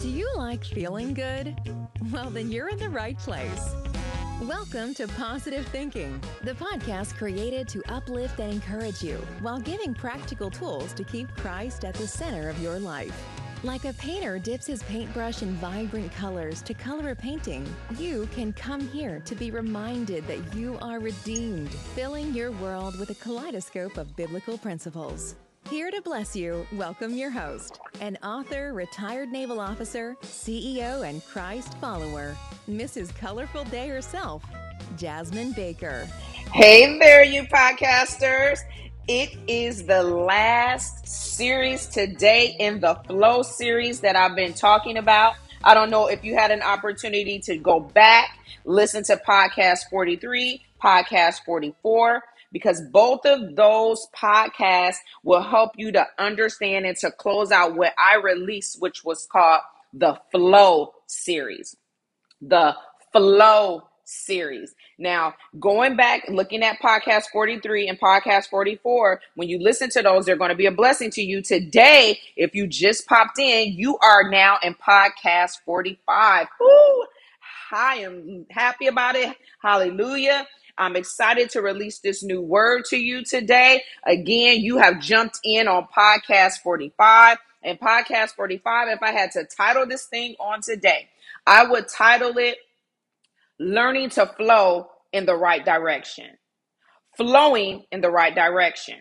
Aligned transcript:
Do 0.00 0.08
you 0.08 0.32
like 0.34 0.64
feeling 0.64 1.12
good? 1.12 1.54
Well, 2.10 2.30
then 2.30 2.50
you're 2.50 2.70
in 2.70 2.78
the 2.78 2.88
right 2.88 3.18
place. 3.18 3.74
Welcome 4.40 4.94
to 4.94 5.06
Positive 5.06 5.66
Thinking, 5.66 6.18
the 6.42 6.54
podcast 6.54 7.18
created 7.18 7.68
to 7.68 7.82
uplift 7.86 8.40
and 8.40 8.50
encourage 8.50 9.02
you 9.02 9.16
while 9.42 9.60
giving 9.60 9.92
practical 9.92 10.48
tools 10.48 10.94
to 10.94 11.04
keep 11.04 11.28
Christ 11.36 11.84
at 11.84 11.92
the 11.92 12.06
center 12.06 12.48
of 12.48 12.58
your 12.62 12.78
life. 12.78 13.14
Like 13.62 13.84
a 13.84 13.92
painter 13.92 14.38
dips 14.38 14.68
his 14.68 14.82
paintbrush 14.84 15.42
in 15.42 15.52
vibrant 15.56 16.10
colors 16.14 16.62
to 16.62 16.72
color 16.72 17.10
a 17.10 17.14
painting, 17.14 17.68
you 17.98 18.26
can 18.34 18.54
come 18.54 18.80
here 18.80 19.20
to 19.26 19.34
be 19.34 19.50
reminded 19.50 20.26
that 20.28 20.54
you 20.54 20.78
are 20.80 20.98
redeemed, 20.98 21.68
filling 21.68 22.32
your 22.32 22.52
world 22.52 22.98
with 22.98 23.10
a 23.10 23.14
kaleidoscope 23.16 23.98
of 23.98 24.16
biblical 24.16 24.56
principles. 24.56 25.34
Here 25.68 25.90
to 25.90 26.02
bless 26.02 26.34
you, 26.34 26.66
welcome 26.72 27.14
your 27.14 27.30
host, 27.30 27.78
an 28.00 28.18
author, 28.24 28.72
retired 28.72 29.30
naval 29.30 29.60
officer, 29.60 30.16
CEO, 30.22 31.08
and 31.08 31.24
Christ 31.26 31.78
follower, 31.78 32.36
Mrs. 32.68 33.14
Colorful 33.14 33.64
Day 33.64 33.88
herself, 33.88 34.42
Jasmine 34.96 35.52
Baker. 35.52 36.08
Hey 36.52 36.98
there, 36.98 37.24
you 37.24 37.44
podcasters. 37.44 38.58
It 39.06 39.36
is 39.46 39.84
the 39.84 40.02
last 40.02 41.06
series 41.06 41.86
today 41.86 42.56
in 42.58 42.80
the 42.80 42.94
Flow 43.06 43.42
series 43.42 44.00
that 44.00 44.16
I've 44.16 44.34
been 44.34 44.54
talking 44.54 44.96
about. 44.96 45.34
I 45.62 45.74
don't 45.74 45.90
know 45.90 46.08
if 46.08 46.24
you 46.24 46.34
had 46.34 46.50
an 46.50 46.62
opportunity 46.62 47.38
to 47.40 47.56
go 47.58 47.78
back, 47.78 48.38
listen 48.64 49.04
to 49.04 49.20
podcast 49.24 49.88
43, 49.90 50.64
podcast 50.82 51.44
44 51.44 52.22
because 52.52 52.82
both 52.92 53.24
of 53.24 53.56
those 53.56 54.06
podcasts 54.14 54.98
will 55.22 55.42
help 55.42 55.72
you 55.76 55.92
to 55.92 56.06
understand 56.18 56.86
and 56.86 56.96
to 56.98 57.10
close 57.10 57.50
out 57.52 57.76
what 57.76 57.92
I 57.98 58.16
released, 58.16 58.80
which 58.80 59.04
was 59.04 59.26
called 59.30 59.60
the 59.92 60.18
Flow 60.30 60.92
series. 61.06 61.76
The 62.40 62.76
Flow 63.12 63.82
series. 64.04 64.74
Now, 64.98 65.34
going 65.58 65.96
back, 65.96 66.24
looking 66.28 66.62
at 66.62 66.80
podcast 66.80 67.24
43 67.32 67.88
and 67.88 67.98
podcast 67.98 68.48
44, 68.48 69.20
when 69.36 69.48
you 69.48 69.58
listen 69.58 69.88
to 69.90 70.02
those, 70.02 70.26
they're 70.26 70.36
going 70.36 70.50
to 70.50 70.56
be 70.56 70.66
a 70.66 70.72
blessing 70.72 71.10
to 71.12 71.22
you. 71.22 71.42
Today, 71.42 72.18
if 72.36 72.54
you 72.54 72.66
just 72.66 73.06
popped 73.06 73.38
in, 73.38 73.72
you 73.72 73.98
are 73.98 74.28
now 74.28 74.58
in 74.62 74.74
podcast 74.74 75.60
45. 75.64 76.48
Woo! 76.60 77.04
I 77.72 77.96
am 77.96 78.46
happy 78.50 78.88
about 78.88 79.14
it. 79.14 79.36
Hallelujah. 79.62 80.46
I'm 80.78 80.96
excited 80.96 81.50
to 81.50 81.62
release 81.62 81.98
this 81.98 82.22
new 82.22 82.40
word 82.40 82.84
to 82.86 82.96
you 82.96 83.24
today. 83.24 83.82
Again, 84.04 84.60
you 84.60 84.78
have 84.78 85.00
jumped 85.00 85.40
in 85.44 85.68
on 85.68 85.86
podcast 85.96 86.58
45. 86.62 87.38
And 87.62 87.78
podcast 87.78 88.30
45, 88.30 88.88
if 88.88 89.02
I 89.02 89.12
had 89.12 89.32
to 89.32 89.44
title 89.44 89.86
this 89.86 90.06
thing 90.06 90.34
on 90.40 90.62
today, 90.62 91.08
I 91.46 91.66
would 91.66 91.88
title 91.88 92.38
it 92.38 92.56
Learning 93.58 94.08
to 94.10 94.26
Flow 94.26 94.88
in 95.12 95.26
the 95.26 95.36
Right 95.36 95.64
Direction. 95.64 96.38
Flowing 97.16 97.84
in 97.92 98.00
the 98.00 98.10
right 98.10 98.34
direction. 98.34 98.96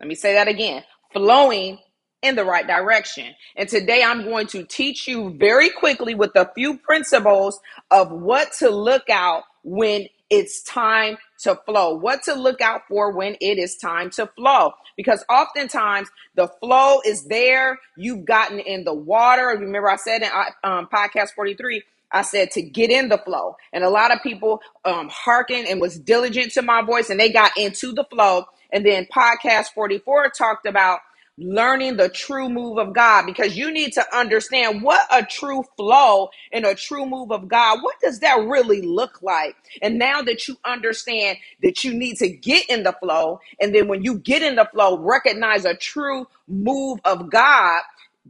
Let 0.00 0.08
me 0.08 0.14
say 0.14 0.34
that 0.34 0.48
again. 0.48 0.84
Flowing 1.12 1.78
in 2.22 2.34
the 2.34 2.44
right 2.44 2.66
direction. 2.66 3.34
And 3.56 3.68
today 3.68 4.02
I'm 4.02 4.24
going 4.24 4.46
to 4.48 4.64
teach 4.64 5.06
you 5.06 5.36
very 5.38 5.70
quickly 5.70 6.14
with 6.14 6.34
a 6.34 6.50
few 6.54 6.78
principles 6.78 7.60
of 7.90 8.10
what 8.10 8.52
to 8.58 8.70
look 8.70 9.08
out 9.10 9.44
when 9.62 10.06
it's 10.30 10.62
time 10.62 11.16
to 11.40 11.54
flow, 11.66 11.94
what 11.94 12.22
to 12.24 12.34
look 12.34 12.60
out 12.60 12.82
for 12.88 13.12
when 13.12 13.36
it 13.40 13.58
is 13.58 13.76
time 13.76 14.10
to 14.10 14.26
flow. 14.26 14.72
Because 14.96 15.24
oftentimes 15.30 16.08
the 16.34 16.48
flow 16.60 17.00
is 17.06 17.24
there, 17.24 17.78
you've 17.96 18.24
gotten 18.24 18.58
in 18.58 18.84
the 18.84 18.94
water. 18.94 19.46
Remember, 19.46 19.90
I 19.90 19.96
said 19.96 20.22
in 20.22 20.28
uh, 20.28 20.66
um, 20.66 20.88
podcast 20.92 21.30
43, 21.34 21.82
I 22.10 22.22
said 22.22 22.50
to 22.52 22.62
get 22.62 22.90
in 22.90 23.08
the 23.08 23.18
flow. 23.18 23.56
And 23.72 23.84
a 23.84 23.90
lot 23.90 24.12
of 24.12 24.22
people 24.22 24.60
um, 24.84 25.08
hearkened 25.10 25.66
and 25.68 25.80
was 25.80 25.98
diligent 25.98 26.52
to 26.52 26.62
my 26.62 26.82
voice 26.82 27.10
and 27.10 27.20
they 27.20 27.30
got 27.30 27.56
into 27.56 27.92
the 27.92 28.04
flow. 28.04 28.46
And 28.72 28.84
then 28.84 29.06
podcast 29.14 29.66
44 29.74 30.30
talked 30.30 30.66
about 30.66 31.00
learning 31.38 31.96
the 31.98 32.08
true 32.10 32.48
move 32.50 32.78
of 32.78 32.94
God 32.94 33.26
because 33.26 33.56
you 33.56 33.72
need 33.72 33.92
to 33.94 34.04
understand 34.16 34.82
what 34.82 35.02
a 35.12 35.24
true 35.24 35.64
flow 35.76 36.30
and 36.52 36.66
a 36.66 36.74
true 36.74 37.06
move 37.06 37.32
of 37.32 37.48
God, 37.48 37.80
what 37.82 37.96
does 38.02 38.20
that 38.20 38.40
really 38.46 38.82
look 38.82 39.22
like? 39.22 39.56
And 39.82 39.98
now 39.98 40.22
that 40.22 40.48
you 40.48 40.56
understand 40.64 41.38
that 41.62 41.84
you 41.84 41.94
need 41.94 42.18
to 42.18 42.28
get 42.28 42.68
in 42.70 42.84
the 42.84 42.92
flow, 42.92 43.40
and 43.60 43.74
then 43.74 43.88
when 43.88 44.02
you 44.04 44.18
get 44.18 44.42
in 44.42 44.56
the 44.56 44.66
flow, 44.66 44.98
recognize 44.98 45.64
a 45.64 45.74
true 45.76 46.26
move 46.48 47.00
of 47.04 47.30
God, 47.30 47.82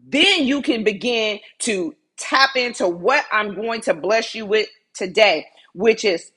then 0.08 0.46
you 0.46 0.62
can 0.62 0.84
begin 0.84 1.40
to 1.60 1.94
tap 2.18 2.56
into 2.56 2.88
what 2.88 3.24
I'm 3.32 3.54
going 3.54 3.82
to 3.82 3.94
bless 3.94 4.34
you 4.34 4.46
with 4.46 4.68
today, 4.94 5.46
which 5.74 6.04
is 6.04 6.32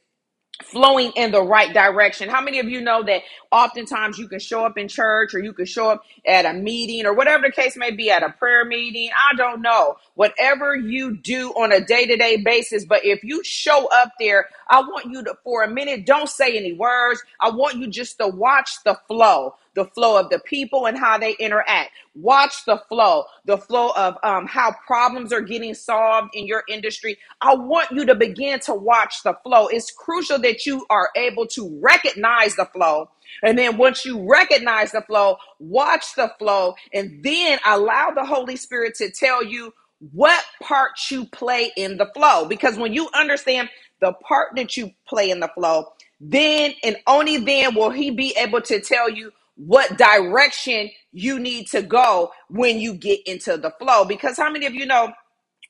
flowing 0.63 1.11
in 1.15 1.31
the 1.31 1.41
right 1.41 1.73
direction. 1.73 2.29
How 2.29 2.41
many 2.41 2.59
of 2.59 2.69
you 2.69 2.81
know 2.81 3.03
that 3.03 3.21
oftentimes 3.51 4.17
you 4.17 4.27
can 4.27 4.39
show 4.39 4.65
up 4.65 4.77
in 4.77 4.87
church 4.87 5.33
or 5.33 5.39
you 5.39 5.53
can 5.53 5.65
show 5.65 5.89
up 5.89 6.03
at 6.25 6.45
a 6.45 6.53
meeting 6.53 7.05
or 7.05 7.13
whatever 7.13 7.43
the 7.47 7.51
case 7.51 7.75
may 7.77 7.91
be 7.91 8.11
at 8.11 8.23
a 8.23 8.29
prayer 8.29 8.65
meeting? 8.65 9.09
I 9.15 9.35
don't 9.35 9.61
know. 9.61 9.97
Whatever 10.15 10.75
you 10.75 11.17
do 11.17 11.51
on 11.51 11.71
a 11.71 11.81
day 11.81 12.05
to 12.05 12.15
day 12.17 12.37
basis, 12.37 12.85
but 12.85 13.05
if 13.05 13.23
you 13.23 13.43
show 13.43 13.87
up 13.93 14.11
there, 14.19 14.47
I 14.69 14.81
want 14.81 15.07
you 15.07 15.23
to, 15.23 15.35
for 15.43 15.63
a 15.63 15.69
minute, 15.69 16.05
don't 16.05 16.29
say 16.29 16.57
any 16.57 16.73
words. 16.73 17.21
I 17.39 17.49
want 17.51 17.77
you 17.77 17.87
just 17.87 18.17
to 18.19 18.27
watch 18.27 18.83
the 18.85 18.97
flow 19.07 19.55
the 19.75 19.85
flow 19.85 20.19
of 20.19 20.29
the 20.29 20.39
people 20.39 20.85
and 20.85 20.97
how 20.97 21.17
they 21.17 21.33
interact. 21.33 21.91
Watch 22.15 22.65
the 22.65 22.81
flow, 22.89 23.25
the 23.45 23.57
flow 23.57 23.91
of 23.95 24.17
um, 24.23 24.47
how 24.47 24.75
problems 24.85 25.31
are 25.31 25.41
getting 25.41 25.73
solved 25.73 26.31
in 26.35 26.47
your 26.47 26.63
industry. 26.69 27.17
I 27.41 27.55
want 27.55 27.91
you 27.91 28.05
to 28.05 28.15
begin 28.15 28.59
to 28.61 28.73
watch 28.73 29.23
the 29.23 29.35
flow. 29.43 29.67
It's 29.67 29.91
crucial 29.91 30.39
that 30.39 30.65
you 30.65 30.85
are 30.89 31.09
able 31.15 31.47
to 31.47 31.79
recognize 31.81 32.55
the 32.55 32.65
flow. 32.65 33.09
And 33.43 33.57
then 33.57 33.77
once 33.77 34.05
you 34.05 34.29
recognize 34.29 34.91
the 34.91 35.01
flow, 35.01 35.37
watch 35.59 36.15
the 36.15 36.33
flow, 36.37 36.75
and 36.93 37.23
then 37.23 37.59
allow 37.65 38.11
the 38.11 38.25
Holy 38.25 38.57
Spirit 38.57 38.95
to 38.95 39.09
tell 39.09 39.43
you 39.43 39.73
what 40.13 40.43
part 40.61 40.93
you 41.09 41.25
play 41.27 41.71
in 41.77 41.97
the 41.97 42.07
flow. 42.07 42.45
Because 42.45 42.77
when 42.77 42.93
you 42.93 43.09
understand 43.15 43.69
the 44.01 44.13
part 44.13 44.55
that 44.55 44.75
you 44.75 44.91
play 45.07 45.29
in 45.29 45.39
the 45.39 45.47
flow, 45.49 45.93
then 46.19 46.73
and 46.83 46.97
only 47.07 47.37
then 47.37 47.75
will 47.75 47.89
He 47.89 48.11
be 48.11 48.35
able 48.37 48.61
to 48.61 48.81
tell 48.81 49.09
you 49.09 49.31
what 49.55 49.97
direction 49.97 50.89
you 51.11 51.39
need 51.39 51.67
to 51.67 51.81
go 51.81 52.31
when 52.49 52.79
you 52.79 52.93
get 52.93 53.21
into 53.27 53.57
the 53.57 53.71
flow. 53.79 54.05
Because 54.05 54.37
how 54.37 54.51
many 54.51 54.65
of 54.65 54.73
you 54.73 54.85
know 54.85 55.11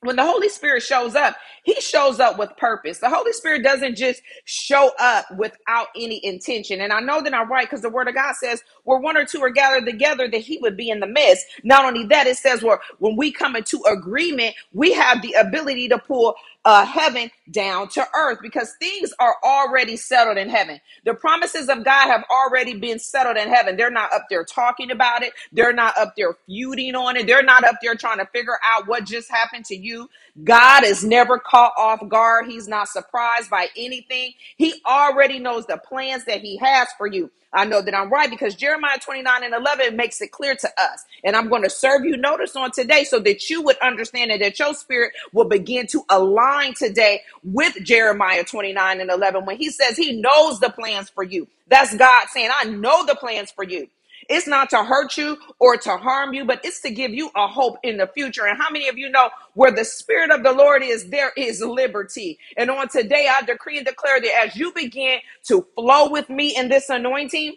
when 0.02 0.16
the 0.16 0.26
Holy 0.26 0.50
Spirit 0.50 0.82
shows 0.84 1.14
up, 1.16 1.36
he 1.64 1.76
shows 1.82 2.22
up 2.22 2.40
with 2.40 2.56
purpose. 2.58 3.00
The 3.00 3.10
Holy 3.10 3.34
Spirit 3.34 3.64
doesn't 3.64 3.98
just 3.98 4.22
show 4.46 4.92
up 4.98 5.26
without 5.38 5.88
any 5.96 6.26
intention. 6.26 6.82
And 6.82 6.94
I 6.94 7.02
know 7.02 7.22
that 7.22 7.34
I'm 7.36 7.52
right 7.52 7.68
because 7.68 7.82
the 7.82 7.90
word 7.90 8.08
of 8.08 8.16
God 8.16 8.36
says 8.36 8.64
where 8.86 9.00
one 9.00 9.18
or 9.18 9.26
two 9.26 9.42
are 9.44 9.50
gathered 9.52 9.86
together, 9.86 10.30
that 10.32 10.38
he 10.42 10.58
would 10.60 10.78
be 10.78 10.90
in 10.90 11.02
the 11.02 11.08
midst. 11.08 11.46
Not 11.66 11.86
only 11.86 12.06
that, 12.08 12.28
it 12.28 12.38
says 12.38 12.64
where 12.64 12.80
when 13.00 13.18
we 13.18 13.32
come 13.32 13.58
into 13.58 13.84
agreement, 13.84 14.56
we 14.74 14.94
have 14.94 15.22
the 15.22 15.34
ability 15.34 15.90
to 15.90 16.00
pull 16.00 16.36
uh, 16.66 16.86
heaven 16.86 17.32
down 17.52 17.90
to 17.90 18.06
earth 18.16 18.40
because 18.42 18.74
things 18.80 19.14
are 19.20 19.36
already 19.44 19.98
settled 19.98 20.38
in 20.38 20.50
heaven. 20.50 20.80
The 21.06 21.14
promises 21.16 21.70
of 21.70 21.86
God 21.86 22.08
have 22.08 22.24
already 22.32 22.76
been 22.76 23.00
settled 23.00 23.38
in 23.38 23.50
heaven. 23.50 23.78
They're 23.78 23.92
not 23.92 24.14
up 24.14 24.26
there 24.30 24.46
talking 24.46 24.92
about 24.92 25.24
it. 25.24 25.34
They're 25.52 25.74
not 25.74 25.98
up 25.98 26.14
there 26.18 26.36
feuding 26.48 26.96
on 26.96 27.18
it. 27.18 27.28
They're 27.28 27.44
not 27.44 27.64
up 27.64 27.76
there 27.82 27.96
trying 27.96 28.20
to 28.20 28.28
figure 28.28 28.58
out 28.64 28.88
what 28.88 29.06
just 29.06 29.32
happened 29.32 29.66
to 29.66 29.76
you. 29.76 30.10
God 30.44 30.84
is 30.86 31.04
never 31.04 31.40
caught 31.40 31.74
off 31.78 32.08
guard. 32.10 32.48
He's 32.48 32.68
not 32.68 32.88
surprised 32.90 33.50
by 33.50 33.68
anything. 33.78 34.34
He 34.58 34.76
already 34.88 35.40
knows 35.40 35.66
the 35.68 35.78
plans 35.78 36.26
that 36.26 36.42
he 36.42 36.58
has 36.58 36.90
for 36.98 37.08
you. 37.08 37.32
I 37.54 37.66
know 37.66 37.82
that 37.82 37.96
I'm 37.96 38.10
right 38.12 38.30
because 38.30 38.56
Jeremiah 38.56 38.98
29 39.00 39.44
and 39.44 39.54
11 39.54 39.96
makes 39.96 40.22
it 40.22 40.32
clear 40.32 40.56
to 40.56 40.70
us. 40.78 41.06
And 41.24 41.36
I'm 41.36 41.50
going 41.50 41.64
to 41.64 41.70
serve 41.70 42.06
you 42.06 42.18
notice 42.18 42.56
on 42.56 42.72
today 42.72 43.04
so 43.06 43.20
that 43.20 43.50
you 43.50 43.62
would 43.64 43.78
understand 43.80 44.32
and 44.32 44.42
that 44.42 44.60
your 44.60 44.74
spirit 44.74 45.14
will 45.34 45.46
begin 45.48 45.88
to 45.88 46.04
align 46.10 46.74
today 46.76 47.22
with 47.44 47.76
Jeremiah 47.84 48.44
29 48.44 49.02
and 49.02 49.10
11 49.12 49.46
when 49.46 49.58
he 49.58 49.70
says 49.70 49.98
he 49.98 50.22
knows 50.22 50.60
the 50.60 50.70
plans 50.70 51.10
for 51.10 51.24
you. 51.24 51.48
That's 51.68 51.96
God 51.98 52.28
saying, 52.30 52.52
I 52.56 52.66
know 52.66 53.06
the 53.06 53.16
plans 53.16 53.52
for 53.52 53.64
you. 53.64 53.88
It's 54.32 54.48
not 54.48 54.72
to 54.72 54.84
hurt 54.86 55.18
you 55.18 55.38
or 55.60 55.78
to 55.78 55.98
harm 55.98 56.34
you, 56.34 56.46
but 56.46 56.62
it's 56.66 56.82
to 56.82 56.92
give 56.92 57.12
you 57.14 57.32
a 57.38 57.48
hope 57.48 57.78
in 57.84 57.98
the 57.98 58.08
future. 58.08 58.48
And 58.48 58.58
how 58.58 58.72
many 58.72 58.90
of 58.90 58.98
you 58.98 59.10
know 59.12 59.30
where 59.56 59.72
the 59.72 59.86
Spirit 59.86 60.32
of 60.32 60.44
the 60.44 60.54
Lord 60.54 60.84
is, 60.84 61.10
there 61.10 61.34
is 61.38 61.62
liberty. 61.62 62.40
And 62.58 62.72
on 62.72 62.90
today, 62.90 63.30
I 63.32 63.44
decree 63.44 63.78
and 63.78 63.88
declare 63.88 64.22
that 64.22 64.48
as 64.48 64.58
you 64.58 64.74
begin 64.74 65.20
to 65.50 65.68
flow 65.76 66.10
with 66.12 66.30
me 66.30 66.58
in 66.58 66.70
this 66.70 66.90
anointing, 66.90 67.56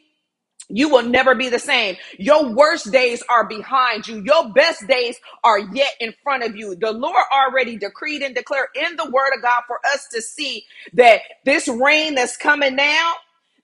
you 0.70 0.88
will 0.90 1.02
never 1.02 1.34
be 1.34 1.48
the 1.50 1.58
same. 1.58 1.96
Your 2.18 2.48
worst 2.54 2.92
days 2.92 3.22
are 3.28 3.46
behind 3.46 4.08
you. 4.08 4.22
Your 4.22 4.50
best 4.50 4.86
days 4.88 5.18
are 5.44 5.58
yet 5.58 5.92
in 6.00 6.14
front 6.22 6.44
of 6.44 6.56
you. 6.56 6.76
The 6.76 6.92
Lord 6.92 7.24
already 7.32 7.76
decreed 7.78 8.22
and 8.22 8.34
declared 8.34 8.68
in 8.76 8.96
the 8.96 9.10
word 9.10 9.32
of 9.36 9.42
God 9.42 9.62
for 9.66 9.80
us 9.94 10.08
to 10.12 10.22
see 10.22 10.64
that 10.94 11.22
this 11.44 11.68
rain 11.68 12.16
that's 12.16 12.36
coming 12.36 12.76
now, 12.76 13.14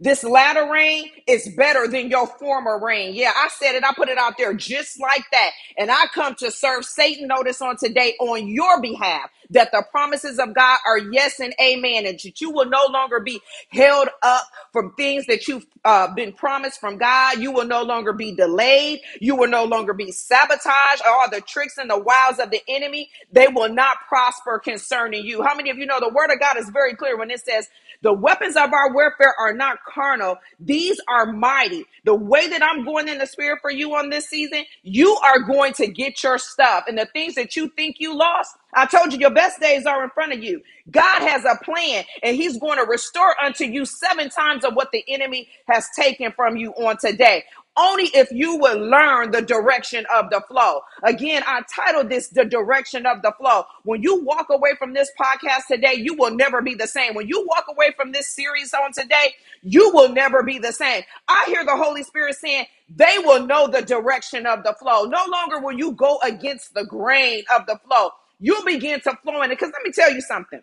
This 0.00 0.24
latter 0.24 0.70
rain 0.72 1.10
is 1.26 1.50
better 1.56 1.88
than 1.88 2.10
your 2.10 2.28
former 2.28 2.80
rain. 2.80 3.16
Yeah, 3.16 3.32
I 3.36 3.50
said 3.50 3.74
it. 3.76 3.84
I 3.84 3.92
put 3.96 4.08
it 4.10 4.18
out 4.18 4.34
there 4.38 4.54
just 4.54 5.00
like 5.00 5.24
that. 5.32 5.50
And 5.78 5.90
I 5.90 6.06
come 6.14 6.36
to 6.36 6.52
serve 6.52 6.86
Satan 6.86 7.28
notice 7.28 7.62
on 7.62 7.76
today 7.78 8.14
on 8.20 8.48
your 8.48 8.80
behalf 8.80 9.30
that 9.50 9.70
the 9.72 9.84
promises 9.90 10.38
of 10.38 10.54
God 10.54 10.78
are 10.86 10.98
yes 10.98 11.40
and 11.40 11.54
amen, 11.62 12.06
and 12.06 12.18
that 12.20 12.40
you 12.40 12.50
will 12.50 12.66
no 12.68 12.86
longer 12.90 13.20
be 13.20 13.40
held 13.70 14.08
up 14.22 14.44
from 14.72 14.94
things 14.94 15.26
that 15.26 15.48
you've 15.48 15.66
uh, 15.84 16.12
been 16.14 16.32
promised 16.32 16.80
from 16.80 16.98
God. 16.98 17.38
You 17.40 17.52
will 17.52 17.66
no 17.66 17.82
longer 17.82 18.12
be 18.12 18.34
delayed. 18.34 19.00
You 19.20 19.36
will 19.36 19.48
no 19.48 19.64
longer 19.64 19.94
be 19.94 20.12
sabotaged. 20.12 21.02
All 21.06 21.30
the 21.30 21.40
tricks 21.42 21.78
and 21.78 21.90
the 21.90 21.98
wiles 21.98 22.38
of 22.38 22.50
the 22.50 22.62
enemy, 22.68 23.10
they 23.32 23.48
will 23.48 23.70
not 23.72 23.98
prosper 24.08 24.58
concerning 24.58 25.24
you. 25.24 25.42
How 25.42 25.54
many 25.54 25.70
of 25.70 25.78
you 25.78 25.86
know 25.86 26.00
the 26.00 26.10
word 26.14 26.30
of 26.32 26.40
God 26.40 26.58
is 26.58 26.70
very 26.70 26.94
clear 26.94 27.18
when 27.18 27.30
it 27.30 27.40
says, 27.40 27.68
the 28.02 28.12
weapons 28.12 28.56
of 28.56 28.72
our 28.72 28.92
warfare 28.94 29.34
are 29.40 29.54
not 29.54 29.78
carnal. 29.86 30.38
These 30.60 31.00
are 31.08 31.26
mighty. 31.32 31.84
The 32.04 32.14
way 32.14 32.48
that 32.48 32.62
I'm 32.62 32.84
going 32.84 33.08
in 33.08 33.18
the 33.18 33.26
spirit 33.26 33.60
for 33.62 33.70
you 33.72 33.94
on 33.96 34.10
this 34.10 34.28
season, 34.28 34.64
you 34.82 35.16
are 35.24 35.40
going 35.40 35.72
to 35.74 35.88
get 35.88 36.22
your 36.22 36.38
stuff. 36.38 36.84
And 36.88 36.98
the 36.98 37.06
things 37.06 37.34
that 37.36 37.56
you 37.56 37.68
think 37.70 37.96
you 37.98 38.16
lost, 38.16 38.56
I 38.74 38.86
told 38.86 39.12
you 39.12 39.18
your 39.18 39.30
best 39.40 39.60
days 39.60 39.86
are 39.86 40.04
in 40.04 40.10
front 40.10 40.32
of 40.32 40.42
you. 40.42 40.62
God 40.90 41.22
has 41.22 41.44
a 41.44 41.56
plan 41.64 42.04
and 42.22 42.36
he's 42.36 42.58
going 42.58 42.78
to 42.78 42.84
restore 42.84 43.34
unto 43.40 43.64
you 43.64 43.86
seven 43.86 44.30
times 44.30 44.64
of 44.64 44.74
what 44.74 44.92
the 44.92 45.04
enemy 45.08 45.48
has 45.68 45.88
taken 45.96 46.32
from 46.32 46.56
you 46.56 46.72
on 46.72 46.96
today 46.98 47.44
only 47.76 48.04
if 48.14 48.30
you 48.30 48.56
will 48.56 48.78
learn 48.78 49.30
the 49.30 49.40
direction 49.40 50.04
of 50.14 50.28
the 50.30 50.42
flow. 50.48 50.80
Again, 51.04 51.42
I 51.46 51.62
titled 51.74 52.10
this 52.10 52.28
The 52.28 52.44
Direction 52.44 53.06
of 53.06 53.22
the 53.22 53.32
Flow. 53.38 53.64
When 53.84 54.02
you 54.02 54.22
walk 54.24 54.48
away 54.50 54.72
from 54.78 54.92
this 54.92 55.10
podcast 55.18 55.66
today, 55.68 55.94
you 55.94 56.14
will 56.14 56.32
never 56.34 56.60
be 56.60 56.74
the 56.74 56.86
same. 56.86 57.14
When 57.14 57.28
you 57.28 57.46
walk 57.48 57.66
away 57.70 57.92
from 57.96 58.12
this 58.12 58.28
series 58.28 58.74
on 58.74 58.92
today, 58.92 59.34
you 59.62 59.90
will 59.94 60.10
never 60.10 60.42
be 60.42 60.58
the 60.58 60.72
same. 60.72 61.02
I 61.28 61.44
hear 61.46 61.64
the 61.64 61.76
Holy 61.76 62.02
Spirit 62.02 62.34
saying, 62.36 62.66
they 62.94 63.16
will 63.24 63.46
know 63.46 63.68
the 63.68 63.82
direction 63.82 64.46
of 64.46 64.64
the 64.64 64.74
flow. 64.74 65.04
No 65.04 65.24
longer 65.30 65.60
will 65.60 65.76
you 65.78 65.92
go 65.92 66.18
against 66.22 66.74
the 66.74 66.84
grain 66.84 67.44
of 67.54 67.66
the 67.66 67.78
flow. 67.86 68.10
You'll 68.40 68.64
begin 68.64 69.00
to 69.02 69.16
flow 69.24 69.42
in 69.42 69.52
it. 69.52 69.58
Because 69.60 69.72
let 69.74 69.84
me 69.84 69.92
tell 69.92 70.12
you 70.12 70.22
something 70.22 70.62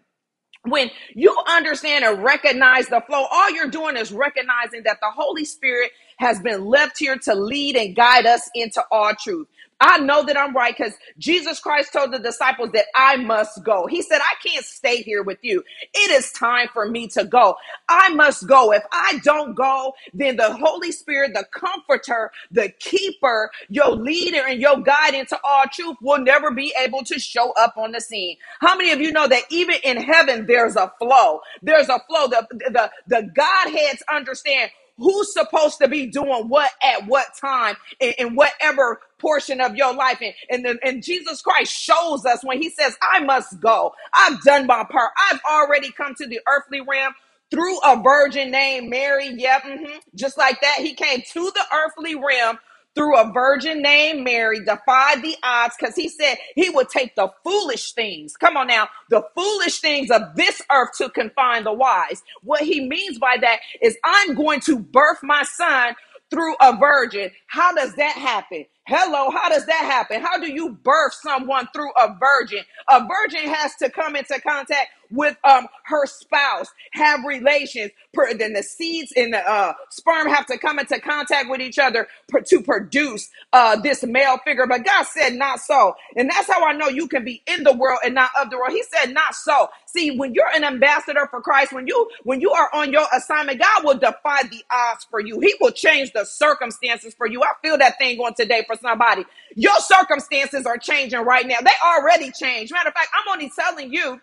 when 0.68 0.92
you 1.16 1.36
understand 1.50 2.06
and 2.06 2.24
recognize 2.24 2.88
the 2.88 3.02
flow, 3.08 3.26
all 3.32 3.52
you're 3.52 3.70
doing 3.70 3.98
is 3.98 4.12
recognizing 4.14 4.84
that 4.86 5.00
the 5.02 5.12
Holy 5.16 5.46
Spirit 5.46 5.92
has 6.20 6.40
been 6.42 6.66
left 6.66 7.00
here 7.00 7.18
to 7.18 7.36
lead 7.36 7.76
and 7.76 7.96
guide 7.96 8.26
us 8.28 8.50
into 8.56 8.84
all 8.92 9.14
truth. 9.22 9.48
I 9.80 10.00
know 10.00 10.24
that 10.26 10.38
I'm 10.38 10.56
right 10.56 10.76
because 10.76 10.94
Jesus 11.20 11.60
Christ 11.60 11.94
told 11.94 12.12
the 12.12 12.20
disciples 12.20 12.72
that 12.74 12.86
I 12.96 13.18
must 13.18 13.64
go. 13.64 13.88
He 13.88 14.02
said, 14.02 14.20
I 14.22 14.36
can't 14.48 14.66
stay 14.66 15.04
here 15.04 15.24
with 15.24 15.40
you. 15.44 15.64
It 15.94 16.12
is 16.12 16.32
time 16.32 16.68
for 16.74 16.90
me 16.90 17.08
to 17.10 17.26
go. 17.26 17.56
I 17.88 18.10
must 18.14 18.48
go. 18.48 18.74
If 18.74 18.84
I 18.92 19.20
don't 19.24 19.56
go, 19.56 19.94
then 20.14 20.38
the 20.38 20.54
Holy 20.54 20.92
Spirit, 20.92 21.34
the 21.34 21.46
comforter, 21.54 22.32
the 22.52 22.70
keeper, 22.80 23.52
your 23.70 23.92
leader 23.96 24.44
and 24.48 24.62
your 24.62 24.82
guide 24.82 25.14
into 25.14 25.38
all 25.44 25.66
truth 25.72 25.98
will 26.02 26.20
never 26.20 26.52
be 26.52 26.74
able 26.84 27.04
to 27.06 27.20
show 27.20 27.54
up 27.54 27.78
on 27.78 27.92
the 27.92 28.02
scene. 28.02 28.38
How 28.62 28.76
many 28.78 28.92
of 28.92 29.02
you 29.02 29.12
know 29.12 29.28
that 29.28 29.44
even 29.52 29.76
in 29.84 29.98
heaven, 29.98 30.48
there's 30.48 30.76
a 30.76 30.92
flow? 31.00 31.42
There's 31.62 31.90
a 31.90 32.00
flow. 32.10 32.28
The, 32.28 32.48
the, 32.52 32.92
the 33.08 33.32
Godheads 33.36 34.04
understand 34.14 34.72
who's 34.98 35.34
supposed 35.34 35.80
to 35.80 35.88
be 35.88 36.08
doing 36.08 36.50
what 36.50 36.72
at 36.84 37.08
what 37.08 37.28
time 37.40 37.76
in, 38.00 38.14
in 38.18 38.36
whatever 38.36 39.02
portion 39.20 39.62
of 39.62 39.76
your 39.76 39.94
life. 39.94 40.22
And, 40.50 40.66
and, 40.66 40.80
and 40.84 41.04
Jesus 41.04 41.42
Christ 41.42 41.74
shows 41.74 42.26
us 42.26 42.44
when 42.44 42.62
he 42.62 42.70
says, 42.70 42.98
I 43.02 43.22
must 43.24 43.60
go. 43.62 43.94
I've 44.14 44.42
done 44.44 44.68
my 44.68 44.86
part. 44.90 45.12
I've 45.32 45.42
already 45.52 45.92
come 45.92 46.16
to 46.16 46.28
the 46.28 46.42
earthly 46.48 46.82
realm 46.82 47.14
through 47.52 47.80
a 47.82 48.02
virgin 48.02 48.52
named 48.52 48.90
Mary. 48.90 49.30
Yep. 49.36 49.64
mhm. 49.64 50.00
Just 50.16 50.38
like 50.38 50.62
that. 50.62 50.78
He 50.80 50.94
came 50.94 51.22
to 51.34 51.52
the 51.54 51.66
earthly 51.74 52.16
realm 52.16 52.60
through 52.96 53.18
a 53.18 53.32
virgin 53.34 53.82
named 53.82 54.24
Mary, 54.24 54.60
defied 54.60 55.22
the 55.22 55.36
odds 55.44 55.76
because 55.80 55.96
he 55.96 56.10
said 56.10 56.38
he 56.56 56.70
would 56.72 56.90
take 56.90 57.16
the 57.16 57.30
foolish 57.44 57.94
things. 57.94 58.36
Come 58.38 58.58
on 58.58 58.68
now, 58.68 58.90
the 59.10 59.24
foolish 59.36 59.80
things 59.80 60.12
of 60.12 60.24
this 60.36 60.62
earth 60.72 60.92
to 61.00 61.10
confine 61.10 61.66
the 61.66 61.74
wise. 61.74 62.24
What 62.44 62.62
he 62.64 62.88
means 62.88 63.20
by 63.20 63.38
that 63.42 63.60
is 63.82 63.98
I'm 64.04 64.36
going 64.36 64.62
to 64.62 64.80
birth 64.80 65.20
my 65.24 65.44
son 65.44 65.96
through 66.32 66.56
a 66.62 66.78
virgin. 66.78 67.32
How 67.48 67.74
does 67.74 67.96
that 67.96 68.14
happen? 68.18 68.66
Hello, 68.88 69.32
how 69.32 69.50
does 69.50 69.66
that 69.66 69.84
happen? 69.86 70.22
How 70.22 70.40
do 70.40 70.52
you 70.52 70.72
birth 70.84 71.16
someone 71.16 71.68
through 71.74 71.92
a 71.94 72.16
virgin? 72.20 72.60
A 72.90 73.02
virgin 73.08 73.50
has 73.50 73.76
to 73.78 73.90
come 73.90 74.16
into 74.16 74.40
contact 74.42 74.90
with 75.12 75.38
um 75.44 75.68
her 75.86 76.06
spouse, 76.06 76.68
have 76.94 77.24
relations. 77.26 77.92
Per, 78.14 78.34
then 78.36 78.54
the 78.54 78.64
seeds 78.64 79.12
in 79.14 79.32
the 79.32 79.40
uh, 79.50 79.74
sperm 79.92 80.28
have 80.30 80.46
to 80.48 80.58
come 80.58 80.80
into 80.80 81.00
contact 81.00 81.50
with 81.50 81.62
each 81.62 81.80
other 81.80 82.08
per, 82.30 82.42
to 82.42 82.62
produce 82.62 83.30
uh 83.54 83.78
this 83.82 84.04
male 84.04 84.38
figure. 84.46 84.68
But 84.68 84.86
God 84.86 85.06
said 85.06 85.36
not 85.36 85.60
so, 85.62 85.96
and 86.16 86.30
that's 86.30 86.48
how 86.52 86.66
I 86.66 86.74
know 86.74 86.90
you 86.90 87.08
can 87.08 87.26
be 87.26 87.44
in 87.48 87.64
the 87.64 87.74
world 87.74 88.00
and 88.06 88.16
not 88.16 88.32
of 88.42 88.50
the 88.50 88.58
world. 88.58 88.72
He 88.74 88.84
said 88.84 89.14
not 89.14 89.36
so. 89.36 89.70
See, 89.88 90.18
when 90.18 90.34
you're 90.34 90.50
an 90.56 90.64
ambassador 90.64 91.28
for 91.30 91.42
Christ, 91.42 91.74
when 91.74 91.88
you 91.88 92.10
when 92.24 92.42
you 92.42 92.52
are 92.52 92.70
on 92.74 92.92
your 92.92 93.08
assignment, 93.16 93.62
God 93.62 93.84
will 93.86 93.98
defy 93.98 94.44
the 94.44 94.64
odds 94.72 95.06
for 95.10 95.20
you. 95.20 95.40
He 95.40 95.54
will 95.62 95.72
change 95.72 96.14
the 96.14 96.26
circumstances 96.26 97.14
for 97.16 97.28
you. 97.28 97.44
I 97.44 97.52
feel 97.64 97.78
that 97.78 97.98
thing 98.00 98.20
on 98.20 98.34
today 98.36 98.64
for 98.68 98.76
somebody. 98.78 99.26
Your 99.56 99.76
circumstances 99.80 100.66
are 100.66 100.78
changing 100.78 101.20
right 101.22 101.48
now. 101.48 101.58
They 101.62 101.72
already 101.86 102.32
changed. 102.32 102.72
Matter 102.74 102.90
of 102.90 102.96
fact, 102.96 103.10
I'm 103.14 103.34
only 103.34 103.52
telling 103.58 103.94
you 103.94 104.20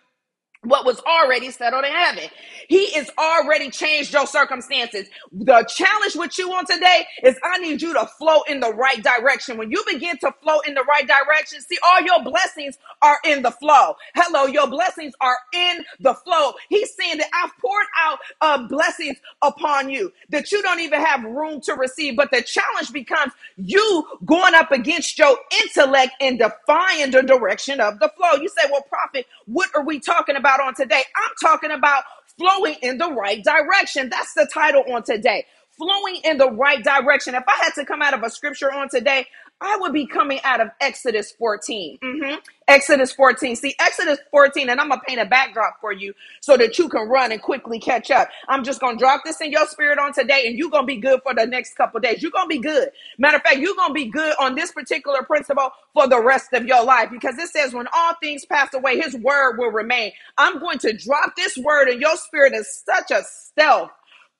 what 0.65 0.85
was 0.85 1.01
already 1.01 1.51
settled 1.51 1.85
in 1.85 1.93
heaven. 1.93 2.25
He 2.69 2.97
is 2.97 3.11
already 3.19 3.71
changed 3.71 4.13
your 4.13 4.27
circumstances. 4.27 5.07
The 5.33 5.65
challenge 5.69 6.15
with 6.15 6.37
you 6.39 6.51
on 6.53 6.65
today 6.65 7.05
is 7.23 7.37
I 7.43 7.59
need 7.59 7.81
you 7.81 7.93
to 7.93 8.07
flow 8.19 8.43
in 8.49 8.61
the 8.61 8.73
right 8.73 9.03
direction. 9.03 9.57
When 9.57 9.71
you 9.71 9.83
begin 9.91 10.17
to 10.19 10.33
flow 10.43 10.59
in 10.61 10.75
the 10.75 10.83
right 10.83 11.07
direction, 11.07 11.61
see 11.61 11.77
all 11.83 12.01
your 12.01 12.23
blessings 12.23 12.77
are 13.01 13.19
in 13.25 13.43
the 13.43 13.51
flow. 13.51 13.95
Hello, 14.15 14.45
your 14.47 14.67
blessings 14.67 15.13
are 15.21 15.37
in 15.53 15.85
the 15.99 16.13
flow. 16.15 16.53
He's 16.69 16.93
saying 16.95 17.19
that 17.19 17.29
I've 17.33 17.51
poured 17.61 17.87
out 17.99 18.19
uh, 18.41 18.67
blessings 18.67 19.17
upon 19.43 19.89
you 19.89 20.11
that 20.29 20.51
you 20.51 20.61
don't 20.63 20.79
even 20.81 21.01
have 21.01 21.23
room 21.23 21.61
to 21.61 21.73
receive. 21.75 22.15
But 22.17 22.31
the 22.31 22.41
challenge 22.41 22.91
becomes 22.91 23.33
you 23.57 24.05
going 24.25 24.55
up 24.55 24.71
against 24.71 25.17
your 25.19 25.37
intellect 25.63 26.13
and 26.21 26.39
defying 26.39 27.11
the 27.11 27.21
direction 27.23 27.79
of 27.81 27.99
the 27.99 28.09
flow. 28.17 28.41
You 28.41 28.49
say, 28.49 28.69
well, 28.71 28.83
prophet, 28.83 29.27
what 29.45 29.69
are 29.75 29.83
we 29.85 29.99
talking 29.99 30.35
about 30.35 30.54
on 30.61 30.75
today? 30.75 31.03
I'm 31.15 31.31
talking 31.41 31.71
about 31.71 32.03
flowing 32.37 32.75
in 32.81 32.97
the 32.97 33.11
right 33.11 33.43
direction. 33.43 34.09
That's 34.09 34.33
the 34.33 34.49
title 34.53 34.83
on 34.93 35.03
today. 35.03 35.45
Flowing 35.77 36.21
in 36.23 36.37
the 36.37 36.51
right 36.51 36.83
direction. 36.83 37.35
If 37.35 37.43
I 37.47 37.63
had 37.63 37.73
to 37.75 37.85
come 37.85 38.01
out 38.01 38.13
of 38.13 38.23
a 38.23 38.29
scripture 38.29 38.71
on 38.73 38.89
today, 38.89 39.27
I 39.61 39.77
would 39.81 39.93
be 39.93 40.05
coming 40.07 40.39
out 40.43 40.61
of 40.61 40.69
Exodus 40.81 41.31
14. 41.31 41.97
Mhm. 42.03 42.39
Exodus 42.67 43.11
14. 43.13 43.55
See, 43.55 43.75
Exodus 43.79 44.19
14, 44.31 44.69
and 44.69 44.79
I'm 44.81 44.89
going 44.89 44.99
to 44.99 45.05
paint 45.07 45.19
a 45.21 45.25
backdrop 45.25 45.81
for 45.81 45.91
you 45.93 46.13
so 46.41 46.57
that 46.57 46.77
you 46.77 46.89
can 46.89 47.09
run 47.09 47.31
and 47.31 47.41
quickly 47.41 47.79
catch 47.79 48.11
up. 48.11 48.29
I'm 48.49 48.63
just 48.63 48.79
going 48.81 48.97
to 48.97 48.99
drop 48.99 49.23
this 49.25 49.41
in 49.41 49.51
your 49.51 49.65
spirit 49.67 49.99
on 49.99 50.13
today, 50.13 50.45
and 50.47 50.57
you're 50.57 50.69
going 50.69 50.83
to 50.83 50.87
be 50.87 50.97
good 50.97 51.21
for 51.23 51.33
the 51.33 51.45
next 51.47 51.75
couple 51.75 51.99
days. 51.99 52.21
You're 52.21 52.31
going 52.31 52.45
to 52.45 52.49
be 52.49 52.59
good. 52.59 52.89
Matter 53.17 53.37
of 53.37 53.43
fact, 53.43 53.57
you're 53.57 53.75
going 53.75 53.89
to 53.89 53.93
be 53.93 54.05
good 54.05 54.35
on 54.39 54.55
this 54.55 54.71
particular 54.71 55.23
principle 55.23 55.71
for 55.93 56.07
the 56.07 56.21
rest 56.21 56.53
of 56.53 56.65
your 56.65 56.83
life 56.85 57.09
because 57.11 57.37
it 57.39 57.49
says, 57.49 57.73
when 57.73 57.87
all 57.95 58.13
things 58.21 58.45
pass 58.45 58.73
away, 58.75 58.99
his 59.01 59.15
word 59.17 59.57
will 59.57 59.71
remain. 59.71 60.11
I'm 60.37 60.59
going 60.59 60.79
to 60.79 60.93
drop 60.93 61.35
this 61.35 61.57
word 61.57 61.89
in 61.89 62.01
your 62.01 62.17
spirit 62.17 62.53
in 62.53 62.63
such 62.65 63.11
a 63.11 63.23
stealth 63.23 63.91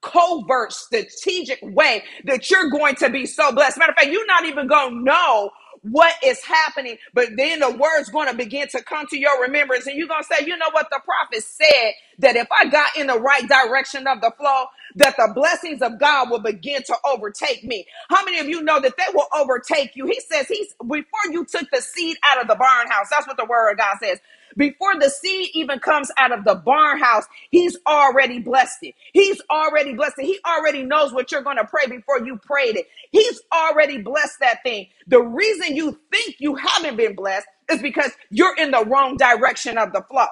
covert, 0.06 0.74
strategic 0.74 1.60
way 1.64 2.04
that 2.26 2.52
you're 2.52 2.72
going 2.72 2.96
to 2.98 3.10
be 3.12 3.28
so 3.28 3.54
blessed. 3.54 3.80
Matter 3.80 3.94
of 3.94 3.98
fact, 3.98 4.12
you're 4.14 4.28
not 4.28 4.46
even 4.46 4.68
going 4.68 5.00
to 5.00 5.04
know 5.06 5.52
what 5.84 6.16
is 6.24 6.44
happening, 6.46 6.98
but 7.14 7.30
then 7.38 7.60
the 7.60 7.72
word's 7.72 8.10
going 8.10 8.30
to 8.30 8.36
begin 8.38 8.70
to 8.70 8.84
come 8.84 9.08
to 9.10 9.20
your 9.20 9.42
remembrance, 9.44 9.88
and 9.88 9.98
you're 9.98 10.08
going 10.10 10.24
to 10.24 10.30
say, 10.36 10.46
you 10.46 10.58
know 10.58 10.70
what, 10.74 10.90
the 10.92 11.02
prophet 11.06 11.44
said 11.44 11.94
that 12.20 12.38
if 12.38 12.48
I 12.52 12.70
got 12.70 12.98
in 12.98 13.08
the 13.08 13.20
right 13.20 13.48
direction 13.50 14.08
of 14.08 14.22
the 14.22 14.32
flow, 14.40 14.66
that 14.98 15.16
the 15.18 15.34
blessings 15.36 15.84
of 15.84 16.00
God 16.00 16.32
will 16.32 16.42
begin 16.42 16.84
to 16.86 16.96
overtake 17.06 17.66
me. 17.66 17.88
How 18.10 18.26
many 18.26 18.40
of 18.40 18.50
you 18.50 18.64
know 18.64 18.82
that 18.82 18.96
they 18.98 19.06
will 19.14 19.28
overtake 19.36 19.98
you? 19.98 20.08
He 20.08 20.22
says, 20.22 20.48
He's 20.50 20.74
before 20.82 21.32
you 21.32 21.46
took 21.46 21.70
the 21.72 21.82
seed 21.82 22.18
out 22.24 22.42
of 22.42 22.50
the 22.50 22.56
barn 22.56 22.90
house, 22.90 23.08
that's 23.12 23.28
what 23.28 23.38
the 23.38 23.46
word 23.46 23.74
of 23.74 23.80
God 23.80 23.98
says. 24.02 24.20
Before 24.58 25.00
the 25.00 25.10
seed 25.10 25.50
even 25.54 25.80
comes 25.80 26.12
out 26.18 26.32
of 26.32 26.46
the 26.46 26.56
barn 26.56 27.00
house, 27.00 27.26
he's 27.52 27.78
already 27.88 28.40
blessed 28.40 28.80
it. 28.84 28.96
He's 29.14 29.42
already 29.52 29.94
blessed 29.94 30.16
it. 30.20 30.26
He 30.26 30.40
already 30.48 30.84
knows 30.84 31.14
what 31.14 31.32
you're 31.32 31.42
going 31.44 31.58
to 31.58 31.66
pray 31.66 31.88
before 31.88 32.26
you 32.26 32.38
prayed 32.38 32.78
it. 32.78 32.88
He's 33.12 33.42
already 33.54 34.00
blessed 34.00 34.40
that 34.42 34.64
thing. 34.64 34.88
The 35.08 35.22
reason 35.22 35.76
you 35.76 36.00
think 36.12 36.38
you 36.40 36.56
haven't 36.56 36.98
been 36.98 37.16
blessed 37.16 37.48
is 37.72 37.82
because 37.82 38.12
you're 38.32 38.56
in 38.58 38.72
the 38.72 38.86
wrong 38.86 39.18
direction 39.18 39.78
of 39.78 39.94
the 39.94 40.04
flow. 40.04 40.28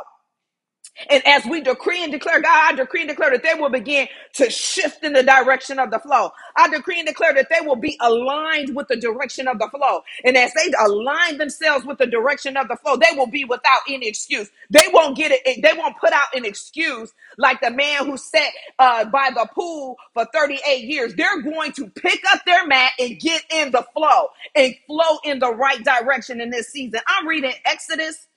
And 1.09 1.25
as 1.27 1.45
we 1.45 1.61
decree 1.61 2.03
and 2.03 2.11
declare, 2.11 2.41
God, 2.41 2.73
I 2.73 2.75
decree 2.75 3.01
and 3.01 3.09
declare 3.09 3.31
that 3.31 3.43
they 3.43 3.55
will 3.59 3.69
begin 3.69 4.07
to 4.35 4.49
shift 4.49 5.03
in 5.03 5.13
the 5.13 5.23
direction 5.23 5.79
of 5.79 5.91
the 5.91 5.99
flow. 5.99 6.31
I 6.57 6.69
decree 6.69 6.99
and 6.99 7.07
declare 7.07 7.33
that 7.35 7.49
they 7.49 7.65
will 7.65 7.75
be 7.77 7.97
aligned 8.01 8.75
with 8.75 8.87
the 8.87 8.95
direction 8.97 9.47
of 9.47 9.59
the 9.59 9.69
flow. 9.69 10.01
And 10.23 10.37
as 10.37 10.53
they 10.53 10.71
align 10.85 11.37
themselves 11.37 11.85
with 11.85 11.97
the 11.99 12.07
direction 12.07 12.57
of 12.57 12.67
the 12.67 12.77
flow, 12.77 12.97
they 12.97 13.17
will 13.17 13.27
be 13.27 13.45
without 13.45 13.81
any 13.89 14.07
excuse. 14.07 14.49
They 14.69 14.87
won't 14.93 15.17
get 15.17 15.31
it. 15.33 15.61
They 15.63 15.77
won't 15.77 15.97
put 15.99 16.13
out 16.13 16.27
an 16.35 16.45
excuse 16.45 17.11
like 17.37 17.61
the 17.61 17.71
man 17.71 18.05
who 18.05 18.17
sat 18.17 18.51
uh, 18.79 19.05
by 19.05 19.31
the 19.33 19.47
pool 19.55 19.97
for 20.13 20.25
38 20.33 20.83
years. 20.85 21.15
They're 21.15 21.41
going 21.41 21.73
to 21.73 21.87
pick 21.89 22.21
up 22.33 22.41
their 22.45 22.65
mat 22.67 22.93
and 22.99 23.19
get 23.19 23.43
in 23.51 23.71
the 23.71 23.85
flow 23.95 24.29
and 24.55 24.75
flow 24.87 25.19
in 25.25 25.39
the 25.39 25.53
right 25.53 25.83
direction 25.83 26.41
in 26.41 26.51
this 26.51 26.69
season. 26.69 27.01
I'm 27.07 27.27
reading 27.27 27.53
Exodus 27.65 28.27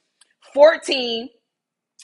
14 0.55 1.29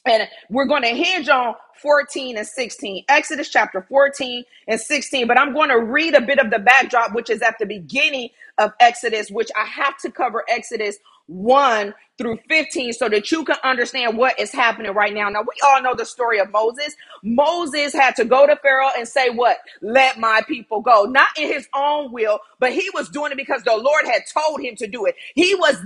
and 0.07 0.29
we're 0.51 0.67
going 0.67 0.83
to 0.83 0.89
hinge 0.89 1.29
on 1.29 1.55
14 1.83 2.37
and 2.39 2.47
16, 2.47 3.05
Exodus 3.09 3.49
chapter 3.49 3.87
14 3.89 4.45
and 4.69 4.81
16. 4.81 5.27
But 5.27 5.39
I'm 5.39 5.53
going 5.55 5.71
to 5.71 5.81
read 5.81 6.15
a 6.15 6.21
bit 6.21 6.39
of 6.39 6.51
the 6.51 6.59
backdrop, 6.59 7.15
which 7.15 7.31
is 7.31 7.43
at 7.43 7.57
the 7.59 7.67
beginning 7.67 8.31
of 8.59 8.73
Exodus, 8.81 9.31
which 9.31 9.51
I 9.57 9.65
have 9.67 9.97
to 9.99 10.11
cover 10.11 10.45
Exodus 10.49 10.99
1 11.27 11.95
through 12.19 12.39
15 12.49 12.93
so 12.93 13.09
that 13.09 13.33
you 13.33 13.45
can 13.45 13.57
understand 13.65 14.19
what 14.19 14.39
is 14.39 14.53
happening 14.53 14.93
right 14.93 15.15
now. 15.15 15.29
Now, 15.29 15.43
we 15.43 15.55
all 15.65 15.83
know 15.83 15.95
the 15.95 16.05
story 16.05 16.39
of 16.39 16.51
Moses. 16.51 16.95
Moses 17.23 17.95
had 17.95 18.17
to 18.17 18.25
go 18.25 18.47
to 18.47 18.57
Pharaoh 18.57 18.91
and 18.97 19.09
say, 19.09 19.31
What? 19.31 19.59
Let 19.81 20.19
my 20.19 20.43
people 20.47 20.83
go. 20.83 21.05
Not 21.05 21.29
in 21.39 21.49
his 21.49 21.69
own 21.75 22.13
will, 22.13 22.41
but 22.61 22.73
he 22.73 22.91
was 22.95 23.09
doing 23.09 23.33
it 23.33 23.37
because 23.37 23.63
the 23.63 23.77
Lord 23.77 24.05
had 24.05 24.23
told 24.33 24.61
him 24.61 24.77
to 24.77 24.87
do 24.87 25.07
it. 25.07 25.17
He 25.35 25.55
was 25.55 25.77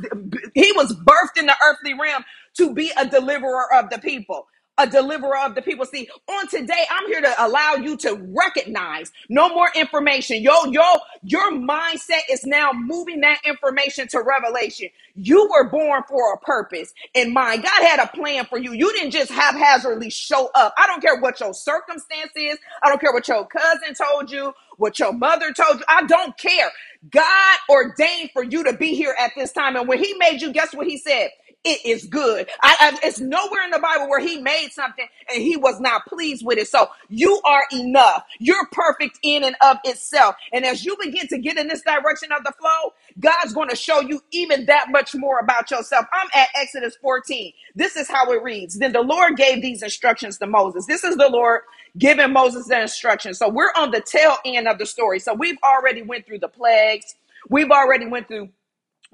he 0.54 0.73
was 0.73 0.94
birthed 0.94 1.38
in 1.38 1.46
the 1.46 1.56
earthly 1.64 1.94
realm 1.94 2.25
to 2.58 2.75
be 2.75 2.92
a 2.98 3.06
deliverer 3.08 3.72
of 3.75 3.90
the 3.90 3.98
people 3.98 4.46
a 4.78 4.88
deliverer 4.88 5.38
of 5.38 5.54
the 5.54 5.62
people. 5.62 5.86
See, 5.86 6.08
on 6.28 6.48
today, 6.48 6.84
I'm 6.90 7.06
here 7.08 7.22
to 7.22 7.34
allow 7.46 7.75
you 7.75 7.96
to 7.98 8.14
recognize 8.36 9.12
no 9.30 9.48
more 9.50 9.68
information. 9.76 10.42
Yo, 10.42 10.66
yo, 10.66 10.82
your 11.22 11.52
mindset 11.52 12.22
is 12.30 12.44
now 12.46 12.72
moving 12.75 13.20
that 13.22 13.40
information 13.46 14.08
to 14.08 14.20
revelation. 14.22 14.88
You 15.16 15.48
were 15.52 15.70
born 15.70 16.02
for 16.08 16.34
a 16.34 16.38
purpose 16.40 16.92
in 17.14 17.34
mind. 17.34 17.62
God 17.64 17.82
had 17.88 18.00
a 18.00 18.08
plan 18.08 18.46
for 18.46 18.58
you. 18.58 18.72
You 18.75 18.92
didn't 18.94 19.12
just 19.12 19.32
haphazardly 19.32 20.10
show 20.10 20.50
up. 20.56 20.75
I 20.78 20.88
don't 20.88 21.02
care 21.02 21.20
what 21.20 21.40
your 21.40 21.54
circumstance 21.54 22.32
is. 22.36 22.58
I 22.82 22.88
don't 22.90 23.00
care 23.00 23.14
what 23.14 23.28
your 23.28 23.46
cousin 23.46 23.94
told 23.94 24.32
you, 24.32 24.54
what 24.78 24.98
your 24.98 25.14
mother 25.14 25.52
told 25.54 25.80
you. 25.80 25.86
I 25.88 26.04
don't 26.06 26.36
care. 26.38 26.70
God 27.10 27.58
ordained 27.70 28.32
for 28.32 28.44
you 28.44 28.64
to 28.64 28.75
be 28.75 28.96
here 28.96 29.14
at 29.20 29.32
this 29.36 29.52
time. 29.52 29.76
And 29.76 29.88
when 29.88 30.00
he 30.02 30.14
made 30.18 30.42
you, 30.42 30.52
guess 30.52 30.75
what 30.75 30.88
he 30.88 30.98
said? 30.98 31.30
It 31.66 31.87
is 31.87 32.06
good. 32.06 32.49
I, 32.62 32.76
I, 32.80 33.00
it's 33.04 33.20
nowhere 33.20 33.64
in 33.64 33.73
the 33.73 33.80
Bible 33.80 34.08
where 34.08 34.20
he 34.20 34.40
made 34.40 34.70
something 34.73 35.06
and 35.32 35.42
he 35.42 35.56
was 35.58 35.80
not 35.80 36.06
pleased 36.06 36.46
with 36.46 36.58
it. 36.58 36.68
So 36.68 36.88
you 37.11 37.40
are 37.44 37.64
enough. 37.73 38.25
You're 38.40 38.66
perfect 38.73 39.20
in 39.23 39.44
and 39.44 39.56
of 39.62 39.78
itself. 39.85 40.37
And 40.54 40.64
as 40.66 40.85
you 40.87 40.96
begin 41.02 41.28
to 41.28 41.38
get 41.38 41.58
in 41.58 41.68
this 41.68 41.82
direction 41.82 42.32
of 42.32 42.44
the 42.44 42.54
flow, 42.61 42.94
God's 43.20 43.54
going 43.54 43.70
to 43.70 43.76
show 43.76 44.00
you 44.00 44.23
even 44.32 44.66
that 44.66 44.87
much 44.90 45.14
more 45.16 45.40
about 45.40 45.70
yourself. 45.70 46.06
I'm 46.14 46.28
at 46.35 46.49
Exodus 46.56 46.96
14. 47.02 47.52
This 47.76 47.96
is 47.96 48.08
how 48.11 48.32
it 48.32 48.42
reads. 48.42 48.78
Then 48.78 48.92
the 48.92 49.02
Lord 49.02 49.37
gave 49.37 49.62
these 49.62 49.82
instructions 49.82 50.38
to 50.38 50.46
Moses. 50.49 50.87
This 50.87 51.04
is 51.04 51.16
the 51.16 51.28
Lord 51.30 51.62
giving 51.99 52.32
Moses 52.32 52.68
the 52.68 52.82
instructions. 52.82 53.38
So 53.38 53.49
we're 53.50 53.73
on 53.76 53.92
the 53.92 54.02
tail 54.02 54.37
end 54.46 54.68
of 54.68 54.78
the 54.78 54.87
story. 54.87 55.20
So 55.20 55.35
we've 55.35 55.58
already 55.64 56.02
went 56.02 56.26
through 56.26 56.40
the 56.40 56.49
plagues. 56.49 57.14
We've 57.50 57.70
already 57.70 58.06
went 58.06 58.28
through 58.28 58.50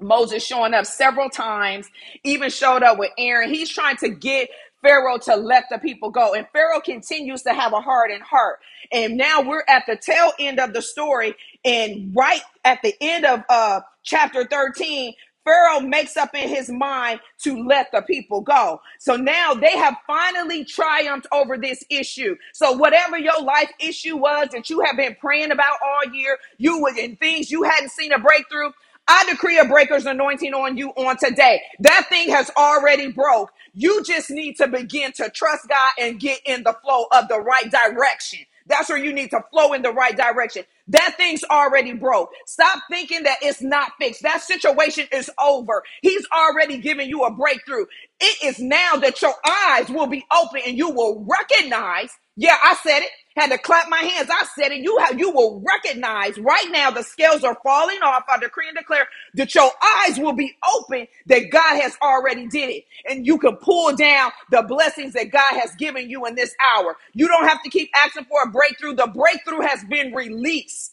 Moses 0.03 0.45
showing 0.45 0.73
up 0.75 0.85
several 0.85 1.29
times, 1.29 1.89
even 2.23 2.51
showed 2.51 2.83
up 2.83 2.99
with 2.99 3.11
Aaron. 3.17 3.49
He's 3.53 3.69
trying 3.69 3.97
to 3.97 4.09
get 4.09 4.49
Pharaoh 4.83 5.17
to 5.19 5.35
let 5.35 5.65
the 5.71 5.79
people 5.79 6.11
go. 6.11 6.33
And 6.35 6.47
Pharaoh 6.53 6.81
continues 6.81 7.43
to 7.43 7.53
have 7.53 7.73
a 7.73 7.81
hardened 7.81 8.23
heart. 8.23 8.59
And 8.91 9.17
now 9.17 9.41
we're 9.41 9.63
at 9.69 9.85
the 9.87 9.97
tail 9.97 10.33
end 10.39 10.59
of 10.59 10.73
the 10.73 10.81
story. 10.83 11.35
And 11.65 12.15
right 12.15 12.41
at 12.65 12.79
the 12.83 12.95
end 13.01 13.25
of 13.25 13.43
uh, 13.49 13.81
chapter 14.03 14.45
13, 14.45 15.13
Pharaoh 15.45 15.79
makes 15.81 16.17
up 16.17 16.35
in 16.35 16.49
his 16.49 16.69
mind 16.69 17.19
to 17.39 17.63
let 17.67 17.91
the 17.91 18.01
people 18.03 18.41
go. 18.41 18.81
So 18.99 19.15
now 19.15 19.53
they 19.53 19.77
have 19.77 19.95
finally 20.07 20.65
triumphed 20.65 21.27
over 21.31 21.57
this 21.57 21.83
issue. 21.89 22.35
So 22.53 22.73
whatever 22.73 23.17
your 23.17 23.41
life 23.41 23.71
issue 23.79 24.17
was 24.17 24.49
that 24.53 24.69
you 24.69 24.81
have 24.81 24.97
been 24.97 25.15
praying 25.19 25.51
about 25.51 25.77
all 25.85 26.13
year, 26.13 26.37
you 26.57 26.81
would 26.81 26.97
in 26.97 27.15
things 27.17 27.51
you 27.51 27.63
hadn't 27.63 27.91
seen 27.91 28.13
a 28.13 28.19
breakthrough, 28.19 28.71
I 29.07 29.25
decree 29.29 29.59
a 29.59 29.65
breaker's 29.65 30.05
anointing 30.07 30.53
on 30.53 30.77
you 30.77 30.89
on 30.91 31.17
today. 31.17 31.61
That 31.81 32.07
thing 32.09 32.29
has 32.31 32.51
already 32.57 33.11
broke. 33.11 33.51
You 33.73 34.03
just 34.03 34.31
need 34.31 34.57
to 34.57 34.67
begin 34.67 35.13
to 35.13 35.29
trust 35.29 35.69
God 35.69 35.91
and 36.01 36.19
get 36.19 36.39
in 36.45 36.63
the 36.63 36.75
flow 36.83 37.05
of 37.11 37.27
the 37.29 37.41
right 37.41 37.71
direction. 37.71 38.39
That's 38.67 38.89
where 38.89 38.97
you 38.97 39.13
need 39.13 39.31
to 39.31 39.43
flow 39.51 39.73
in 39.73 39.83
the 39.83 39.91
right 39.93 40.17
direction. 40.17 40.63
That 40.87 41.15
thing's 41.17 41.43
already 41.45 41.93
broke. 41.93 42.31
Stop 42.47 42.81
thinking 42.89 43.23
that 43.23 43.37
it's 43.43 43.61
not 43.61 43.91
fixed. 43.99 44.23
That 44.23 44.41
situation 44.41 45.07
is 45.13 45.31
over. 45.41 45.83
He's 46.01 46.25
already 46.35 46.79
given 46.79 47.09
you 47.09 47.23
a 47.25 47.31
breakthrough. 47.31 47.85
It 48.21 48.43
is 48.43 48.59
now 48.59 48.95
that 48.97 49.21
your 49.21 49.35
eyes 49.47 49.89
will 49.89 50.07
be 50.07 50.25
open 50.31 50.61
and 50.67 50.77
you 50.77 50.89
will 50.89 51.25
recognize. 51.29 52.11
Yeah, 52.35 52.57
I 52.61 52.75
said 52.83 52.99
it 53.01 53.11
had 53.37 53.51
to 53.51 53.57
clap 53.59 53.89
my 53.89 53.97
hands. 53.99 54.29
I 54.31 54.45
said 54.59 54.71
it. 54.71 54.79
You 54.81 54.97
have, 54.99 55.19
you 55.19 55.31
will 55.31 55.61
recognize 55.65 56.37
right 56.39 56.67
now 56.71 56.91
the 56.91 57.03
scales 57.03 57.43
are 57.43 57.57
falling 57.63 57.99
off. 58.03 58.23
I 58.29 58.39
decree 58.39 58.67
and 58.69 58.77
declare 58.77 59.07
that 59.35 59.55
your 59.55 59.71
eyes 60.07 60.19
will 60.19 60.33
be 60.33 60.55
open 60.77 61.07
that 61.27 61.49
God 61.51 61.81
has 61.81 61.97
already 62.01 62.47
did 62.47 62.69
it. 62.69 62.85
And 63.09 63.25
you 63.25 63.39
can 63.39 63.57
pull 63.57 63.95
down 63.95 64.31
the 64.51 64.63
blessings 64.63 65.13
that 65.13 65.31
God 65.31 65.59
has 65.59 65.75
given 65.77 66.09
you 66.09 66.25
in 66.27 66.35
this 66.35 66.55
hour. 66.75 66.97
You 67.13 67.27
don't 67.27 67.47
have 67.47 67.63
to 67.63 67.69
keep 67.71 67.91
asking 67.95 68.25
for 68.25 68.43
a 68.43 68.51
breakthrough. 68.51 68.95
The 68.95 69.07
breakthrough 69.15 69.61
has 69.61 69.83
been 69.85 70.13
released. 70.13 70.92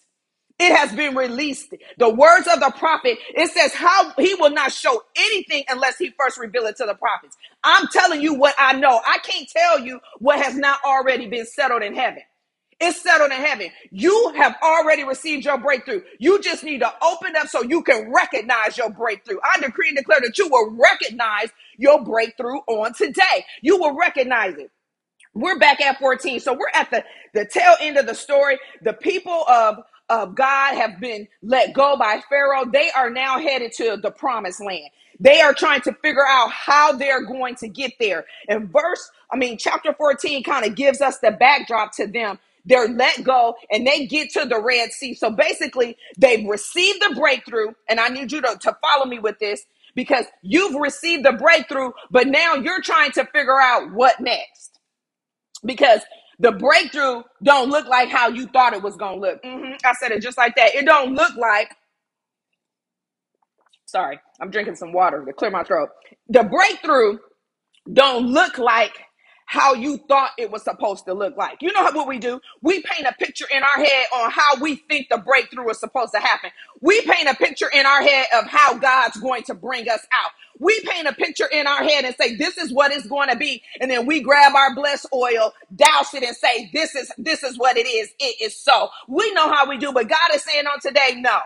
It 0.60 0.76
has 0.76 0.92
been 0.94 1.16
released. 1.16 1.74
The 1.98 2.10
words 2.10 2.48
of 2.48 2.60
the 2.60 2.72
prophet, 2.78 3.18
it 3.36 3.50
says 3.52 3.74
how 3.74 4.12
he 4.18 4.34
will 4.36 4.50
not 4.52 4.72
show 4.72 5.02
anything 5.16 5.64
unless 5.70 5.98
he 5.98 6.12
first 6.20 6.38
reveal 6.38 6.66
it 6.66 6.78
to 6.78 6.86
the 6.86 6.96
prophets. 6.96 7.38
I'm 7.64 7.88
telling 7.88 8.22
you 8.22 8.34
what 8.34 8.56
I 8.58 8.74
know. 8.74 9.00
I 9.06 9.18
can't 9.24 9.48
tell 9.50 9.80
you 9.80 10.00
what 10.20 10.40
has 10.40 10.56
not 10.56 10.80
already 10.86 11.28
been 11.28 11.46
settled 11.46 11.84
in 11.84 11.94
heaven. 11.94 12.22
It's 12.80 13.02
settled 13.02 13.32
in 13.32 13.38
heaven. 13.38 13.68
You 13.92 14.34
have 14.36 14.56
already 14.62 15.04
received 15.04 15.44
your 15.46 15.58
breakthrough. 15.58 16.02
You 16.20 16.40
just 16.42 16.64
need 16.64 16.80
to 16.80 16.92
open 17.02 17.36
up 17.36 17.48
so 17.48 17.64
you 17.64 17.82
can 17.82 18.12
recognize 18.14 18.78
your 18.78 18.90
breakthrough. 18.90 19.38
I 19.44 19.60
decree 19.60 19.88
and 19.90 19.98
declare 19.98 20.20
that 20.22 20.38
you 20.38 20.48
will 20.48 20.76
recognize 20.78 21.50
your 21.78 22.04
breakthrough 22.04 22.58
on 22.68 22.94
today. 22.94 23.46
You 23.62 23.78
will 23.78 23.96
recognize 23.98 24.56
it. 24.58 24.70
We're 25.36 25.58
back 25.58 25.82
at 25.82 25.98
14. 25.98 26.40
So 26.40 26.54
we're 26.54 26.70
at 26.74 26.90
the, 26.90 27.04
the 27.34 27.46
tail 27.46 27.76
end 27.80 27.98
of 27.98 28.06
the 28.06 28.14
story. 28.14 28.58
The 28.82 28.94
people 28.94 29.44
of, 29.48 29.78
of 30.10 30.36
God 30.36 30.76
have 30.76 31.00
been 31.00 31.28
let 31.42 31.74
go 31.74 31.96
by 31.98 32.22
Pharaoh. 32.30 32.66
They 32.72 32.90
are 32.92 33.10
now 33.10 33.40
headed 33.40 33.72
to 33.78 33.98
the 34.02 34.12
promised 34.12 34.64
land. 34.64 34.90
They 35.20 35.40
are 35.42 35.54
trying 35.54 35.82
to 35.82 35.94
figure 36.02 36.26
out 36.28 36.52
how 36.52 36.92
they're 36.94 37.24
going 37.26 37.56
to 37.56 37.68
get 37.68 37.94
there. 38.00 38.26
And 38.48 38.70
verse, 38.72 39.10
I 39.32 39.38
mean, 39.38 39.58
chapter 39.58 39.94
14 39.94 40.44
kind 40.44 40.66
of 40.66 40.76
gives 40.76 41.00
us 41.02 41.20
the 41.20 41.32
backdrop 41.32 41.94
to 41.96 42.08
them 42.08 42.40
they're 42.64 42.88
let 42.88 43.24
go 43.24 43.56
and 43.70 43.86
they 43.86 44.06
get 44.06 44.30
to 44.32 44.44
the 44.46 44.60
Red 44.62 44.92
Sea. 44.92 45.14
So 45.14 45.30
basically, 45.30 45.96
they've 46.18 46.46
received 46.46 47.00
the 47.02 47.14
breakthrough. 47.16 47.68
And 47.88 48.00
I 48.00 48.08
need 48.08 48.32
you 48.32 48.40
to, 48.42 48.56
to 48.60 48.76
follow 48.82 49.06
me 49.06 49.18
with 49.18 49.38
this 49.38 49.64
because 49.94 50.26
you've 50.42 50.74
received 50.80 51.24
the 51.24 51.32
breakthrough, 51.32 51.92
but 52.10 52.28
now 52.28 52.54
you're 52.54 52.82
trying 52.82 53.12
to 53.12 53.24
figure 53.26 53.60
out 53.60 53.92
what 53.92 54.20
next. 54.20 54.78
Because 55.64 56.00
the 56.40 56.52
breakthrough 56.52 57.24
don't 57.44 57.70
look 57.70 57.88
like 57.88 58.10
how 58.10 58.28
you 58.30 58.48
thought 58.48 58.74
it 58.74 58.82
was 58.82 58.96
to 59.20 59.28
look. 59.28 59.40
hmm 59.44 59.74
I 59.84 59.94
said 59.94 60.12
it 60.12 60.22
just 60.22 60.38
like 60.38 60.56
that. 60.56 60.76
It 60.76 60.86
don't 60.86 61.14
look 61.14 61.36
like, 61.36 61.76
sorry, 63.86 64.20
I'm 64.40 64.50
drinking 64.50 64.76
some 64.76 64.92
water 64.92 65.24
to 65.26 65.32
clear 65.34 65.50
my 65.50 65.64
throat. 65.64 65.90
The 66.28 66.44
breakthrough 66.44 67.18
don't 67.92 68.28
look 68.28 68.58
like 68.58 68.92
how 69.50 69.74
you 69.74 69.98
thought 69.98 70.30
it 70.38 70.50
was 70.52 70.62
supposed 70.62 71.06
to 71.06 71.14
look 71.14 71.36
like. 71.36 71.58
You 71.60 71.72
know 71.72 71.82
what 71.82 72.06
we 72.08 72.18
do? 72.20 72.40
We 72.62 72.82
paint 72.82 73.08
a 73.08 73.12
picture 73.14 73.46
in 73.52 73.64
our 73.64 73.84
head 73.84 74.06
on 74.14 74.30
how 74.30 74.56
we 74.60 74.76
think 74.76 75.08
the 75.10 75.18
breakthrough 75.18 75.68
is 75.70 75.80
supposed 75.80 76.12
to 76.12 76.20
happen. 76.20 76.50
We 76.80 77.02
paint 77.02 77.28
a 77.28 77.34
picture 77.34 77.68
in 77.68 77.84
our 77.84 78.00
head 78.00 78.26
of 78.38 78.46
how 78.46 78.78
God's 78.78 79.18
going 79.18 79.42
to 79.44 79.54
bring 79.54 79.88
us 79.90 80.06
out. 80.12 80.30
We 80.60 80.80
paint 80.82 81.08
a 81.08 81.14
picture 81.14 81.48
in 81.52 81.66
our 81.66 81.82
head 81.82 82.04
and 82.04 82.14
say, 82.16 82.36
this 82.36 82.58
is 82.58 82.72
what 82.72 82.92
it's 82.92 83.08
going 83.08 83.28
to 83.30 83.36
be. 83.36 83.62
And 83.80 83.90
then 83.90 84.06
we 84.06 84.20
grab 84.22 84.54
our 84.54 84.74
blessed 84.74 85.06
oil, 85.12 85.52
douse 85.74 86.14
it 86.14 86.22
and 86.22 86.36
say, 86.36 86.70
this 86.72 86.94
is, 86.94 87.10
this 87.18 87.42
is 87.42 87.58
what 87.58 87.76
it 87.76 87.86
is. 87.88 88.10
It 88.20 88.40
is 88.40 88.56
so. 88.56 88.90
We 89.08 89.32
know 89.32 89.50
how 89.52 89.68
we 89.68 89.78
do, 89.78 89.92
but 89.92 90.08
God 90.08 90.34
is 90.34 90.44
saying 90.44 90.66
on 90.66 90.80
today, 90.80 91.16
no. 91.18 91.40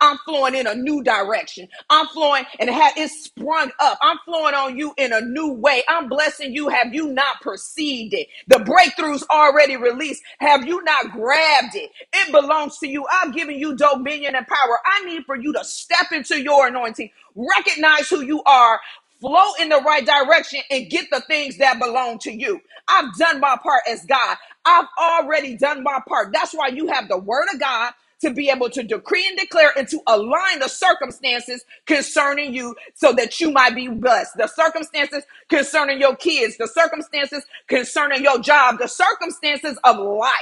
I'm 0.00 0.18
flowing 0.26 0.54
in 0.54 0.66
a 0.66 0.74
new 0.74 1.02
direction. 1.02 1.68
I'm 1.90 2.06
flowing 2.08 2.44
and 2.60 2.70
it 2.70 2.74
had 2.74 2.94
it's 2.96 3.24
sprung 3.24 3.72
up. 3.80 3.98
I'm 4.02 4.18
flowing 4.24 4.54
on 4.54 4.78
you 4.78 4.94
in 4.98 5.12
a 5.12 5.20
new 5.22 5.52
way. 5.54 5.82
I'm 5.88 6.08
blessing 6.08 6.54
you. 6.54 6.68
Have 6.68 6.94
you 6.94 7.12
not 7.12 7.40
perceived 7.42 8.14
it? 8.14 8.28
The 8.48 8.58
breakthrough's 8.58 9.24
already 9.30 9.76
released. 9.76 10.22
Have 10.40 10.66
you 10.66 10.82
not 10.84 11.12
grabbed 11.12 11.74
it? 11.76 11.90
It 12.14 12.32
belongs 12.32 12.78
to 12.80 12.88
you. 12.88 13.06
I've 13.12 13.34
given 13.34 13.56
you 13.58 13.76
dominion 13.76 14.36
and 14.36 14.46
power. 14.46 14.78
I 14.86 15.04
need 15.06 15.24
for 15.26 15.36
you 15.36 15.52
to 15.54 15.64
step 15.64 16.12
into 16.12 16.40
your 16.42 16.68
anointing, 16.68 17.10
recognize 17.34 18.08
who 18.10 18.22
you 18.22 18.42
are, 18.44 18.80
flow 19.20 19.54
in 19.60 19.70
the 19.70 19.82
right 19.86 20.06
direction 20.06 20.60
and 20.70 20.90
get 20.90 21.06
the 21.10 21.22
things 21.22 21.58
that 21.58 21.80
belong 21.80 22.18
to 22.20 22.32
you. 22.32 22.60
I've 22.88 23.16
done 23.18 23.40
my 23.40 23.56
part 23.62 23.82
as 23.90 24.04
God. 24.06 24.36
I've 24.64 24.86
already 25.00 25.56
done 25.56 25.82
my 25.84 26.00
part. 26.08 26.32
That's 26.32 26.52
why 26.54 26.68
you 26.68 26.88
have 26.88 27.08
the 27.08 27.18
word 27.18 27.46
of 27.54 27.60
God 27.60 27.92
to 28.22 28.30
be 28.32 28.50
able 28.50 28.70
to 28.70 28.82
decree 28.82 29.26
and 29.28 29.38
declare 29.38 29.72
and 29.76 29.88
to 29.88 30.00
align 30.08 30.60
the 30.60 30.68
circumstances 30.68 31.64
concerning 31.86 32.54
you 32.54 32.76
so 32.94 33.12
that 33.14 33.40
you 33.40 33.50
might 33.50 33.74
be 33.74 33.88
blessed. 33.88 34.32
The 34.36 34.48
circumstances 34.48 35.24
concerning 35.48 36.00
your 36.00 36.16
kids, 36.16 36.56
the 36.58 36.68
circumstances 36.68 37.44
concerning 37.68 38.22
your 38.22 38.40
job, 38.40 38.78
the 38.78 38.88
circumstances 38.88 39.78
of 39.84 39.98
life. 39.98 40.32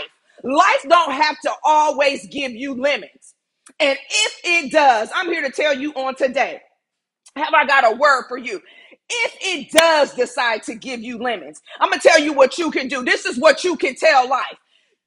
Life 0.44 0.84
don't 0.88 1.12
have 1.12 1.40
to 1.42 1.52
always 1.64 2.26
give 2.28 2.52
you 2.52 2.74
lemons. 2.74 3.34
And 3.80 3.98
if 4.10 4.40
it 4.44 4.72
does, 4.72 5.10
I'm 5.14 5.26
here 5.28 5.42
to 5.42 5.50
tell 5.52 5.74
you 5.78 5.92
on 5.94 6.16
today 6.16 6.60
have 7.36 7.54
I 7.54 7.66
got 7.66 7.92
a 7.92 7.96
word 7.96 8.26
for 8.28 8.38
you? 8.38 8.62
If 9.10 9.36
it 9.42 9.72
does 9.72 10.14
decide 10.14 10.64
to 10.64 10.76
give 10.76 11.02
you 11.02 11.18
lemons, 11.18 11.62
I'm 11.80 11.90
gonna 11.90 12.02
tell 12.02 12.20
you 12.20 12.32
what 12.34 12.58
you 12.58 12.72
can 12.72 12.88
do. 12.88 13.04
This 13.04 13.26
is 13.26 13.38
what 13.38 13.64
you 13.64 13.76
can 13.76 13.96
tell 13.96 14.28
life. 14.30 14.58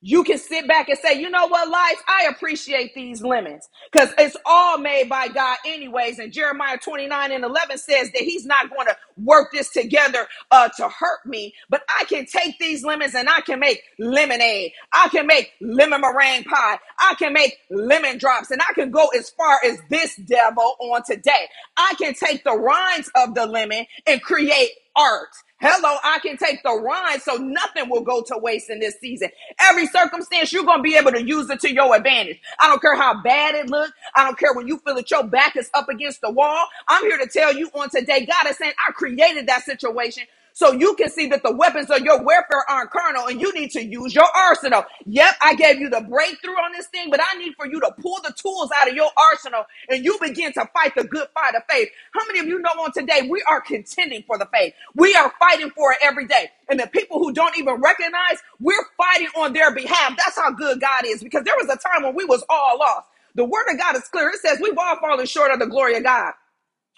You 0.01 0.23
can 0.23 0.39
sit 0.39 0.67
back 0.67 0.89
and 0.89 0.99
say, 0.99 1.19
you 1.21 1.29
know 1.29 1.47
what, 1.47 1.69
life, 1.69 2.01
I 2.07 2.27
appreciate 2.31 2.95
these 2.95 3.21
lemons 3.21 3.69
because 3.91 4.09
it's 4.17 4.37
all 4.45 4.79
made 4.79 5.09
by 5.09 5.27
God, 5.29 5.57
anyways. 5.67 6.19
And 6.19 6.33
Jeremiah 6.33 6.77
29 6.77 7.31
and 7.31 7.43
11 7.43 7.77
says 7.79 8.11
that 8.13 8.23
He's 8.23 8.45
not 8.45 8.69
going 8.71 8.87
to 8.87 8.97
work 9.17 9.51
this 9.53 9.69
together 9.71 10.27
uh, 10.51 10.69
to 10.77 10.89
hurt 10.89 11.25
me, 11.25 11.53
but 11.69 11.83
I 11.89 12.05
can 12.05 12.25
take 12.25 12.59
these 12.59 12.83
lemons 12.85 13.15
and 13.15 13.29
I 13.29 13.41
can 13.41 13.59
make 13.59 13.83
lemonade. 13.99 14.73
I 14.93 15.09
can 15.09 15.27
make 15.27 15.51
lemon 15.61 16.01
meringue 16.01 16.45
pie. 16.45 16.79
I 16.99 17.15
can 17.19 17.33
make 17.33 17.57
lemon 17.69 18.17
drops, 18.17 18.51
and 18.51 18.61
I 18.61 18.73
can 18.73 18.91
go 18.91 19.07
as 19.09 19.29
far 19.31 19.59
as 19.65 19.79
this 19.89 20.15
devil 20.15 20.75
on 20.79 21.03
today. 21.05 21.47
I 21.77 21.93
can 21.99 22.13
take 22.13 22.43
the 22.43 22.57
rinds 22.57 23.11
of 23.15 23.35
the 23.35 23.45
lemon 23.45 23.85
and 24.07 24.21
create 24.21 24.71
art. 24.95 25.29
Hello, 25.61 25.97
I 26.03 26.19
can 26.19 26.37
take 26.37 26.63
the 26.63 26.73
rind 26.73 27.21
so 27.21 27.35
nothing 27.35 27.89
will 27.89 28.01
go 28.01 28.23
to 28.23 28.37
waste 28.37 28.69
in 28.69 28.79
this 28.79 28.95
season. 28.99 29.29
Every 29.59 29.87
circumstance, 29.87 30.51
you're 30.51 30.65
going 30.65 30.79
to 30.79 30.83
be 30.83 30.95
able 30.95 31.11
to 31.11 31.23
use 31.23 31.49
it 31.49 31.59
to 31.61 31.73
your 31.73 31.95
advantage. 31.95 32.39
I 32.59 32.67
don't 32.67 32.81
care 32.81 32.95
how 32.95 33.21
bad 33.21 33.55
it 33.55 33.69
looks. 33.69 33.93
I 34.15 34.25
don't 34.25 34.37
care 34.39 34.53
when 34.53 34.67
you 34.67 34.79
feel 34.79 34.95
that 34.95 35.11
your 35.11 35.23
back 35.23 35.55
is 35.55 35.69
up 35.73 35.89
against 35.89 36.21
the 36.21 36.31
wall. 36.31 36.65
I'm 36.87 37.03
here 37.03 37.19
to 37.19 37.27
tell 37.27 37.53
you 37.55 37.69
on 37.75 37.89
today, 37.89 38.25
God 38.25 38.49
is 38.49 38.57
saying, 38.57 38.73
I 38.87 38.91
created 38.93 39.47
that 39.47 39.63
situation 39.63 40.23
so 40.53 40.73
you 40.73 40.95
can 40.95 41.09
see 41.09 41.27
that 41.29 41.43
the 41.43 41.53
weapons 41.55 41.89
of 41.89 42.01
your 42.01 42.21
warfare 42.23 42.63
aren't 42.69 42.91
carnal 42.91 43.27
and 43.27 43.41
you 43.41 43.53
need 43.53 43.71
to 43.71 43.83
use 43.83 44.15
your 44.15 44.27
arsenal. 44.35 44.83
Yep, 45.05 45.35
I 45.41 45.55
gave 45.55 45.79
you 45.79 45.89
the 45.89 46.01
breakthrough 46.01 46.53
on 46.53 46.73
this 46.73 46.87
thing, 46.87 47.09
but 47.11 47.19
I 47.21 47.37
need 47.39 47.53
for 47.55 47.67
you 47.67 47.79
to 47.81 47.91
pull 48.01 48.19
the 48.23 48.33
tools 48.33 48.69
out 48.77 48.89
of 48.89 48.95
your 48.95 49.09
arsenal 49.17 49.63
and 49.89 50.03
you 50.05 50.17
begin 50.21 50.53
to 50.53 50.69
fight 50.73 50.95
the 50.95 51.03
good 51.05 51.27
fight 51.33 51.55
of 51.55 51.63
faith. 51.69 51.89
How 52.13 52.25
many 52.27 52.39
of 52.39 52.47
you 52.47 52.59
know 52.59 52.71
on 52.83 52.91
today 52.93 53.27
we 53.29 53.43
are 53.49 53.61
contending 53.61 54.23
for 54.27 54.37
the 54.37 54.47
faith? 54.53 54.73
We 54.95 55.15
are 55.15 55.33
fighting 55.39 55.71
for 55.71 55.91
it 55.93 55.99
every 56.01 56.27
day. 56.27 56.49
And 56.69 56.79
the 56.79 56.87
people 56.87 57.19
who 57.19 57.33
don't 57.33 57.57
even 57.57 57.75
recognize, 57.75 58.39
we're 58.59 58.85
fighting 58.97 59.29
on 59.37 59.53
their 59.53 59.73
behalf. 59.73 60.15
That's 60.17 60.37
how 60.37 60.51
good 60.51 60.81
God 60.81 61.05
is 61.05 61.23
because 61.23 61.43
there 61.45 61.55
was 61.57 61.67
a 61.67 61.77
time 61.77 62.03
when 62.03 62.15
we 62.15 62.25
was 62.25 62.43
all 62.49 62.77
lost. 62.79 63.07
The 63.35 63.45
word 63.45 63.65
of 63.71 63.79
God 63.79 63.95
is 63.95 64.03
clear. 64.09 64.29
It 64.29 64.39
says 64.41 64.59
we've 64.61 64.77
all 64.77 64.97
fallen 64.99 65.25
short 65.25 65.51
of 65.51 65.59
the 65.59 65.67
glory 65.67 65.95
of 65.97 66.03
God. 66.03 66.33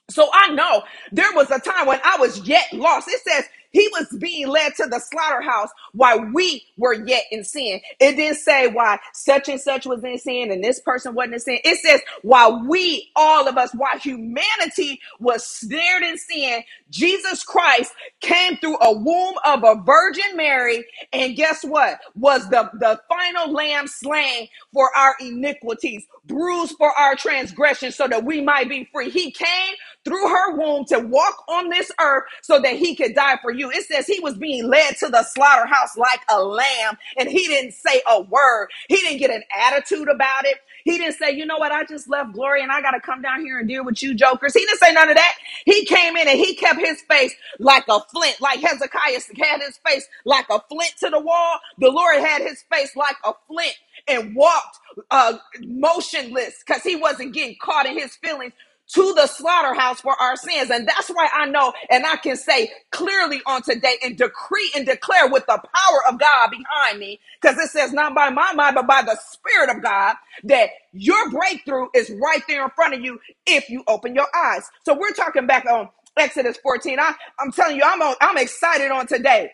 So 0.09 0.29
I 0.33 0.49
know 0.53 0.83
there 1.11 1.33
was 1.35 1.51
a 1.51 1.59
time 1.59 1.87
when 1.87 1.99
I 2.03 2.17
was 2.19 2.47
yet 2.47 2.73
lost. 2.73 3.09
It 3.09 3.21
says 3.29 3.45
he 3.71 3.89
was 3.91 4.07
being 4.19 4.47
led 4.47 4.75
to 4.77 4.87
the 4.87 4.99
slaughterhouse 5.01 5.69
while 5.93 6.31
we 6.33 6.65
were 6.77 6.93
yet 6.93 7.25
in 7.31 7.43
sin. 7.43 7.81
It 7.99 8.15
didn't 8.15 8.37
say 8.37 8.69
why 8.69 8.99
such 9.13 9.49
and 9.49 9.61
such 9.61 9.85
was 9.85 10.03
in 10.05 10.17
sin 10.17 10.51
and 10.51 10.63
this 10.63 10.79
person 10.79 11.13
wasn't 11.13 11.35
in 11.35 11.41
sin. 11.41 11.59
It 11.65 11.79
says 11.81 12.01
while 12.23 12.65
we, 12.69 13.11
all 13.17 13.49
of 13.49 13.57
us, 13.57 13.73
while 13.75 13.99
humanity 13.99 15.01
was 15.19 15.45
snared 15.45 16.03
in 16.03 16.17
sin, 16.17 16.63
Jesus 16.89 17.43
Christ 17.43 17.93
came 18.21 18.57
through 18.57 18.77
a 18.79 18.93
womb 18.97 19.35
of 19.45 19.65
a 19.65 19.75
Virgin 19.85 20.37
Mary. 20.37 20.85
And 21.13 21.35
guess 21.35 21.65
what? 21.65 21.99
Was 22.15 22.49
the, 22.49 22.71
the 22.79 23.01
final 23.09 23.53
lamb 23.53 23.87
slain 23.89 24.47
for 24.73 24.89
our 24.97 25.15
iniquities, 25.19 26.05
bruised 26.25 26.75
for 26.79 26.91
our 26.97 27.15
transgressions 27.17 27.97
so 27.97 28.07
that 28.07 28.23
we 28.25 28.41
might 28.41 28.69
be 28.69 28.89
free. 28.93 29.09
He 29.11 29.31
came 29.33 29.75
through 30.05 30.27
her 30.29 30.55
womb 30.57 30.85
to 30.85 30.99
walk 30.99 31.43
on 31.49 31.69
this 31.69 31.91
earth 32.01 32.25
so 32.41 32.59
that 32.59 32.75
he 32.75 32.95
could 32.95 33.15
die 33.15 33.37
for 33.41 33.51
you. 33.51 33.71
It 33.71 33.85
says 33.85 34.07
he 34.07 34.19
was 34.19 34.35
being 34.37 34.67
led 34.67 34.97
to 34.97 35.09
the 35.09 35.23
slaughterhouse 35.23 35.97
like 35.97 36.21
a 36.31 36.43
lamb 36.43 36.97
and 37.17 37.29
he 37.29 37.47
didn't 37.47 37.73
say 37.73 38.01
a 38.09 38.21
word. 38.21 38.69
He 38.89 38.97
didn't 38.97 39.19
get 39.19 39.31
an 39.31 39.43
attitude 39.57 40.09
about 40.09 40.45
it. 40.45 40.57
He 40.85 40.97
didn't 40.97 41.15
say, 41.15 41.31
you 41.31 41.45
know 41.45 41.57
what, 41.57 41.71
I 41.71 41.85
just 41.85 42.09
left 42.09 42.33
glory 42.33 42.63
and 42.63 42.71
I 42.71 42.81
got 42.81 42.91
to 42.91 43.01
come 43.01 43.21
down 43.21 43.41
here 43.41 43.59
and 43.59 43.67
deal 43.67 43.85
with 43.85 44.01
you 44.03 44.13
jokers. 44.15 44.53
He 44.53 44.61
didn't 44.61 44.79
say 44.79 44.93
none 44.93 45.09
of 45.09 45.15
that. 45.15 45.35
He 45.65 45.85
came 45.85 46.17
in 46.17 46.27
and 46.27 46.39
he 46.39 46.55
kept 46.55 46.79
his 46.79 47.01
face 47.03 47.33
like 47.59 47.85
a 47.89 47.99
flint, 48.11 48.41
like 48.41 48.59
Hezekiah 48.61 49.19
had 49.37 49.61
his 49.61 49.77
face 49.87 50.07
like 50.25 50.47
a 50.49 50.59
flint 50.69 50.93
to 51.01 51.09
the 51.09 51.19
wall. 51.19 51.59
The 51.79 51.89
Lord 51.91 52.17
had 52.17 52.41
his 52.41 52.63
face 52.71 52.95
like 52.95 53.17
a 53.25 53.33
flint 53.47 53.75
and 54.07 54.35
walked 54.35 54.79
uh, 55.11 55.37
motionless 55.61 56.63
because 56.65 56.83
he 56.83 56.95
wasn't 56.95 57.33
getting 57.33 57.55
caught 57.61 57.85
in 57.85 57.97
his 57.97 58.15
feelings 58.17 58.53
to 58.89 59.13
the 59.15 59.27
slaughterhouse 59.27 60.01
for 60.01 60.15
our 60.21 60.35
sins. 60.35 60.69
And 60.69 60.87
that's 60.87 61.09
why 61.09 61.29
I 61.33 61.45
know 61.47 61.73
and 61.89 62.05
I 62.05 62.17
can 62.17 62.37
say 62.37 62.71
clearly 62.91 63.41
on 63.47 63.63
today 63.63 63.95
and 64.03 64.17
decree 64.17 64.71
and 64.75 64.85
declare 64.85 65.27
with 65.29 65.45
the 65.47 65.57
power 65.57 66.01
of 66.09 66.19
God 66.19 66.51
behind 66.51 66.99
me, 66.99 67.19
because 67.41 67.57
it 67.57 67.69
says 67.69 67.93
not 67.93 68.15
by 68.15 68.29
my 68.29 68.53
mind, 68.53 68.75
but 68.75 68.87
by 68.87 69.01
the 69.03 69.17
Spirit 69.31 69.75
of 69.75 69.83
God, 69.83 70.15
that 70.45 70.69
your 70.93 71.29
breakthrough 71.31 71.87
is 71.95 72.11
right 72.21 72.41
there 72.47 72.63
in 72.63 72.69
front 72.71 72.93
of 72.93 73.01
you 73.01 73.19
if 73.47 73.69
you 73.69 73.83
open 73.87 74.15
your 74.15 74.27
eyes. 74.35 74.69
So 74.85 74.93
we're 74.97 75.13
talking 75.13 75.47
back 75.47 75.65
on 75.65 75.89
Exodus 76.17 76.57
14. 76.57 76.99
I, 76.99 77.13
I'm 77.39 77.51
telling 77.51 77.77
you, 77.77 77.83
I'm 77.85 78.01
on, 78.01 78.15
I'm 78.21 78.37
excited 78.37 78.91
on 78.91 79.07
today. 79.07 79.51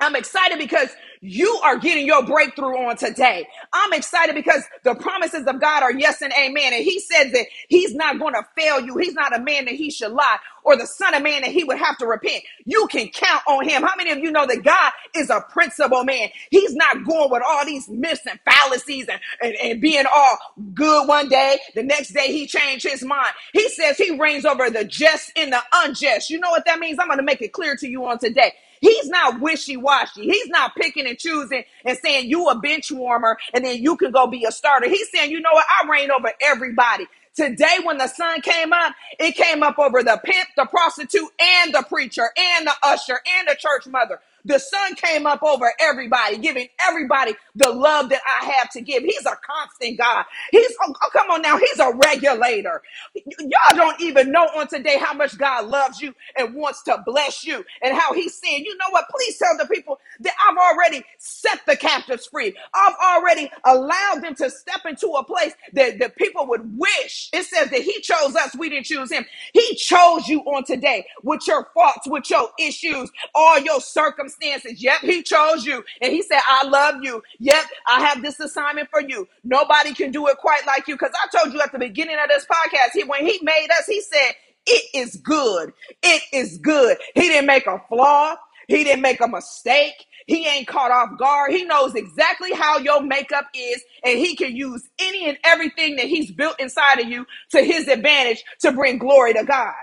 I'm 0.00 0.16
excited 0.16 0.58
because 0.58 0.90
you 1.22 1.60
are 1.64 1.78
getting 1.78 2.06
your 2.06 2.24
breakthrough 2.24 2.76
on 2.86 2.96
today. 2.96 3.46
I'm 3.72 3.92
excited 3.92 4.34
because 4.34 4.64
the 4.84 4.94
promises 4.94 5.46
of 5.46 5.60
God 5.60 5.82
are 5.82 5.92
yes 5.92 6.22
and 6.22 6.32
amen. 6.38 6.72
And 6.74 6.84
he 6.84 7.00
says 7.00 7.32
that 7.32 7.46
he's 7.68 7.94
not 7.94 8.18
going 8.18 8.34
to 8.34 8.44
fail 8.58 8.80
you. 8.80 8.98
He's 8.98 9.14
not 9.14 9.36
a 9.36 9.40
man 9.42 9.66
that 9.66 9.74
he 9.74 9.90
should 9.90 10.12
lie 10.12 10.38
or 10.64 10.76
the 10.76 10.86
son 10.86 11.14
of 11.14 11.22
man 11.22 11.42
that 11.42 11.50
he 11.52 11.64
would 11.64 11.78
have 11.78 11.98
to 11.98 12.06
repent. 12.06 12.44
You 12.64 12.86
can 12.90 13.08
count 13.08 13.42
on 13.48 13.68
him. 13.68 13.82
How 13.82 13.94
many 13.96 14.10
of 14.10 14.18
you 14.18 14.30
know 14.32 14.46
that 14.46 14.62
God 14.62 14.92
is 15.14 15.30
a 15.30 15.40
principle 15.50 16.04
man? 16.04 16.28
He's 16.50 16.74
not 16.74 17.04
going 17.04 17.30
with 17.30 17.42
all 17.46 17.64
these 17.66 17.88
myths 17.88 18.26
and 18.28 18.38
fallacies 18.44 19.08
and, 19.08 19.20
and, 19.42 19.54
and 19.62 19.80
being 19.80 20.04
all 20.14 20.38
good 20.74 21.08
one 21.08 21.28
day. 21.28 21.58
The 21.74 21.82
next 21.82 22.10
day 22.10 22.28
he 22.28 22.46
changed 22.46 22.86
his 22.86 23.04
mind. 23.04 23.34
He 23.52 23.68
says 23.70 23.98
he 23.98 24.18
reigns 24.18 24.44
over 24.44 24.70
the 24.70 24.84
just 24.84 25.32
and 25.36 25.52
the 25.52 25.62
unjust. 25.74 26.30
You 26.30 26.40
know 26.40 26.50
what 26.50 26.64
that 26.66 26.78
means? 26.78 26.98
I'm 27.00 27.08
going 27.08 27.18
to 27.18 27.24
make 27.24 27.42
it 27.42 27.52
clear 27.52 27.76
to 27.76 27.88
you 27.88 28.06
on 28.06 28.18
today. 28.18 28.52
He's 28.80 29.08
not 29.08 29.40
wishy 29.40 29.76
washy. 29.76 30.22
He's 30.22 30.48
not 30.48 30.74
picking 30.76 31.06
and 31.06 31.18
choosing 31.18 31.64
and 31.84 31.98
saying 31.98 32.30
you 32.30 32.48
a 32.48 32.58
bench 32.58 32.92
warmer 32.92 33.38
and 33.54 33.64
then 33.64 33.82
you 33.82 33.96
can 33.96 34.12
go 34.12 34.26
be 34.28 34.44
a 34.44 34.52
starter. 34.52 34.88
He's 34.88 35.10
saying, 35.10 35.30
you 35.32 35.40
know 35.40 35.52
what? 35.52 35.66
I 35.82 35.88
reign 35.90 36.10
over 36.10 36.32
everybody. 36.42 37.06
Today, 37.36 37.78
when 37.84 37.98
the 37.98 38.08
sun 38.08 38.42
came 38.42 38.72
up, 38.72 38.94
it 39.18 39.36
came 39.36 39.62
up 39.62 39.78
over 39.78 40.02
the 40.02 40.20
pimp, 40.24 40.48
the 40.56 40.66
prostitute, 40.66 41.30
and 41.40 41.72
the 41.74 41.84
preacher, 41.88 42.28
and 42.36 42.66
the 42.66 42.74
usher, 42.82 43.20
and 43.38 43.48
the 43.48 43.56
church 43.58 43.86
mother. 43.86 44.20
The 44.44 44.58
sun 44.58 44.96
came 44.96 45.26
up 45.26 45.42
over 45.42 45.72
everybody, 45.80 46.38
giving 46.38 46.68
everybody 46.88 47.34
the 47.56 47.70
love 47.70 48.10
that 48.10 48.22
I 48.26 48.46
have 48.52 48.70
to 48.72 48.80
give. 48.82 49.02
He's 49.04 49.26
a 49.26 49.36
constant 49.46 49.98
God. 49.98 50.24
He's, 50.52 50.72
oh, 50.82 50.94
oh, 51.02 51.10
come 51.12 51.30
on 51.30 51.42
now, 51.42 51.58
he's 51.58 51.78
a 51.80 51.92
regulator. 51.94 52.82
Y'all 53.14 53.76
don't 53.76 54.00
even 54.00 54.32
know 54.32 54.46
on 54.56 54.68
today 54.68 54.98
how 54.98 55.14
much 55.14 55.38
God 55.38 55.66
loves 55.68 56.00
you 56.00 56.14
and 56.36 56.54
wants 56.54 56.82
to 56.84 57.02
bless 57.06 57.44
you 57.44 57.64
and 57.82 57.96
how 57.96 58.14
he's 58.14 58.34
saying, 58.34 58.64
you 58.64 58.76
know 58.78 58.86
what, 58.90 59.06
please 59.10 59.38
tell 59.38 59.56
the 59.58 59.66
people 59.72 60.00
that 60.20 60.32
I've 60.48 60.56
already 60.56 61.04
set 61.18 61.60
the 61.66 61.76
captives 61.76 62.26
free. 62.26 62.54
I've 62.74 62.94
already 63.04 63.50
allowed 63.64 64.22
them 64.22 64.34
to 64.36 64.50
step 64.50 64.82
into 64.88 65.08
a 65.08 65.24
place 65.24 65.54
that, 65.74 65.98
that 66.00 66.16
people 66.16 66.46
would 66.48 66.78
wish. 66.78 67.30
It 67.32 67.44
says 67.44 67.70
that 67.70 67.82
he 67.82 68.00
chose 68.00 68.36
us, 68.36 68.56
we 68.56 68.70
didn't 68.70 68.86
choose 68.86 69.12
him. 69.12 69.24
He 69.54 69.76
chose 69.76 70.28
you 70.28 70.40
on 70.42 70.64
today 70.64 71.06
with 71.22 71.46
your 71.46 71.68
faults, 71.74 72.06
with 72.08 72.30
your 72.30 72.48
issues, 72.58 73.10
all 73.34 73.58
your 73.60 73.80
circumstances. 73.80 74.29
Yep, 74.40 75.00
he 75.02 75.22
chose 75.22 75.64
you. 75.66 75.84
And 76.02 76.12
he 76.12 76.22
said, 76.22 76.40
I 76.46 76.66
love 76.68 76.96
you. 77.02 77.22
Yep, 77.40 77.64
I 77.88 78.00
have 78.06 78.22
this 78.22 78.40
assignment 78.40 78.90
for 78.90 79.02
you. 79.02 79.28
Nobody 79.44 79.94
can 79.94 80.10
do 80.12 80.28
it 80.28 80.38
quite 80.38 80.66
like 80.66 80.88
you. 80.88 80.94
Because 80.96 81.12
I 81.14 81.36
told 81.38 81.54
you 81.54 81.60
at 81.60 81.72
the 81.72 81.78
beginning 81.78 82.16
of 82.22 82.28
this 82.28 82.46
podcast, 82.46 82.90
he, 82.94 83.04
when 83.04 83.26
he 83.26 83.40
made 83.42 83.68
us, 83.78 83.86
he 83.86 84.00
said, 84.00 84.32
it 84.66 84.84
is 84.94 85.16
good. 85.16 85.72
It 86.02 86.22
is 86.32 86.58
good. 86.58 86.98
He 87.14 87.22
didn't 87.22 87.46
make 87.46 87.66
a 87.66 87.82
flaw. 87.88 88.36
He 88.68 88.84
didn't 88.84 89.02
make 89.02 89.20
a 89.20 89.28
mistake. 89.28 89.94
He 90.26 90.46
ain't 90.46 90.68
caught 90.68 90.92
off 90.92 91.18
guard. 91.18 91.52
He 91.52 91.64
knows 91.64 91.94
exactly 91.96 92.52
how 92.54 92.78
your 92.78 93.02
makeup 93.02 93.46
is, 93.54 93.82
and 94.04 94.18
he 94.18 94.36
can 94.36 94.56
use 94.56 94.88
any 95.00 95.28
and 95.28 95.38
everything 95.44 95.96
that 95.96 96.06
he's 96.06 96.30
built 96.32 96.60
inside 96.60 97.00
of 97.00 97.08
you 97.08 97.26
to 97.50 97.62
his 97.62 97.88
advantage 97.88 98.44
to 98.60 98.72
bring 98.72 98.98
glory 98.98 99.34
to 99.34 99.44
God. 99.44 99.74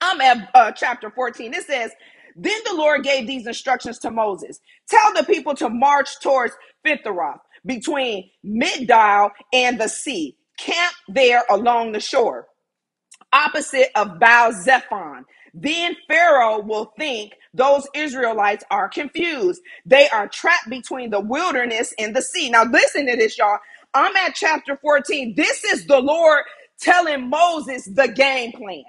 I'm 0.00 0.20
at 0.20 0.50
uh, 0.54 0.72
chapter 0.72 1.10
14. 1.10 1.54
It 1.54 1.64
says, 1.66 1.92
Then 2.36 2.60
the 2.66 2.76
Lord 2.76 3.04
gave 3.04 3.26
these 3.26 3.46
instructions 3.46 3.98
to 4.00 4.10
Moses 4.10 4.58
Tell 4.88 5.14
the 5.14 5.24
people 5.24 5.54
to 5.56 5.70
march 5.70 6.20
towards 6.22 6.54
Pi-hahiroth 6.84 7.40
between 7.66 8.30
Migdol 8.46 9.30
and 9.54 9.80
the 9.80 9.88
sea. 9.88 10.36
Camp 10.58 10.94
there 11.08 11.44
along 11.50 11.92
the 11.92 12.00
shore, 12.00 12.46
opposite 13.32 13.88
of 13.96 14.20
Baal 14.20 14.52
Zephon. 14.52 15.24
Then 15.54 15.96
Pharaoh 16.08 16.60
will 16.62 16.92
think 16.98 17.34
those 17.54 17.88
Israelites 17.94 18.64
are 18.70 18.88
confused. 18.88 19.62
They 19.86 20.08
are 20.10 20.28
trapped 20.28 20.70
between 20.70 21.10
the 21.10 21.20
wilderness 21.20 21.94
and 21.98 22.16
the 22.16 22.22
sea. 22.22 22.50
Now, 22.50 22.64
listen 22.64 23.06
to 23.08 23.16
this, 23.16 23.38
y'all. 23.38 23.58
I'm 23.94 24.16
at 24.16 24.34
chapter 24.36 24.76
14. 24.82 25.34
This 25.36 25.64
is 25.64 25.86
the 25.86 26.00
Lord 26.00 26.44
telling 26.80 27.30
Moses 27.30 27.86
the 27.86 28.08
game 28.08 28.52
plan. 28.52 28.84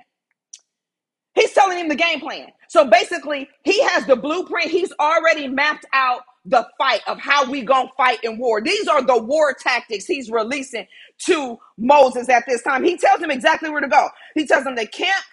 He's 1.36 1.52
telling 1.54 1.80
him 1.80 1.90
the 1.90 1.96
game 1.96 2.20
plan. 2.20 2.48
So 2.68 2.86
basically, 2.90 3.50
he 3.64 3.82
has 3.84 4.06
the 4.06 4.16
blueprint. 4.16 4.70
He's 4.70 4.92
already 5.00 5.48
mapped 5.48 5.86
out 5.94 6.22
the 6.46 6.68
fight 6.78 7.02
of 7.08 7.20
how 7.20 7.50
we 7.50 7.62
gonna 7.62 7.90
fight 7.96 8.20
in 8.24 8.38
war. 8.38 8.62
These 8.62 8.88
are 8.88 9.02
the 9.02 9.18
war 9.18 9.54
tactics 9.54 10.06
he's 10.06 10.30
releasing 10.30 10.86
to 11.20 11.58
Moses 11.78 12.30
at 12.30 12.44
this 12.48 12.62
time. 12.64 12.84
He 12.84 12.98
tells 12.98 13.22
him 13.22 13.32
exactly 13.32 13.70
where 13.70 13.82
to 13.82 13.88
go. 13.88 14.10
He 14.36 14.46
tells 14.46 14.66
him 14.66 14.76
to 14.76 14.86
camp 14.86 15.24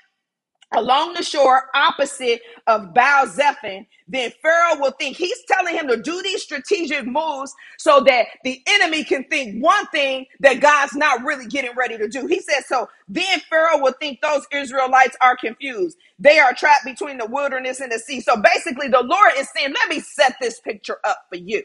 along 0.74 1.14
the 1.14 1.22
shore 1.22 1.64
opposite 1.74 2.40
of 2.66 2.94
Baal 2.94 3.26
Zephon, 3.26 3.86
then 4.08 4.32
Pharaoh 4.42 4.80
will 4.80 4.92
think 4.92 5.16
he's 5.16 5.38
telling 5.48 5.74
him 5.76 5.88
to 5.88 5.96
do 6.00 6.22
these 6.22 6.42
strategic 6.42 7.06
moves 7.06 7.54
so 7.78 8.00
that 8.02 8.26
the 8.44 8.62
enemy 8.68 9.04
can 9.04 9.24
think 9.24 9.62
one 9.62 9.86
thing 9.88 10.26
that 10.40 10.60
God's 10.60 10.94
not 10.96 11.22
really 11.24 11.46
getting 11.46 11.74
ready 11.76 11.98
to 11.98 12.08
do. 12.08 12.26
He 12.26 12.40
says 12.40 12.66
so. 12.66 12.88
Then 13.08 13.40
Pharaoh 13.50 13.80
will 13.80 13.94
think 14.00 14.20
those 14.22 14.46
Israelites 14.52 15.16
are 15.20 15.36
confused. 15.36 15.96
They 16.18 16.38
are 16.38 16.54
trapped 16.54 16.84
between 16.84 17.18
the 17.18 17.26
wilderness 17.26 17.80
and 17.80 17.92
the 17.92 17.98
sea. 17.98 18.20
So 18.20 18.36
basically, 18.36 18.88
the 18.88 19.02
Lord 19.02 19.32
is 19.38 19.48
saying, 19.56 19.74
let 19.74 19.88
me 19.90 20.00
set 20.00 20.34
this 20.40 20.60
picture 20.60 20.98
up 21.04 21.26
for 21.30 21.36
you. 21.36 21.62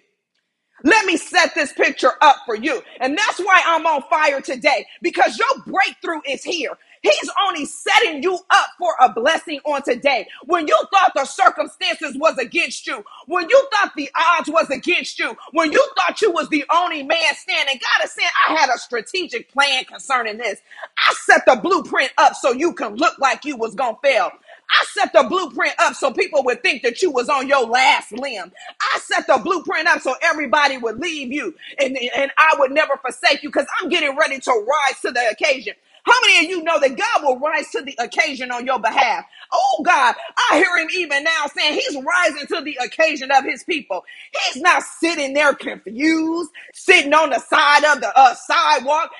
Let 0.85 1.07
me 1.07 1.17
set 1.17 1.55
this 1.55 1.73
picture 1.73 2.13
up 2.21 2.37
for 2.45 2.55
you. 2.55 2.83
And 3.01 3.17
that's 3.17 3.39
why 3.39 3.61
I'm 3.67 3.87
on 3.87 4.03
fire 4.09 4.41
today 4.41 4.87
because 5.03 5.39
your 5.39 5.63
breakthrough 5.67 6.21
is 6.29 6.43
here. 6.43 6.71
He's 7.03 7.31
only 7.47 7.65
setting 7.65 8.23
you 8.23 8.35
up 8.51 8.67
for 8.79 8.95
a 9.01 9.13
blessing 9.13 9.61
on 9.65 9.83
today. 9.83 10.27
When 10.45 10.67
you 10.67 10.79
thought 10.93 11.13
the 11.15 11.25
circumstances 11.25 12.17
was 12.17 12.37
against 12.39 12.87
you, 12.87 13.05
when 13.27 13.49
you 13.49 13.67
thought 13.73 13.93
the 13.97 14.09
odds 14.37 14.49
was 14.49 14.69
against 14.71 15.19
you, 15.19 15.37
when 15.53 15.73
you 15.73 15.87
thought 15.97 16.21
you 16.21 16.31
was 16.31 16.49
the 16.49 16.65
only 16.73 17.03
man 17.03 17.35
standing, 17.35 17.79
God 17.81 18.05
is 18.05 18.13
saying, 18.13 18.29
I 18.49 18.55
had 18.55 18.69
a 18.75 18.79
strategic 18.79 19.51
plan 19.51 19.85
concerning 19.85 20.37
this. 20.37 20.61
I 20.97 21.13
set 21.25 21.43
the 21.47 21.57
blueprint 21.57 22.13
up 22.19 22.35
so 22.35 22.53
you 22.53 22.73
can 22.73 22.95
look 22.95 23.19
like 23.19 23.45
you 23.45 23.57
was 23.57 23.75
gonna 23.75 23.97
fail. 24.03 24.31
I 24.69 24.85
set 24.93 25.13
the 25.13 25.23
blueprint 25.29 25.75
up 25.79 25.95
so 25.95 26.11
people 26.11 26.43
would 26.45 26.63
think 26.63 26.83
that 26.83 27.01
you 27.01 27.11
was 27.11 27.29
on 27.29 27.47
your 27.47 27.65
last 27.65 28.11
limb. 28.11 28.51
I 28.81 28.99
set 28.99 29.27
the 29.27 29.39
blueprint 29.43 29.87
up 29.87 30.01
so 30.01 30.15
everybody 30.23 30.77
would 30.77 30.99
leave 30.99 31.31
you 31.33 31.55
and, 31.79 31.97
and 32.15 32.31
I 32.37 32.55
would 32.59 32.71
never 32.71 32.97
forsake 32.97 33.43
you 33.43 33.49
because 33.49 33.67
I'm 33.81 33.89
getting 33.89 34.17
ready 34.17 34.39
to 34.39 34.51
rise 34.51 35.01
to 35.01 35.11
the 35.11 35.29
occasion. 35.31 35.75
How 36.05 36.13
many 36.23 36.45
of 36.45 36.51
you 36.51 36.63
know 36.63 36.79
that 36.81 36.97
God 36.97 37.23
will 37.23 37.39
rise 37.39 37.69
to 37.71 37.81
the 37.83 37.95
occasion 37.99 38.51
on 38.51 38.65
your 38.65 38.79
behalf? 38.79 39.25
Oh 39.53 39.83
God, 39.85 40.15
I 40.51 40.57
hear 40.57 40.77
him 40.77 40.89
even 40.95 41.23
now 41.23 41.45
saying 41.55 41.75
he's 41.75 42.03
rising 42.03 42.47
to 42.47 42.61
the 42.63 42.77
occasion 42.83 43.31
of 43.31 43.45
his 43.45 43.63
people. 43.63 44.05
He's 44.53 44.61
not 44.63 44.83
sitting 44.83 45.33
there 45.33 45.53
confused, 45.55 46.51
sitting 46.73 47.13
on 47.13 47.31
the 47.31 47.39
side 47.39 47.85
of 47.85 48.01
the 48.01 48.11
uh, 48.17 48.35
sidewalk, 48.35 49.11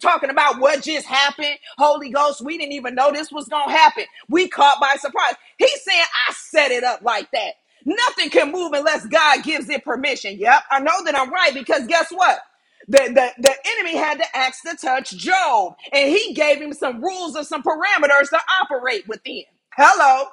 talking 0.00 0.30
about 0.30 0.60
what 0.60 0.82
just 0.82 1.06
happened. 1.06 1.56
Holy 1.78 2.10
Ghost, 2.10 2.44
we 2.44 2.58
didn't 2.58 2.74
even 2.74 2.94
know 2.96 3.12
this 3.12 3.32
was 3.32 3.48
going 3.48 3.68
to 3.68 3.74
happen. 3.74 4.04
We 4.28 4.48
caught 4.48 4.80
by 4.80 4.96
surprise. 4.98 5.34
He's 5.58 5.82
saying, 5.84 6.04
I 6.28 6.34
set 6.34 6.72
it 6.72 6.84
up 6.84 7.02
like 7.02 7.30
that. 7.32 7.54
Nothing 7.86 8.30
can 8.30 8.52
move 8.52 8.72
unless 8.74 9.06
God 9.06 9.44
gives 9.44 9.70
it 9.70 9.84
permission. 9.84 10.38
Yep, 10.38 10.62
I 10.70 10.80
know 10.80 11.04
that 11.04 11.16
I'm 11.18 11.30
right 11.32 11.54
because 11.54 11.86
guess 11.86 12.10
what? 12.10 12.40
The, 12.88 13.00
the, 13.14 13.32
the 13.42 13.54
enemy 13.76 13.96
had 13.98 14.18
to 14.18 14.38
ask 14.38 14.62
to 14.64 14.76
touch 14.76 15.12
Job, 15.16 15.74
and 15.92 16.10
he 16.10 16.34
gave 16.34 16.60
him 16.60 16.72
some 16.74 17.02
rules 17.02 17.36
and 17.36 17.46
some 17.46 17.62
parameters 17.62 18.30
to 18.30 18.40
operate 18.62 19.08
within. 19.08 19.44
Hello. 19.76 20.26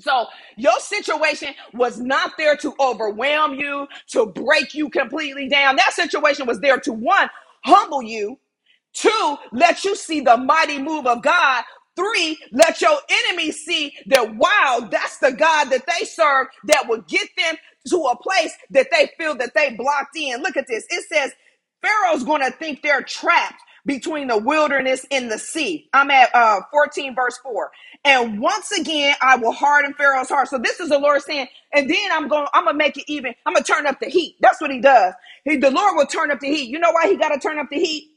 So 0.00 0.26
your 0.56 0.78
situation 0.80 1.54
was 1.74 2.00
not 2.00 2.32
there 2.38 2.56
to 2.58 2.74
overwhelm 2.80 3.54
you, 3.54 3.88
to 4.10 4.26
break 4.26 4.74
you 4.74 4.90
completely 4.90 5.48
down. 5.48 5.76
That 5.76 5.92
situation 5.94 6.46
was 6.46 6.60
there 6.60 6.78
to 6.80 6.92
one, 6.92 7.30
humble 7.64 8.02
you, 8.02 8.38
two, 8.94 9.36
let 9.52 9.84
you 9.84 9.96
see 9.96 10.20
the 10.20 10.36
mighty 10.38 10.78
move 10.80 11.06
of 11.06 11.22
God. 11.22 11.64
Three, 11.96 12.38
let 12.52 12.80
your 12.80 12.98
enemies 13.28 13.64
see 13.64 13.92
that 14.06 14.36
wow, 14.36 14.88
that's 14.90 15.18
the 15.18 15.32
God 15.32 15.66
that 15.70 15.84
they 15.86 16.06
serve 16.06 16.48
that 16.66 16.88
will 16.88 17.02
get 17.02 17.28
them 17.38 17.56
to 17.90 17.96
a 17.98 18.16
place 18.16 18.52
that 18.70 18.88
they 18.92 19.10
feel 19.18 19.34
that 19.36 19.54
they 19.54 19.74
blocked 19.76 20.16
in. 20.16 20.42
Look 20.42 20.56
at 20.56 20.66
this. 20.68 20.86
It 20.90 21.04
says 21.12 21.32
Pharaoh's 21.82 22.24
going 22.24 22.42
to 22.42 22.52
think 22.52 22.82
they're 22.82 23.02
trapped 23.02 23.62
between 23.86 24.28
the 24.28 24.38
wilderness 24.38 25.06
and 25.10 25.30
the 25.30 25.38
sea. 25.38 25.88
I'm 25.94 26.10
at 26.10 26.34
uh, 26.34 26.60
14 26.72 27.14
verse 27.16 27.38
4. 27.42 27.70
And 28.04 28.40
once 28.40 28.72
again, 28.72 29.14
I 29.22 29.36
will 29.36 29.52
harden 29.52 29.94
Pharaoh's 29.94 30.28
heart. 30.28 30.48
So 30.48 30.58
this 30.58 30.80
is 30.80 30.90
the 30.90 30.98
Lord 30.98 31.22
saying, 31.22 31.48
and 31.74 31.90
then 31.90 32.12
I'm 32.12 32.28
going, 32.28 32.46
I'm 32.54 32.66
to 32.66 32.74
make 32.74 32.96
it 32.98 33.04
even. 33.08 33.34
I'm 33.46 33.54
to 33.56 33.62
turn 33.62 33.86
up 33.86 34.00
the 34.00 34.08
heat. 34.10 34.36
That's 34.40 34.60
what 34.60 34.70
he 34.72 34.80
does. 34.80 35.14
He, 35.44 35.56
the 35.58 35.70
Lord 35.70 35.96
will 35.96 36.06
turn 36.06 36.30
up 36.30 36.40
the 36.40 36.48
heat. 36.48 36.68
You 36.70 36.78
know 36.80 36.92
why 36.92 37.08
he 37.08 37.16
got 37.16 37.30
to 37.30 37.40
turn 37.40 37.58
up 37.58 37.68
the 37.70 37.78
heat? 37.80 38.08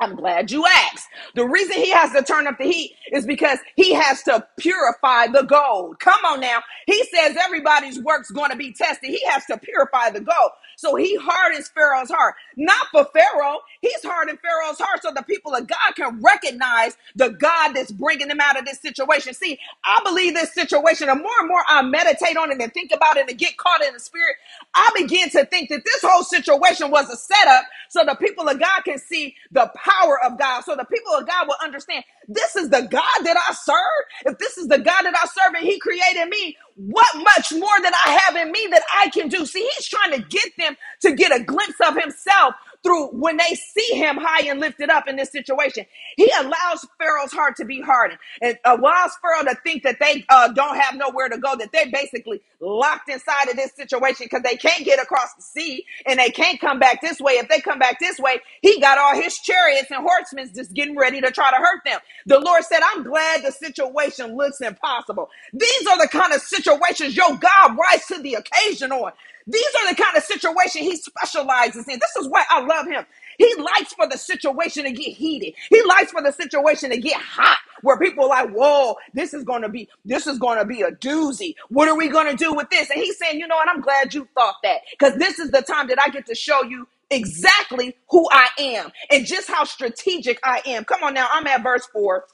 I'm 0.00 0.16
glad 0.16 0.50
you 0.52 0.66
asked. 0.66 1.08
The 1.34 1.46
reason 1.46 1.76
he 1.78 1.90
has 1.90 2.12
to 2.12 2.22
turn 2.22 2.46
up 2.46 2.58
the 2.58 2.66
heat 2.70 2.94
is 3.12 3.26
because 3.26 3.58
he 3.76 3.94
has 3.94 4.22
to 4.24 4.46
purify 4.58 5.28
the 5.28 5.42
gold. 5.42 6.00
Come 6.00 6.24
on 6.26 6.40
now. 6.40 6.60
He 6.86 7.02
says 7.06 7.36
everybody's 7.42 8.00
work's 8.00 8.30
going 8.30 8.52
to 8.52 8.56
be 8.58 8.72
tested. 8.74 9.10
He 9.10 9.20
has 9.28 9.46
to 9.46 9.58
purify 9.58 10.10
the 10.10 10.20
gold. 10.20 10.52
So 10.76 10.96
he 10.96 11.16
hardens 11.20 11.68
Pharaoh's 11.68 12.10
heart. 12.10 12.36
Not 12.56 12.88
for 12.92 13.06
Pharaoh. 13.14 13.60
He's 13.82 14.02
hardened 14.04 14.40
Pharaoh's 14.40 14.78
heart 14.80 15.02
so 15.02 15.12
the 15.12 15.22
people 15.24 15.54
of 15.54 15.68
God 15.68 15.96
can 15.96 16.22
recognize 16.22 16.96
the 17.16 17.30
God 17.30 17.74
that's 17.74 17.92
bringing 17.92 18.28
them 18.28 18.40
out 18.42 18.58
of 18.58 18.66
this 18.66 18.80
situation. 18.80 19.34
See, 19.34 19.58
I 19.84 20.00
believe 20.04 20.34
this 20.34 20.54
situation, 20.54 21.10
and 21.10 21.20
more 21.22 21.32
and 21.40 21.48
more 21.48 21.62
I 21.68 21.82
meditate 21.82 22.36
on 22.38 22.52
it 22.52 22.60
and 22.62 22.74
think 22.74 22.92
about 22.92 23.18
it 23.18 23.30
and 23.30 23.38
get 23.38 23.56
caught 23.58 23.84
in 23.84 23.94
the 23.94 24.00
spirit, 24.00 24.36
I 24.74 24.90
begin 24.96 25.30
to 25.30 25.46
think 25.46 25.70
that 25.70 25.84
this 25.84 26.02
whole 26.02 26.24
situation 26.24 26.90
was 26.90 27.10
a 27.10 27.16
setup 27.16 27.64
so 27.88 28.04
the 28.04 28.16
people 28.16 28.48
of 28.48 28.60
God 28.60 28.82
can 28.84 28.98
see 28.98 29.34
the 29.52 29.70
power 29.76 30.20
of 30.24 30.38
God. 30.38 30.62
So 30.64 30.76
the 30.76 30.84
people 30.84 31.12
of 31.14 31.26
God 31.26 31.48
will 31.48 31.56
understand 31.62 32.04
this 32.28 32.56
is 32.56 32.70
the 32.70 32.82
God 32.82 33.24
that 33.24 33.36
I 33.36 33.54
serve. 33.54 34.32
If 34.32 34.38
this 34.38 34.58
is 34.58 34.68
the 34.68 34.78
God 34.78 35.02
that 35.02 35.14
I 35.16 35.26
serve 35.26 35.54
and 35.56 35.64
He 35.66 35.78
created 35.78 36.28
me, 36.28 36.56
what 36.76 37.06
much 37.16 37.52
more 37.52 37.80
that 37.82 37.94
I 38.06 38.12
have 38.24 38.36
in 38.36 38.52
me 38.52 38.68
that 38.70 38.82
I 38.96 39.10
can 39.10 39.28
do? 39.28 39.46
See, 39.46 39.68
He's 39.76 39.88
trying 39.88 40.12
to 40.12 40.20
get 40.28 40.52
them 40.58 40.76
to 41.02 41.12
get 41.14 41.38
a 41.38 41.44
glimpse 41.44 41.78
of 41.86 41.96
Himself 42.00 42.54
through 42.86 43.08
when 43.08 43.38
they 43.38 43.56
see 43.56 43.96
him 43.96 44.18
high 44.18 44.48
and 44.48 44.60
lifted 44.60 44.90
up 44.90 45.08
in 45.08 45.16
this 45.16 45.32
situation. 45.32 45.86
He 46.16 46.30
allows 46.40 46.86
Pharaoh's 47.00 47.32
heart 47.32 47.56
to 47.58 47.66
be 47.66 47.82
hardened 47.82 48.20
and 48.42 48.58
allows 48.64 49.12
Pharaoh 49.22 49.44
to 49.52 49.60
think 49.62 49.84
that 49.84 49.98
they 50.00 50.24
uh, 50.30 50.50
don't 50.54 50.78
have 50.78 50.96
nowhere 50.96 51.28
to 51.30 51.38
go, 51.38 51.56
that 51.56 51.72
they're 51.72 51.90
basically 51.92 52.42
locked 52.60 53.10
inside 53.10 53.48
of 53.50 53.56
this 53.56 53.72
situation 53.74 54.26
because 54.30 54.42
they 54.44 54.56
can't 54.56 54.84
get 54.84 55.02
across 55.02 55.34
the 55.34 55.42
sea 55.42 55.84
and 56.06 56.18
they 56.20 56.30
can't 56.30 56.60
come 56.60 56.78
back 56.80 57.02
this 57.02 57.20
way. 57.20 57.34
If 57.34 57.48
they 57.48 57.60
come 57.60 57.78
back 57.80 58.00
this 58.00 58.18
way, 58.20 58.40
he 58.62 58.80
got 58.80 58.98
all 58.98 59.20
his 59.20 59.38
chariots 59.38 59.90
and 59.90 60.02
horsemen 60.06 60.50
just 60.54 60.74
getting 60.74 60.96
ready 60.96 61.20
to 61.20 61.30
try 61.32 61.50
to 61.50 61.56
hurt 61.56 61.82
them. 61.84 62.00
The 62.26 62.40
Lord 62.40 62.64
said, 62.64 62.80
I'm 62.94 63.04
glad 63.04 63.42
the 63.44 63.52
situation 63.52 64.36
looks 64.36 64.60
impossible. 64.60 65.30
These 65.52 65.86
are 65.88 65.98
the 65.98 66.08
kind 66.08 66.32
of 66.32 66.40
situations 66.42 67.16
your 67.16 67.36
God 67.36 67.76
rise 67.78 68.06
to 68.08 68.20
the 68.22 68.34
occasion 68.34 68.92
on. 68.92 69.12
These 69.46 69.66
are 69.80 69.90
the 69.94 70.02
kind 70.02 70.16
of 70.16 70.24
situation 70.24 70.82
he 70.82 70.96
specializes 70.96 71.88
in. 71.88 71.98
This 72.00 72.16
is 72.24 72.28
why 72.28 72.44
I 72.50 72.60
love 72.64 72.86
him. 72.86 73.04
He 73.38 73.54
likes 73.56 73.92
for 73.94 74.08
the 74.08 74.18
situation 74.18 74.84
to 74.84 74.92
get 74.92 75.10
heated. 75.16 75.54
He 75.70 75.82
likes 75.84 76.12
for 76.12 76.22
the 76.22 76.32
situation 76.32 76.90
to 76.90 76.98
get 76.98 77.20
hot 77.20 77.58
where 77.82 77.98
people 77.98 78.24
are 78.24 78.28
like, 78.46 78.50
whoa, 78.50 78.96
this 79.14 79.34
is 79.34 79.44
to 79.62 79.68
be, 79.70 79.88
this 80.04 80.26
is 80.26 80.38
to 80.60 80.66
be 80.66 80.82
a 80.82 80.92
doozy. 80.92 81.54
What 81.70 81.88
are 81.88 81.96
we 81.96 82.08
to 82.30 82.36
do 82.36 82.54
with 82.54 82.70
this? 82.70 82.90
And 82.90 83.00
he's 83.00 83.18
saying, 83.18 83.40
you 83.40 83.46
know 83.48 83.56
what? 83.56 83.68
I'm 83.68 83.82
glad 83.82 84.14
you 84.14 84.28
thought 84.34 84.56
that 84.64 84.78
because 84.98 85.16
this 85.18 85.38
is 85.38 85.50
the 85.50 85.62
time 85.62 85.88
that 85.88 86.00
I 86.00 86.10
get 86.10 86.26
to 86.26 86.34
show 86.34 86.64
you 86.64 86.88
exactly 87.10 87.96
who 88.10 88.28
I 88.32 88.48
am 88.58 88.90
and 89.10 89.26
just 89.26 89.48
how 89.48 89.64
strategic 89.64 90.40
I 90.44 90.62
am. 90.66 90.84
Come 90.84 91.02
on 91.04 91.14
now. 91.14 91.28
I'm 91.32 91.46
at 91.46 91.62
verse 91.62 91.86
4. 91.92 92.24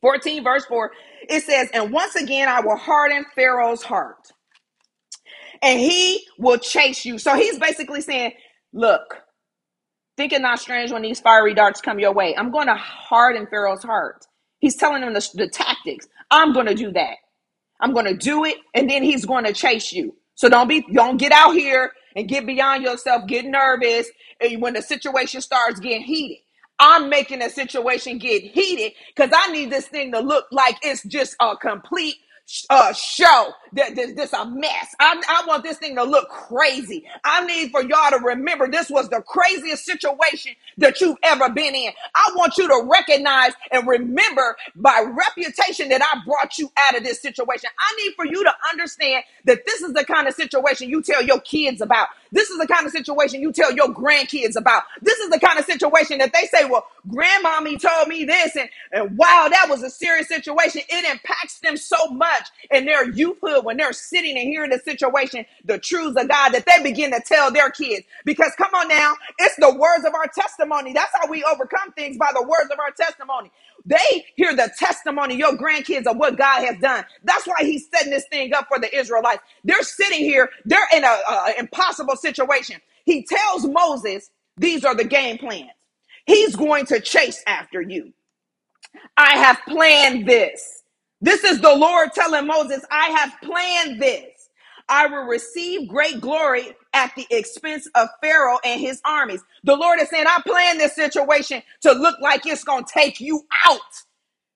14 0.00 0.44
verse 0.44 0.64
4 0.66 0.92
it 1.28 1.42
says 1.42 1.70
and 1.74 1.92
once 1.92 2.16
again 2.16 2.48
i 2.48 2.60
will 2.60 2.76
harden 2.76 3.24
pharaoh's 3.34 3.82
heart 3.82 4.32
and 5.62 5.80
he 5.80 6.26
will 6.38 6.58
chase 6.58 7.04
you. 7.04 7.18
So 7.18 7.36
he's 7.36 7.58
basically 7.58 8.00
saying, 8.00 8.32
Look, 8.72 9.22
think 10.16 10.32
it 10.32 10.42
not 10.42 10.60
strange 10.60 10.92
when 10.92 11.02
these 11.02 11.20
fiery 11.20 11.54
darts 11.54 11.80
come 11.80 11.98
your 11.98 12.12
way. 12.12 12.36
I'm 12.36 12.50
going 12.50 12.66
to 12.66 12.74
harden 12.74 13.46
Pharaoh's 13.48 13.82
heart. 13.82 14.26
He's 14.58 14.76
telling 14.76 15.02
him 15.02 15.14
the, 15.14 15.28
the 15.34 15.48
tactics. 15.48 16.08
I'm 16.30 16.52
going 16.52 16.66
to 16.66 16.74
do 16.74 16.92
that. 16.92 17.16
I'm 17.80 17.92
going 17.92 18.06
to 18.06 18.16
do 18.16 18.44
it, 18.44 18.56
and 18.74 18.88
then 18.88 19.02
he's 19.02 19.26
going 19.26 19.44
to 19.44 19.52
chase 19.52 19.92
you. 19.92 20.16
So 20.34 20.48
don't 20.48 20.68
be, 20.68 20.84
don't 20.92 21.18
get 21.18 21.32
out 21.32 21.52
here 21.52 21.92
and 22.14 22.28
get 22.28 22.46
beyond 22.46 22.82
yourself, 22.82 23.26
get 23.26 23.44
nervous 23.44 24.08
when 24.58 24.74
the 24.74 24.82
situation 24.82 25.40
starts 25.40 25.80
getting 25.80 26.02
heated. 26.02 26.38
I'm 26.78 27.08
making 27.08 27.38
the 27.40 27.48
situation 27.48 28.18
get 28.18 28.42
heated 28.42 28.92
because 29.14 29.30
I 29.34 29.50
need 29.52 29.70
this 29.70 29.88
thing 29.88 30.12
to 30.12 30.20
look 30.20 30.46
like 30.52 30.76
it's 30.82 31.02
just 31.04 31.36
a 31.40 31.56
complete 31.56 32.16
uh, 32.70 32.92
show 32.92 33.52
that 33.74 33.94
this, 33.94 34.12
this 34.14 34.32
a 34.32 34.46
mess. 34.46 34.94
I, 35.00 35.22
I 35.28 35.46
want 35.46 35.64
this 35.64 35.78
thing 35.78 35.96
to 35.96 36.04
look 36.04 36.28
crazy. 36.28 37.04
I 37.24 37.44
need 37.46 37.70
for 37.70 37.82
y'all 37.82 38.10
to 38.10 38.18
remember 38.24 38.68
this 38.68 38.90
was 38.90 39.08
the 39.08 39.22
craziest 39.26 39.84
situation 39.84 40.52
that 40.78 41.00
you've 41.00 41.18
ever 41.22 41.50
been 41.50 41.74
in. 41.74 41.92
I 42.14 42.32
want 42.36 42.56
you 42.58 42.68
to 42.68 42.88
recognize 42.90 43.52
and 43.70 43.86
remember 43.86 44.56
by 44.76 45.04
reputation 45.06 45.88
that 45.90 46.02
I 46.02 46.20
brought 46.26 46.58
you 46.58 46.70
out 46.76 46.96
of 46.96 47.04
this 47.04 47.20
situation. 47.20 47.70
I 47.78 48.04
need 48.04 48.14
for 48.14 48.26
you 48.26 48.44
to 48.44 48.52
understand 48.72 49.24
that 49.44 49.66
this 49.66 49.82
is 49.82 49.92
the 49.92 50.04
kind 50.04 50.28
of 50.28 50.34
situation 50.34 50.88
you 50.88 51.02
tell 51.02 51.22
your 51.22 51.40
kids 51.40 51.80
about. 51.80 52.08
This 52.32 52.50
is 52.50 52.58
the 52.58 52.66
kind 52.66 52.86
of 52.86 52.92
situation 52.92 53.42
you 53.42 53.52
tell 53.52 53.72
your 53.72 53.88
grandkids 53.88 54.56
about. 54.56 54.84
This 55.02 55.18
is 55.18 55.30
the 55.30 55.40
kind 55.40 55.58
of 55.58 55.64
situation 55.66 56.18
that 56.18 56.32
they 56.32 56.46
say, 56.46 56.64
well, 56.66 56.86
grandmommy 57.08 57.80
told 57.80 58.08
me 58.08 58.24
this, 58.24 58.56
and, 58.56 58.68
and 58.92 59.18
wow, 59.18 59.48
that 59.50 59.66
was 59.68 59.82
a 59.82 59.90
serious 59.90 60.28
situation. 60.28 60.82
It 60.88 61.04
impacts 61.10 61.60
them 61.60 61.76
so 61.76 61.96
much 62.10 62.48
in 62.70 62.84
their 62.86 63.08
youthhood 63.10 63.64
when 63.64 63.76
they're 63.76 63.92
sitting 63.92 64.36
and 64.38 64.48
hearing 64.48 64.70
the 64.70 64.78
situation, 64.78 65.46
the 65.64 65.78
truths 65.78 66.20
of 66.20 66.28
God, 66.28 66.50
that 66.50 66.66
they 66.66 66.82
begin 66.82 67.12
to 67.12 67.20
tell 67.24 67.50
their 67.52 67.70
kids. 67.70 68.06
Because 68.24 68.52
come 68.58 68.74
on 68.74 68.88
now, 68.88 69.14
it's 69.38 69.56
the 69.56 69.74
words 69.74 70.04
of 70.04 70.14
our 70.14 70.26
testimony. 70.28 70.92
That's 70.92 71.12
how 71.20 71.30
we 71.30 71.44
overcome 71.44 71.92
things 71.92 72.16
by 72.16 72.30
the 72.34 72.42
words 72.42 72.70
of 72.72 72.78
our 72.80 72.90
testimony. 72.92 73.50
They 73.86 74.26
hear 74.36 74.56
the 74.56 74.72
testimony, 74.78 75.36
your 75.36 75.54
grandkids, 75.58 76.06
of 76.06 76.18
what 76.18 76.38
God 76.38 76.64
has 76.66 76.78
done. 76.80 77.04
That's 77.24 77.46
why 77.46 77.56
He's 77.62 77.88
setting 77.94 78.12
this 78.12 78.26
thing 78.30 78.54
up 78.54 78.68
for 78.68 78.80
the 78.80 78.94
Israelites. 78.96 79.42
They're 79.64 79.82
sitting 79.84 80.20
here, 80.20 80.50
they're 80.66 80.88
in 80.96 81.04
an 81.04 81.54
impossible 81.58 82.16
situation. 82.16 82.78
He 83.06 83.24
tells 83.26 83.66
Moses, 83.66 84.30
These 84.58 84.84
are 84.84 84.96
the 84.96 85.04
game 85.04 85.38
plans. 85.38 85.70
He's 86.26 86.56
going 86.56 86.86
to 86.88 87.00
chase 87.00 87.44
after 87.46 87.82
you. 87.82 88.12
I 89.16 89.38
have 89.38 89.60
planned 89.68 90.26
this. 90.28 90.82
This 91.20 91.44
is 91.44 91.60
the 91.60 91.74
Lord 91.74 92.10
telling 92.14 92.46
Moses, 92.46 92.84
I 92.90 93.10
have 93.10 93.32
planned 93.42 94.02
this. 94.02 94.24
I 94.88 95.06
will 95.06 95.24
receive 95.24 95.88
great 95.88 96.20
glory 96.20 96.76
at 96.96 97.14
the 97.16 97.26
expense 97.30 97.88
of 97.94 98.08
Pharaoh 98.22 98.58
and 98.64 98.80
his 98.80 99.02
armies. 99.04 99.42
The 99.64 99.76
Lord 99.76 100.00
is 100.00 100.10
saying, 100.10 100.26
I 100.26 100.42
planned 100.46 100.80
this 100.80 100.96
situation 100.96 101.62
to 101.82 101.92
look 101.92 102.20
like 102.22 102.46
it's 102.46 102.64
going 102.64 102.86
to 102.86 102.92
take 102.92 103.20
you 103.20 103.42
out. 103.68 103.80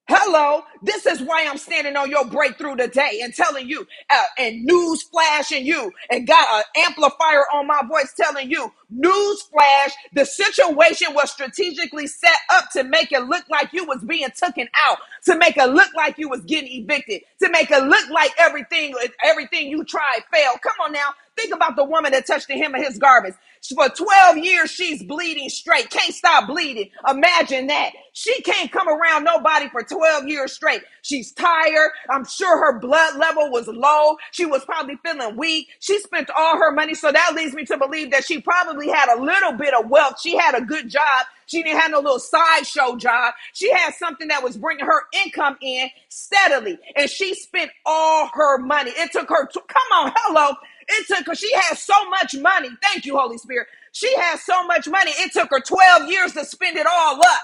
Hello, 0.07 0.63
this 0.83 1.07
is 1.07 1.21
why 1.21 1.47
I'm 1.49 1.57
standing 1.57 1.97
on 1.97 2.11
your 2.11 2.25
breakthrough 2.25 2.75
today 2.75 3.21
and 3.23 3.33
telling 3.33 3.67
you, 3.69 3.87
uh, 4.09 4.23
and 4.37 4.63
news 4.65 5.03
flashing 5.03 5.65
you, 5.65 5.91
and 6.11 6.27
got 6.27 6.47
an 6.59 6.85
amplifier 6.87 7.43
on 7.53 7.67
my 7.67 7.81
voice 7.89 8.13
telling 8.15 8.51
you, 8.51 8.71
news 8.91 9.41
flash, 9.43 9.91
the 10.13 10.25
situation 10.25 11.13
was 11.15 11.31
strategically 11.31 12.07
set 12.07 12.37
up 12.51 12.69
to 12.73 12.83
make 12.83 13.11
it 13.13 13.23
look 13.23 13.45
like 13.49 13.73
you 13.73 13.85
was 13.85 14.03
being 14.05 14.29
taken 14.35 14.69
out, 14.77 14.99
to 15.25 15.37
make 15.37 15.57
it 15.57 15.69
look 15.69 15.89
like 15.95 16.19
you 16.19 16.29
was 16.29 16.41
getting 16.41 16.71
evicted, 16.71 17.21
to 17.41 17.49
make 17.49 17.71
it 17.71 17.83
look 17.83 18.09
like 18.11 18.31
everything, 18.37 18.93
everything 19.25 19.69
you 19.69 19.83
tried 19.85 20.21
failed. 20.31 20.59
Come 20.61 20.75
on 20.85 20.91
now, 20.93 21.09
think 21.41 21.55
about 21.55 21.75
the 21.75 21.83
woman 21.83 22.11
that 22.11 22.27
touched 22.27 22.47
the 22.47 22.57
hem 22.57 22.75
of 22.75 22.83
his 22.83 22.97
garments. 22.97 23.37
For 23.75 23.89
12 23.89 24.37
years, 24.37 24.71
she's 24.71 25.03
bleeding 25.03 25.49
straight. 25.49 25.89
Can't 25.89 26.13
stop 26.13 26.47
bleeding. 26.47 26.89
Imagine 27.07 27.67
that. 27.67 27.91
She 28.13 28.41
can't 28.41 28.71
come 28.71 28.89
around 28.89 29.23
nobody 29.23 29.69
for 29.69 29.83
12 29.83 30.27
years 30.27 30.53
straight. 30.53 30.81
She's 31.03 31.31
tired. 31.31 31.91
I'm 32.09 32.25
sure 32.25 32.57
her 32.57 32.79
blood 32.79 33.17
level 33.17 33.51
was 33.51 33.67
low. 33.67 34.17
She 34.31 34.45
was 34.45 34.65
probably 34.65 34.95
feeling 35.05 35.37
weak. 35.37 35.67
She 35.79 35.99
spent 35.99 36.29
all 36.35 36.57
her 36.57 36.71
money. 36.71 36.95
So 36.95 37.11
that 37.11 37.33
leads 37.35 37.53
me 37.53 37.65
to 37.65 37.77
believe 37.77 38.11
that 38.11 38.25
she 38.25 38.41
probably 38.41 38.89
had 38.89 39.15
a 39.15 39.21
little 39.21 39.53
bit 39.53 39.73
of 39.73 39.89
wealth. 39.89 40.19
She 40.21 40.35
had 40.35 40.55
a 40.55 40.61
good 40.61 40.89
job. 40.89 41.25
She 41.45 41.63
didn't 41.63 41.79
have 41.81 41.91
no 41.91 41.99
little 41.99 42.19
sideshow 42.19 42.95
job. 42.95 43.33
She 43.53 43.71
had 43.71 43.93
something 43.95 44.29
that 44.29 44.43
was 44.43 44.57
bringing 44.57 44.85
her 44.85 45.03
income 45.25 45.57
in 45.61 45.89
steadily. 46.09 46.79
And 46.95 47.09
she 47.09 47.35
spent 47.35 47.71
all 47.85 48.29
her 48.33 48.57
money. 48.57 48.91
It 48.91 49.11
took 49.11 49.29
her, 49.29 49.47
to, 49.47 49.59
come 49.59 50.05
on, 50.05 50.13
hello. 50.15 50.55
It 50.91 51.07
took 51.07 51.27
her, 51.27 51.35
she 51.35 51.51
has 51.55 51.81
so 51.83 52.09
much 52.09 52.35
money. 52.35 52.69
Thank 52.83 53.05
you, 53.05 53.17
Holy 53.17 53.39
Spirit. 53.39 53.67
She 53.93 54.13
has 54.17 54.43
so 54.43 54.65
much 54.67 54.87
money. 54.89 55.11
It 55.11 55.33
took 55.33 55.49
her 55.51 55.61
12 55.61 56.11
years 56.11 56.33
to 56.33 56.45
spend 56.45 56.77
it 56.77 56.87
all 56.87 57.17
up. 57.19 57.43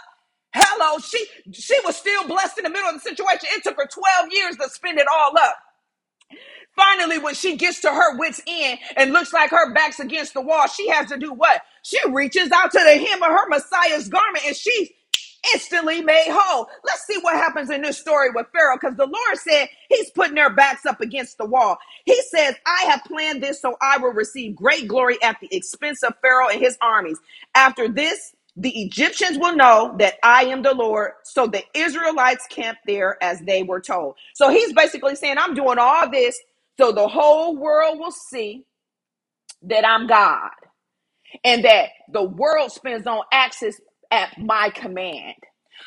Hello, 0.53 0.99
she 0.99 1.25
she 1.53 1.75
was 1.86 1.97
still 1.97 2.27
blessed 2.27 2.60
in 2.60 2.65
the 2.65 2.71
middle 2.71 2.89
of 2.89 2.95
the 2.95 3.01
situation. 3.01 3.49
It 3.53 3.63
took 3.63 3.77
her 3.77 3.88
12 3.88 4.29
years 4.33 4.57
to 4.57 4.69
spend 4.69 4.99
it 4.99 5.07
all 5.13 5.38
up. 5.38 5.55
Finally, 6.75 7.19
when 7.19 7.36
she 7.36 7.57
gets 7.57 7.81
to 7.81 7.89
her 7.91 8.17
wits' 8.17 8.41
end 8.47 8.79
and 8.97 9.13
looks 9.13 9.33
like 9.33 9.51
her 9.51 9.73
back's 9.73 10.01
against 10.01 10.33
the 10.36 10.41
wall, 10.41 10.67
she 10.67 10.89
has 10.89 11.10
to 11.10 11.17
do 11.19 11.33
what? 11.33 11.62
She 11.83 11.99
reaches 12.10 12.51
out 12.51 12.71
to 12.73 12.79
the 12.79 12.97
hem 12.97 13.23
of 13.23 13.29
her 13.29 13.49
Messiah's 13.49 14.10
garment 14.10 14.45
and 14.47 14.57
she 14.57 14.95
instantly 15.53 16.01
made 16.01 16.27
whole. 16.29 16.67
Let's 16.86 17.05
see 17.07 17.19
what 17.21 17.36
happens 17.36 17.69
in 17.71 17.83
this 17.83 17.99
story 17.99 18.29
with 18.31 18.47
Pharaoh 18.53 18.77
because 18.81 18.97
the 18.97 19.05
Lord 19.07 19.38
said 19.38 19.69
he's 19.89 20.12
putting 20.12 20.36
their 20.36 20.51
backs 20.53 20.86
up 20.86 21.01
against 21.01 21.38
the 21.38 21.45
wall. 21.45 21.77
He 22.05 22.21
says, 22.23 22.55
I 22.67 22.86
have 22.89 23.03
planned 23.05 23.43
this 23.43 23.62
so 23.62 23.77
I 23.81 23.97
will 23.99 24.13
receive 24.13 24.55
great 24.55 24.88
glory 24.88 25.17
at 25.23 25.38
the 25.41 25.49
expense 25.55 26.03
of 26.03 26.15
Pharaoh 26.21 26.49
and 26.49 26.62
his 26.62 26.77
armies. 26.81 27.19
After 27.55 27.89
this, 27.89 28.36
the 28.57 28.71
Egyptians 28.83 29.38
will 29.39 29.55
know 29.55 29.95
that 29.99 30.15
I 30.23 30.45
am 30.45 30.63
the 30.63 30.75
Lord. 30.75 31.13
So 31.23 31.47
the 31.47 31.63
Israelites 31.75 32.45
camped 32.49 32.81
there 32.88 33.17
as 33.23 33.41
they 33.41 33.63
were 33.63 33.81
told. 33.81 34.15
So 34.36 34.49
he's 34.49 34.73
basically 34.73 35.15
saying, 35.15 35.38
I'm 35.39 35.55
doing 35.55 35.79
all 35.79 36.10
this 36.12 36.38
so 36.79 36.91
the 36.91 37.07
whole 37.07 37.57
world 37.57 37.99
will 37.99 38.12
see 38.12 38.65
that 39.63 39.88
I'm 39.88 40.07
God 40.07 40.51
and 41.43 41.65
that 41.65 41.89
the 42.12 42.23
world 42.23 42.71
spins 42.71 43.07
on 43.07 43.21
axis 43.31 43.79
at 44.12 44.38
my 44.39 44.72
command. 44.76 45.36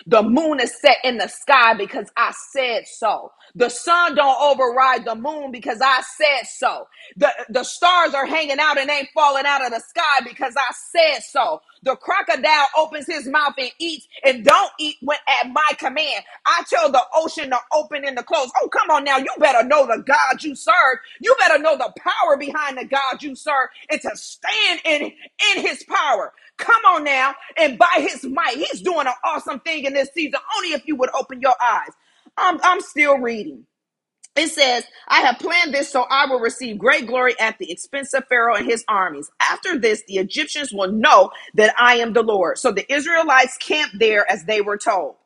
The 0.07 0.23
moon 0.23 0.61
is 0.61 0.75
set 0.81 0.99
in 1.05 1.19
the 1.19 1.29
sky 1.29 1.75
because 1.75 2.09
I 2.17 2.33
said 2.53 2.85
so. 2.87 3.33
The 3.57 3.71
sun 3.71 4.17
don't 4.17 4.43
override 4.43 5.05
the 5.05 5.17
moon 5.17 5.53
because 5.53 5.81
I 5.83 6.03
said 6.19 6.47
so. 6.49 6.87
The, 7.17 7.31
the 7.51 7.65
stars 7.65 8.15
are 8.15 8.27
hanging 8.27 8.61
out 8.61 8.79
and 8.79 8.91
ain't 8.91 9.09
falling 9.15 9.47
out 9.47 9.65
of 9.65 9.73
the 9.73 9.81
sky 9.81 10.25
because 10.25 10.55
I 10.57 10.73
said 10.93 11.23
so. 11.25 11.61
The 11.85 11.97
crocodile 11.97 12.67
opens 12.79 13.07
his 13.07 13.27
mouth 13.29 13.55
and 13.59 13.71
eats 13.81 14.09
and 14.25 14.45
don't 14.45 14.73
eat 14.81 14.97
when 15.03 15.19
at 15.43 15.51
my 15.51 15.71
command. 15.79 16.25
I 16.47 16.65
tell 16.71 16.93
the 16.93 17.03
ocean 17.15 17.51
to 17.51 17.59
open 17.75 18.05
and 18.05 18.17
to 18.19 18.25
close. 18.25 18.51
Oh, 18.63 18.69
come 18.69 18.91
on 18.91 19.05
now. 19.05 19.19
You 19.19 19.29
better 19.39 19.67
know 19.67 19.87
the 19.87 20.03
God 20.07 20.45
you 20.45 20.55
serve. 20.57 20.99
You 21.21 21.35
better 21.39 21.59
know 21.59 21.79
the 21.79 21.93
power 21.99 22.37
behind 22.39 22.79
the 22.79 22.87
God 22.87 23.23
you 23.23 23.35
serve 23.37 23.69
and 23.91 24.01
to 24.03 24.11
stand 24.17 24.81
in, 24.85 25.03
in 25.57 25.63
his 25.67 25.85
power. 25.85 26.33
Come 26.59 26.83
on 26.87 27.05
now. 27.05 27.35
And 27.59 27.79
by 27.79 27.97
his 27.99 28.25
might, 28.25 28.57
he's 28.57 28.83
doing 28.83 29.07
an 29.07 29.15
awesome 29.25 29.61
thing 29.61 29.85
in 29.87 29.95
this 29.95 30.11
season. 30.15 30.41
Only 30.59 30.75
if 30.75 30.87
you 30.87 30.97
would 30.97 31.11
open 31.19 31.41
your 31.41 31.55
eyes. 31.63 31.91
I'm, 32.37 32.61
I'm 32.63 32.81
still 32.83 33.19
reading. 33.19 33.65
It 34.41 34.51
says, 34.53 34.85
I 35.09 35.21
have 35.23 35.39
planned 35.41 35.75
this 35.75 35.93
so 35.93 36.07
I 36.11 36.27
will 36.27 36.41
receive 36.41 36.79
great 36.79 37.07
glory 37.07 37.39
at 37.41 37.59
the 37.59 37.71
expense 37.73 38.15
of 38.15 38.27
Pharaoh 38.29 38.57
and 38.57 38.67
his 38.67 38.85
armies. 38.89 39.31
After 39.41 39.79
this, 39.79 40.05
the 40.09 40.19
Egyptians 40.19 40.73
will 40.73 40.93
know 40.93 41.33
that 41.57 41.75
I 41.79 41.97
am 41.97 42.15
the 42.15 42.25
Lord. 42.25 42.59
So 42.59 42.73
the 42.73 42.91
Israelites 42.93 43.59
camped 43.59 43.99
there 44.01 44.31
as 44.31 44.45
they 44.47 44.63
were 44.63 44.79
told. 44.79 45.17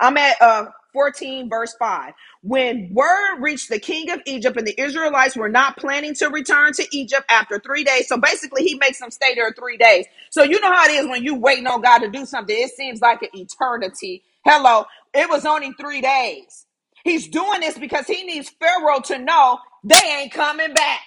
I'm 0.00 0.18
at 0.18 0.42
uh, 0.42 0.66
14, 0.94 1.50
verse 1.50 1.74
5. 1.78 2.14
When 2.42 2.90
word 2.94 3.40
reached 3.40 3.70
the 3.70 3.80
king 3.80 4.10
of 4.10 4.20
Egypt 4.26 4.58
and 4.58 4.66
the 4.66 4.80
Israelites 4.80 5.36
were 5.36 5.50
not 5.50 5.76
planning 5.78 6.14
to 6.16 6.28
return 6.28 6.72
to 6.74 6.86
Egypt 6.96 7.26
after 7.30 7.60
three 7.60 7.84
days. 7.84 8.08
So 8.08 8.18
basically, 8.18 8.64
he 8.64 8.76
makes 8.76 9.00
them 9.00 9.10
stay 9.12 9.34
there 9.36 9.52
three 9.52 9.78
days. 9.78 10.06
So 10.30 10.44
you 10.44 10.60
know 10.60 10.72
how 10.72 10.86
it 10.86 10.92
is 10.92 11.08
when 11.08 11.24
you 11.24 11.36
waiting 11.36 11.68
on 11.68 11.82
God 11.82 12.00
to 12.00 12.10
do 12.10 12.26
something. 12.26 12.56
It 12.56 12.72
seems 12.72 13.02
like 13.02 13.22
an 13.22 13.30
eternity. 13.34 14.24
Hello. 14.44 14.86
It 15.14 15.30
was 15.30 15.46
only 15.46 15.72
three 15.80 16.02
days. 16.02 16.63
He's 17.04 17.28
doing 17.28 17.62
this 17.62 17.78
because 17.78 18.06
he 18.08 18.24
needs 18.24 18.50
Pharaoh 18.50 19.00
to 19.06 19.18
know 19.18 19.60
they 19.84 20.00
ain't 20.20 20.32
coming 20.32 20.74
back. 20.74 21.02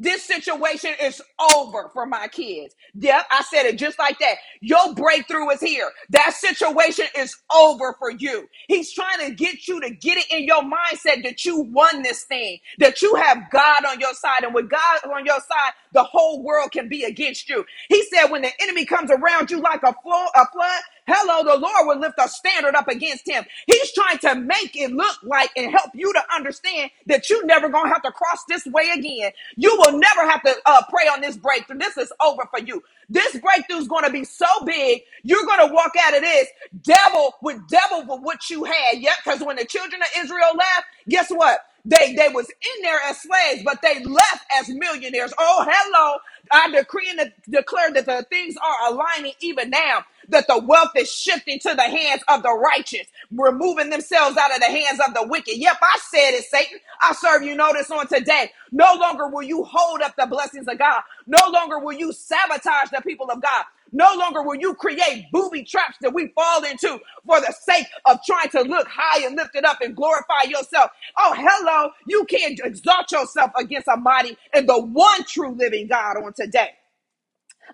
This 0.00 0.24
situation 0.24 0.92
is 1.02 1.22
over 1.56 1.90
for 1.94 2.06
my 2.06 2.28
kids. 2.28 2.74
Yep, 2.96 3.26
I 3.30 3.42
said 3.44 3.66
it 3.66 3.78
just 3.78 3.98
like 4.00 4.18
that. 4.20 4.36
Your 4.62 4.94
breakthrough 4.94 5.50
is 5.50 5.60
here. 5.60 5.90
That 6.10 6.34
situation 6.34 7.06
is 7.18 7.36
over 7.54 7.94
for 8.00 8.10
you. 8.10 8.48
He's 8.68 8.92
trying 8.92 9.28
to 9.28 9.34
get 9.34 9.68
you 9.68 9.80
to 9.82 9.90
get 9.90 10.18
it 10.18 10.26
in 10.30 10.44
your 10.46 10.62
mindset 10.64 11.24
that 11.24 11.44
you 11.46 11.62
won 11.62 12.02
this 12.02 12.24
thing, 12.24 12.58
that 12.80 13.02
you 13.02 13.14
have 13.16 13.50
God 13.52 13.86
on 13.86 14.00
your 14.00 14.14
side. 14.14 14.44
And 14.44 14.54
with 14.54 14.70
God 14.70 15.00
on 15.14 15.26
your 15.26 15.40
side, 15.40 15.72
the 15.94 16.04
whole 16.04 16.44
world 16.44 16.72
can 16.72 16.88
be 16.88 17.04
against 17.04 17.48
you. 17.50 17.64
He 17.90 18.04
said, 18.04 18.28
when 18.28 18.42
the 18.42 18.52
enemy 18.62 18.86
comes 18.86 19.10
around 19.12 19.50
you 19.52 19.60
like 19.60 19.82
a, 19.84 19.94
flood, 20.02 20.30
a 20.36 20.46
flood, 20.52 20.82
hello, 21.06 21.44
the 21.44 21.60
Lord 21.60 21.86
will 21.86 22.00
lift 22.00 22.16
a 22.18 22.28
standard 22.28 22.74
up 22.76 22.88
against 22.88 23.28
him. 23.28 23.44
He's 23.66 23.92
trying 23.92 24.18
to 24.18 24.36
make 24.36 24.76
it 24.76 24.92
look 24.92 25.16
like 25.22 25.50
and 25.56 25.70
help 25.70 25.90
you 25.94 26.12
to 26.12 26.20
understand 26.34 26.90
that 27.06 27.30
you 27.30 27.44
never 27.46 27.68
gonna 27.68 27.88
have 27.90 28.02
to 28.02 28.12
cross 28.12 28.44
this 28.48 28.66
way 28.66 28.90
again. 28.94 29.32
You 29.56 29.76
will 29.78 29.98
never 29.98 30.28
have 30.30 30.42
to 30.44 30.54
uh, 30.66 30.82
pray 30.90 31.08
on 31.08 31.20
this 31.22 31.36
breakthrough. 31.36 31.78
This 31.78 31.96
is 31.98 32.12
over 32.24 32.44
for 32.50 32.60
you. 32.60 32.82
This 33.10 33.36
breakthrough 33.38 33.78
is 33.78 33.88
to 34.04 34.12
be 34.12 34.24
so 34.24 34.46
big, 34.64 35.02
you're 35.22 35.44
to 35.68 35.74
walk 35.74 35.92
out 36.02 36.16
of 36.16 36.22
this 36.22 36.48
devil 36.82 37.34
with 37.42 37.66
devil 37.68 38.04
for 38.06 38.20
what 38.20 38.50
you 38.50 38.64
had. 38.64 38.98
Yep, 38.98 39.14
because 39.24 39.40
when 39.42 39.56
the 39.56 39.64
children 39.64 40.00
of 40.02 40.08
Israel 40.24 40.52
left, 40.56 40.84
guess 41.08 41.30
what? 41.30 41.60
They 41.84 42.14
they 42.14 42.28
was 42.28 42.48
in 42.48 42.82
there 42.82 42.98
as 43.06 43.20
slaves, 43.22 43.62
but 43.64 43.80
they 43.82 44.02
left 44.04 44.44
as 44.58 44.68
millionaires. 44.68 45.32
Oh, 45.38 45.64
hello. 45.68 46.18
I 46.52 46.70
decree 46.70 47.10
and 47.10 47.32
declare 47.48 47.92
that 47.92 48.06
the 48.06 48.26
things 48.30 48.56
are 48.56 48.92
aligning 48.92 49.32
even 49.40 49.70
now. 49.70 50.04
That 50.30 50.46
the 50.48 50.58
wealth 50.60 50.92
is 50.96 51.12
shifting 51.12 51.58
to 51.60 51.74
the 51.74 51.82
hands 51.82 52.22
of 52.28 52.42
the 52.42 52.52
righteous, 52.52 53.06
removing 53.32 53.90
themselves 53.90 54.36
out 54.36 54.52
of 54.54 54.60
the 54.60 54.66
hands 54.66 55.00
of 55.06 55.14
the 55.14 55.26
wicked. 55.26 55.56
Yep, 55.58 55.76
I 55.82 55.98
said 56.10 56.30
it, 56.32 56.44
Satan. 56.44 56.78
I 57.02 57.14
serve 57.14 57.42
you 57.42 57.56
notice 57.56 57.90
on 57.90 58.06
today. 58.08 58.50
No 58.72 58.94
longer 59.00 59.28
will 59.28 59.42
you 59.44 59.64
hold 59.64 60.02
up 60.02 60.16
the 60.16 60.26
blessings 60.26 60.68
of 60.68 60.78
God. 60.78 61.02
No 61.26 61.38
longer 61.52 61.78
will 61.80 61.94
you 61.94 62.12
sabotage 62.12 62.90
the 62.92 63.02
people 63.02 63.30
of 63.30 63.42
God. 63.42 63.64
No 63.96 64.14
longer 64.18 64.42
will 64.42 64.56
you 64.56 64.74
create 64.74 65.26
booby 65.32 65.64
traps 65.64 65.96
that 66.02 66.14
we 66.14 66.28
fall 66.36 66.64
into 66.64 67.00
for 67.26 67.40
the 67.40 67.54
sake 67.62 67.86
of 68.06 68.18
trying 68.26 68.50
to 68.50 68.62
look 68.62 68.86
high 68.90 69.26
and 69.26 69.36
lift 69.36 69.56
it 69.56 69.64
up 69.64 69.80
and 69.80 69.96
glorify 69.96 70.42
yourself. 70.46 70.90
Oh, 71.18 71.34
hello. 71.36 71.90
You 72.06 72.26
can't 72.26 72.60
exalt 72.62 73.10
yourself 73.10 73.52
against 73.58 73.88
a 73.88 73.96
mighty 73.96 74.36
and 74.54 74.68
the 74.68 74.78
one 74.80 75.24
true 75.24 75.52
living 75.52 75.88
God 75.88 76.18
on 76.18 76.34
today. 76.34 76.70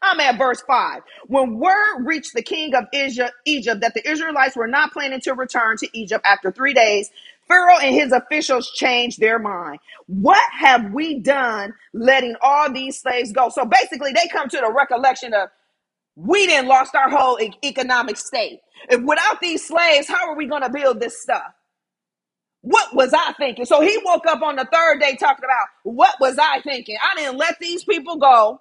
I'm 0.02 0.20
at 0.20 0.38
verse 0.38 0.62
5. 0.62 1.02
When 1.28 1.58
word 1.58 2.04
reached 2.04 2.34
the 2.34 2.42
king 2.42 2.74
of 2.74 2.86
Egypt 2.92 3.80
that 3.82 3.94
the 3.94 4.08
Israelites 4.10 4.56
were 4.56 4.68
not 4.68 4.92
planning 4.92 5.20
to 5.22 5.34
return 5.34 5.76
to 5.78 5.88
Egypt 5.92 6.24
after 6.26 6.52
three 6.52 6.74
days, 6.74 7.10
Pharaoh 7.48 7.78
and 7.82 7.94
his 7.94 8.12
officials 8.12 8.70
changed 8.72 9.20
their 9.20 9.38
mind. 9.38 9.80
What 10.06 10.44
have 10.52 10.92
we 10.92 11.18
done 11.20 11.74
letting 11.92 12.36
all 12.42 12.72
these 12.72 13.00
slaves 13.00 13.32
go? 13.32 13.50
So 13.50 13.66
basically, 13.66 14.12
they 14.12 14.28
come 14.28 14.48
to 14.48 14.58
the 14.58 14.72
recollection 14.72 15.34
of 15.34 15.50
we 16.16 16.46
didn't 16.46 16.68
lost 16.68 16.94
our 16.94 17.10
whole 17.10 17.40
e- 17.40 17.52
economic 17.64 18.16
state. 18.18 18.60
If 18.90 19.02
without 19.02 19.40
these 19.40 19.66
slaves, 19.66 20.08
how 20.08 20.28
are 20.30 20.36
we 20.36 20.46
going 20.46 20.62
to 20.62 20.70
build 20.70 21.00
this 21.00 21.22
stuff? 21.22 21.52
What 22.62 22.94
was 22.94 23.12
I 23.14 23.34
thinking? 23.38 23.66
So 23.66 23.80
he 23.82 23.98
woke 24.04 24.26
up 24.26 24.42
on 24.42 24.56
the 24.56 24.68
third 24.72 25.00
day 25.00 25.16
talking 25.16 25.44
about 25.44 25.68
what 25.84 26.16
was 26.20 26.38
I 26.38 26.60
thinking? 26.62 26.96
I 27.02 27.16
didn't 27.20 27.38
let 27.38 27.58
these 27.60 27.84
people 27.84 28.18
go. 28.18 28.60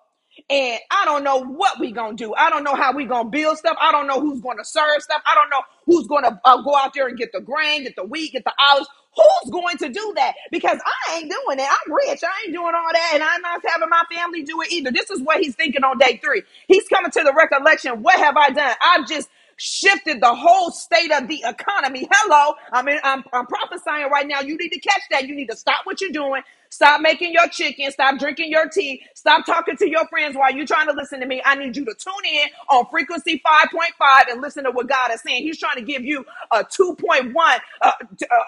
And 0.49 0.79
I 0.91 1.05
don't 1.05 1.23
know 1.23 1.43
what 1.43 1.79
we 1.79 1.91
gonna 1.91 2.15
do. 2.15 2.33
I 2.35 2.49
don't 2.49 2.63
know 2.63 2.75
how 2.75 2.93
we 2.95 3.05
gonna 3.05 3.29
build 3.29 3.57
stuff. 3.59 3.77
I 3.81 3.91
don't 3.91 4.07
know 4.07 4.21
who's 4.21 4.41
gonna 4.41 4.65
serve 4.65 5.01
stuff. 5.01 5.21
I 5.25 5.35
don't 5.35 5.49
know 5.51 5.61
who's 5.85 6.07
gonna 6.07 6.41
uh, 6.45 6.63
go 6.63 6.75
out 6.77 6.93
there 6.95 7.07
and 7.09 7.17
get 7.17 7.31
the 7.33 7.41
grain, 7.41 7.83
get 7.83 7.95
the 7.97 8.05
wheat, 8.05 8.33
get 8.33 8.45
the 8.45 8.53
olives. 8.71 8.89
Who's 9.15 9.52
going 9.52 9.78
to 9.80 9.89
do 9.89 10.13
that? 10.17 10.34
Because 10.52 10.80
I 10.86 11.17
ain't 11.17 11.32
doing 11.32 11.60
it. 11.60 11.67
I'm 11.69 11.93
rich. 11.93 12.21
I 12.24 12.43
ain't 12.45 12.54
doing 12.54 12.74
all 12.76 12.89
that, 12.93 13.12
and 13.15 13.24
I'm 13.24 13.41
not 13.41 13.62
having 13.67 13.89
my 13.89 14.04
family 14.13 14.43
do 14.43 14.62
it 14.62 14.71
either. 14.71 14.91
This 14.91 15.10
is 15.12 15.21
what 15.21 15.41
he's 15.41 15.56
thinking 15.56 15.84
on 15.84 15.97
day 16.00 16.19
three. 16.24 16.43
He's 16.67 16.88
coming 16.88 17.12
to 17.12 17.24
the 17.24 17.34
recollection. 17.36 18.04
What 18.04 18.19
have 18.19 18.38
I 18.38 18.52
done? 18.52 18.76
I've 18.82 19.08
just 19.08 19.30
shifted 19.58 20.21
the 20.21 20.36
whole 20.36 20.71
state 20.71 21.12
of 21.12 21.28
the 21.28 21.43
economy. 21.45 22.08
Hello. 22.12 22.56
I 22.74 22.84
mean, 22.84 23.00
I'm, 23.04 23.24
I'm 23.34 23.47
prophesying 23.47 24.10
right 24.12 24.28
now. 24.28 24.41
You 24.41 24.58
need 24.58 24.69
to 24.71 24.80
catch 24.80 25.04
that. 25.12 25.28
You 25.28 25.36
need 25.36 25.50
to 25.50 25.58
stop 25.58 25.82
what 25.86 26.02
you're 26.02 26.12
doing. 26.12 26.43
Stop 26.71 27.01
making 27.01 27.34
your 27.34 27.47
chicken. 27.49 27.91
Stop 27.91 28.19
drinking 28.19 28.51
your 28.51 28.69
tea. 28.69 29.03
Stop 29.15 29.45
talking 29.45 29.77
to 29.77 29.89
your 29.89 30.07
friends 30.07 30.38
while 30.38 30.53
you're 30.53 30.67
trying 30.67 30.88
to 30.88 30.93
listen 30.93 31.19
to 31.21 31.27
me. 31.27 31.41
I 31.45 31.55
need 31.55 31.77
you 31.77 31.86
to 31.86 31.93
tune 31.95 32.13
in 32.34 32.49
on 32.69 32.88
frequency 32.91 33.41
5.5 33.45 34.31
and 34.31 34.41
listen 34.41 34.65
to 34.65 34.71
what 34.71 34.89
God 34.89 35.12
is 35.13 35.21
saying. 35.21 35.43
He's 35.43 35.60
trying 35.60 35.77
to 35.77 35.84
give 35.84 36.03
you 36.03 36.25
a 36.51 36.63
2.1 36.63 37.34
uh, 37.36 37.60
uh, 37.84 37.93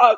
uh, 0.02 0.16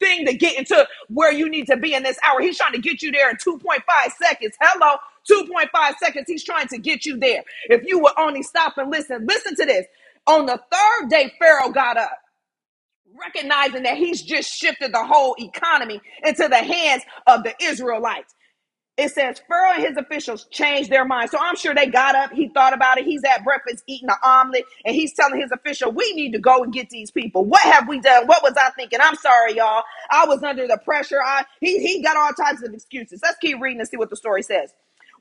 thing 0.00 0.26
to 0.26 0.34
get 0.34 0.58
into 0.58 0.88
where 1.08 1.32
you 1.32 1.50
need 1.50 1.66
to 1.68 1.76
be 1.76 1.94
in 1.94 2.04
this 2.04 2.18
hour. 2.26 2.40
He's 2.40 2.58
trying 2.58 2.74
to 2.74 2.80
get 2.80 3.02
you 3.02 3.12
there 3.12 3.30
in 3.30 3.36
2.5 3.36 3.82
seconds. 4.22 4.56
Hello. 4.60 4.96
2.5 5.30 5.96
seconds. 5.98 6.26
He's 6.28 6.44
trying 6.44 6.68
to 6.68 6.78
get 6.78 7.04
you 7.06 7.18
there. 7.18 7.44
If 7.68 7.84
you 7.86 7.98
would 8.00 8.14
only 8.18 8.42
stop 8.42 8.78
and 8.78 8.90
listen, 8.90 9.26
listen 9.26 9.56
to 9.56 9.66
this. 9.66 9.86
On 10.26 10.46
the 10.46 10.60
third 10.72 11.10
day, 11.10 11.32
Pharaoh 11.38 11.70
got 11.70 11.96
up, 11.96 12.12
recognizing 13.20 13.84
that 13.84 13.98
he's 13.98 14.22
just 14.22 14.50
shifted 14.52 14.92
the 14.94 15.04
whole 15.04 15.36
economy 15.38 16.00
into 16.24 16.48
the 16.48 16.56
hands 16.58 17.04
of 17.26 17.44
the 17.44 17.54
Israelites. 17.62 18.34
It 18.98 19.10
says 19.10 19.42
Pharaoh 19.48 19.74
and 19.74 19.84
his 19.84 19.96
officials 19.98 20.46
changed 20.52 20.90
their 20.90 21.04
minds. 21.04 21.32
So 21.32 21.38
I'm 21.40 21.56
sure 21.56 21.74
they 21.74 21.86
got 21.86 22.14
up. 22.16 22.32
He 22.32 22.48
thought 22.48 22.74
about 22.74 22.98
it. 22.98 23.04
He's 23.04 23.22
at 23.24 23.44
breakfast 23.44 23.84
eating 23.88 24.08
an 24.08 24.16
omelet, 24.24 24.64
and 24.86 24.96
he's 24.96 25.14
telling 25.14 25.40
his 25.40 25.52
official, 25.52 25.92
"We 25.92 26.14
need 26.14 26.32
to 26.32 26.40
go 26.40 26.62
and 26.64 26.72
get 26.72 26.90
these 26.90 27.10
people. 27.10 27.44
What 27.44 27.62
have 27.62 27.88
we 27.88 28.00
done? 28.00 28.26
What 28.26 28.42
was 28.42 28.54
I 28.56 28.70
thinking? 28.70 29.00
I'm 29.02 29.16
sorry, 29.16 29.54
y'all. 29.56 29.84
I 30.10 30.26
was 30.26 30.42
under 30.44 30.66
the 30.66 30.78
pressure. 30.78 31.20
I 31.22 31.44
he 31.60 31.78
he 31.86 32.02
got 32.02 32.16
all 32.16 32.32
types 32.32 32.62
of 32.62 32.74
excuses. 32.74 33.20
Let's 33.22 33.38
keep 33.38 33.60
reading 33.60 33.80
and 33.80 33.88
see 33.88 33.98
what 33.98 34.10
the 34.10 34.16
story 34.16 34.42
says. 34.44 34.72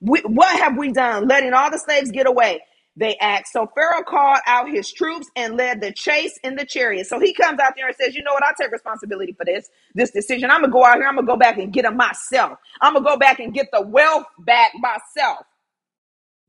We, 0.01 0.21
what 0.21 0.57
have 0.61 0.77
we 0.77 0.93
done? 0.93 1.27
Letting 1.27 1.53
all 1.53 1.71
the 1.71 1.79
slaves 1.79 2.11
get 2.11 2.27
away 2.27 2.61
they 2.97 3.17
asked. 3.17 3.53
So 3.53 3.71
Pharaoh 3.75 4.03
called 4.03 4.39
out 4.47 4.69
his 4.69 4.91
troops 4.91 5.29
and 5.37 5.57
led 5.57 5.81
the 5.81 5.93
chase 5.93 6.39
in 6.43 6.55
the 6.57 6.65
chariot. 6.65 7.07
So 7.07 7.19
he 7.19 7.33
comes 7.33 7.59
out 7.61 7.75
there 7.77 7.87
and 7.87 7.97
says, 7.97 8.15
You 8.15 8.23
know 8.23 8.33
what? 8.33 8.43
I 8.43 8.53
take 8.61 8.71
responsibility 8.71 9.33
for 9.33 9.45
this, 9.45 9.69
this 9.95 10.11
decision. 10.11 10.51
I'm 10.51 10.61
going 10.61 10.71
to 10.71 10.73
go 10.73 10.85
out 10.85 10.97
here. 10.97 11.07
I'm 11.07 11.15
going 11.15 11.27
to 11.27 11.33
go 11.33 11.37
back 11.37 11.59
and 11.59 11.73
get 11.73 11.83
them 11.83 11.97
myself. 11.97 12.59
I'm 12.81 12.93
going 12.93 13.05
to 13.05 13.11
go 13.11 13.17
back 13.17 13.39
and 13.39 13.53
get 13.53 13.67
the 13.73 13.81
wealth 13.83 14.25
back 14.39 14.73
myself. 14.75 15.45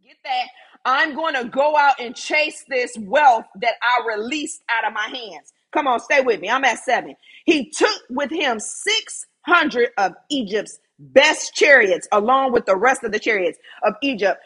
Get 0.04 0.16
that? 0.24 0.46
I'm 0.84 1.14
going 1.14 1.34
to 1.34 1.44
go 1.46 1.76
out 1.76 2.00
and 2.00 2.16
chase 2.16 2.64
this 2.68 2.96
wealth 3.00 3.46
that 3.60 3.74
I 3.82 4.06
released 4.16 4.62
out 4.70 4.86
of 4.86 4.94
my 4.94 5.08
hands. 5.08 5.52
Come 5.72 5.86
on, 5.88 6.00
stay 6.00 6.22
with 6.22 6.40
me. 6.40 6.50
I'm 6.50 6.64
at 6.64 6.78
seven. 6.80 7.16
He 7.46 7.70
took 7.70 8.02
with 8.10 8.30
him 8.30 8.60
600 8.60 9.90
of 9.98 10.14
Egypt's 10.30 10.78
best 10.98 11.54
chariots, 11.54 12.08
along 12.12 12.52
with 12.52 12.66
the 12.66 12.76
rest 12.76 13.04
of 13.04 13.12
the 13.12 13.18
chariots 13.20 13.58
of 13.84 13.94
Egypt, 14.02 14.40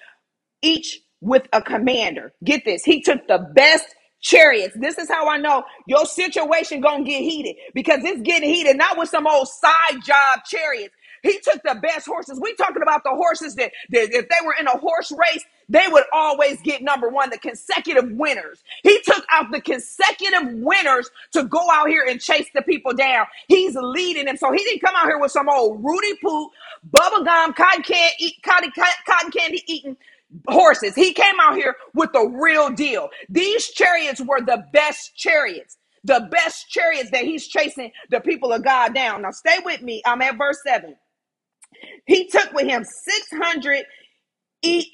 each 0.63 1.01
with 1.23 1.49
a 1.55 1.63
commander. 1.63 2.35
Get 2.45 2.67
this. 2.67 2.85
He 2.85 3.03
took 3.03 3.29
the 3.29 3.39
best 3.55 3.87
chariots. 4.23 4.77
This 4.81 4.99
is 4.99 5.09
how 5.11 5.29
I 5.31 5.39
know 5.39 5.65
your 5.89 6.07
situation 6.07 6.83
gonna 6.83 7.05
get 7.05 7.23
heated 7.23 7.57
because 7.75 8.01
it's 8.05 8.23
getting 8.23 8.51
heated, 8.51 8.79
not 8.79 8.99
with 8.99 9.11
some 9.11 9.29
old 9.29 9.49
side 9.49 10.05
job 10.05 10.41
chariots. 10.47 10.95
He 11.23 11.41
took 11.41 11.63
the 11.65 11.79
best 11.83 12.07
horses. 12.07 12.41
We 12.43 12.55
talking 12.57 12.83
about 12.83 13.05
the 13.05 13.11
horses 13.11 13.57
that, 13.57 13.73
that 13.91 14.15
if 14.15 14.29
they 14.31 14.47
were 14.47 14.57
in 14.61 14.69
a 14.69 14.79
horse 14.79 15.13
race, 15.13 15.45
they 15.69 15.85
would 15.91 16.05
always 16.15 16.61
get 16.63 16.83
number 16.83 17.11
one, 17.11 17.31
the 17.31 17.39
consecutive 17.39 18.11
winners. 18.13 18.65
He 18.85 19.01
took 19.03 19.27
out 19.31 19.53
the 19.53 19.61
consecutive 19.61 20.55
winners 20.55 21.11
to 21.35 21.45
go 21.45 21.61
out 21.73 21.89
here 21.91 22.07
and 22.09 22.21
chase 22.21 22.49
the 22.55 22.63
people 22.63 22.95
down. 22.95 23.27
He's 23.49 23.77
leading 23.77 24.27
them. 24.27 24.39
So 24.39 24.53
he 24.53 24.59
didn't 24.65 24.81
come 24.83 24.97
out 24.97 25.07
here 25.07 25.21
with 25.21 25.33
some 25.33 25.51
old 25.51 25.85
Rudy 25.85 26.17
Poo, 26.25 26.51
bubblegum, 26.91 27.57
cotton, 27.57 27.85
can- 27.85 28.13
eat, 28.21 28.37
cotton, 28.45 28.73
cotton 29.07 29.31
candy 29.33 29.63
eating 29.69 29.97
horses. 30.49 30.95
He 30.95 31.13
came 31.15 31.37
out 31.41 31.57
here 31.57 31.77
with 31.95 32.13
the 32.13 32.27
real 32.27 32.71
deal. 32.71 33.11
These 33.29 33.69
chariots 33.71 34.21
were 34.21 34.41
the 34.41 34.65
best 34.73 35.17
chariots. 35.17 35.79
The 36.05 36.29
best 36.31 36.69
chariots 36.71 37.11
that 37.13 37.25
he's 37.25 37.47
chasing 37.49 37.93
the 38.11 38.21
people 38.21 38.53
of 38.53 38.65
God 38.65 38.95
down. 38.95 39.23
Now, 39.23 39.31
stay 39.33 39.59
with 39.65 39.83
me. 39.83 40.03
I'm 40.07 40.23
at 40.23 40.39
verse 40.39 40.59
7. 40.67 40.97
He 42.07 42.29
took 42.29 42.53
with 42.53 42.67
him 42.67 42.85
600 42.85 43.85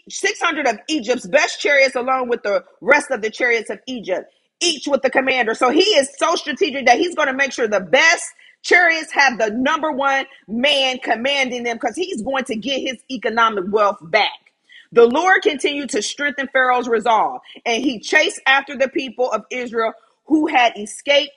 600 0.08 0.66
of 0.68 0.78
Egypt's 0.88 1.26
best 1.26 1.60
chariots 1.60 1.96
along 1.96 2.28
with 2.28 2.42
the 2.42 2.64
rest 2.80 3.10
of 3.10 3.22
the 3.22 3.30
chariots 3.30 3.70
of 3.70 3.80
Egypt, 3.86 4.32
each 4.60 4.86
with 4.86 5.02
the 5.02 5.10
commander. 5.10 5.54
So 5.54 5.70
he 5.70 5.82
is 5.82 6.10
so 6.18 6.36
strategic 6.36 6.86
that 6.86 6.98
he's 6.98 7.14
going 7.16 7.28
to 7.28 7.34
make 7.34 7.52
sure 7.52 7.68
the 7.68 7.80
best 7.80 8.24
chariots 8.62 9.12
have 9.12 9.38
the 9.38 9.50
number 9.50 9.92
one 9.92 10.26
man 10.48 10.98
commanding 10.98 11.64
them 11.64 11.76
because 11.76 11.96
he's 11.96 12.22
going 12.22 12.44
to 12.44 12.56
get 12.56 12.80
his 12.80 13.02
economic 13.10 13.64
wealth 13.68 13.98
back. 14.02 14.47
The 14.92 15.06
Lord 15.06 15.42
continued 15.42 15.90
to 15.90 16.02
strengthen 16.02 16.48
Pharaoh's 16.52 16.88
resolve, 16.88 17.42
and 17.66 17.82
he 17.82 18.00
chased 18.00 18.40
after 18.46 18.76
the 18.76 18.88
people 18.88 19.30
of 19.32 19.44
Israel 19.50 19.92
who 20.26 20.48
had 20.48 20.74
escaped 20.78 21.32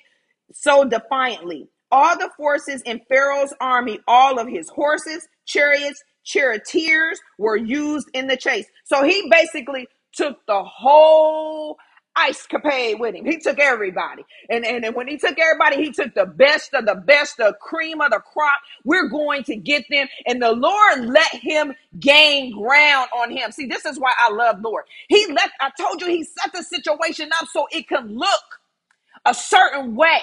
so 0.54 0.86
defiantly. 0.86 1.68
All 1.92 2.18
the 2.18 2.32
forces 2.38 2.82
in 2.84 3.02
Pharaoh's 3.10 3.54
army, 3.62 4.00
all 4.08 4.40
of 4.40 4.48
his 4.48 4.70
horses, 4.70 5.28
chariots, 5.46 6.04
charioteers 6.24 7.20
were 7.38 7.58
used 7.58 8.10
in 8.14 8.28
the 8.28 8.38
chase. 8.38 8.66
So 8.86 9.04
he 9.04 9.30
basically 9.32 9.88
took 10.14 10.38
the 10.48 10.64
whole 10.64 11.78
ice 12.15 12.47
capade 12.47 13.00
with 13.00 13.15
him. 13.15 13.26
He 13.26 13.38
took 13.39 13.60
everybody. 13.60 14.24
And, 14.50 14.65
and, 14.65 14.86
and 14.86 14.95
when 14.95 15.08
he 15.08 15.17
took 15.17 15.39
everybody, 15.39 15.78
he 15.78 15.91
took 15.91 16.13
the 16.15 16.26
best 16.26 16.74
of 16.74 16.86
the 16.86 16.95
best, 16.95 17.38
the 17.38 17.56
cream 17.62 18.02
of 18.02 18.12
the 18.12 18.19
crop. 18.19 18.60
We're 18.86 19.10
going 19.10 19.43
to 19.45 19.56
get 19.56 19.86
them. 19.89 20.08
And 20.28 20.41
the 20.41 20.52
Lord 20.54 21.06
let 21.08 21.34
him 21.34 21.74
gain 22.00 22.54
ground 22.58 23.10
on 23.17 23.32
him. 23.32 23.52
See, 23.52 23.67
this 23.67 23.86
is 23.86 24.00
why 24.00 24.13
I 24.19 24.32
love 24.32 24.62
Lord. 24.62 24.86
He 25.10 25.28
let, 25.30 25.52
I 25.62 25.71
told 25.80 26.02
you, 26.02 26.08
he 26.08 26.24
set 26.24 26.54
the 26.54 26.63
situation 26.63 27.30
up 27.41 27.47
so 27.54 27.67
it 27.71 27.88
can 27.88 28.17
look 28.17 28.43
a 29.26 29.34
certain 29.34 29.95
way. 29.95 30.21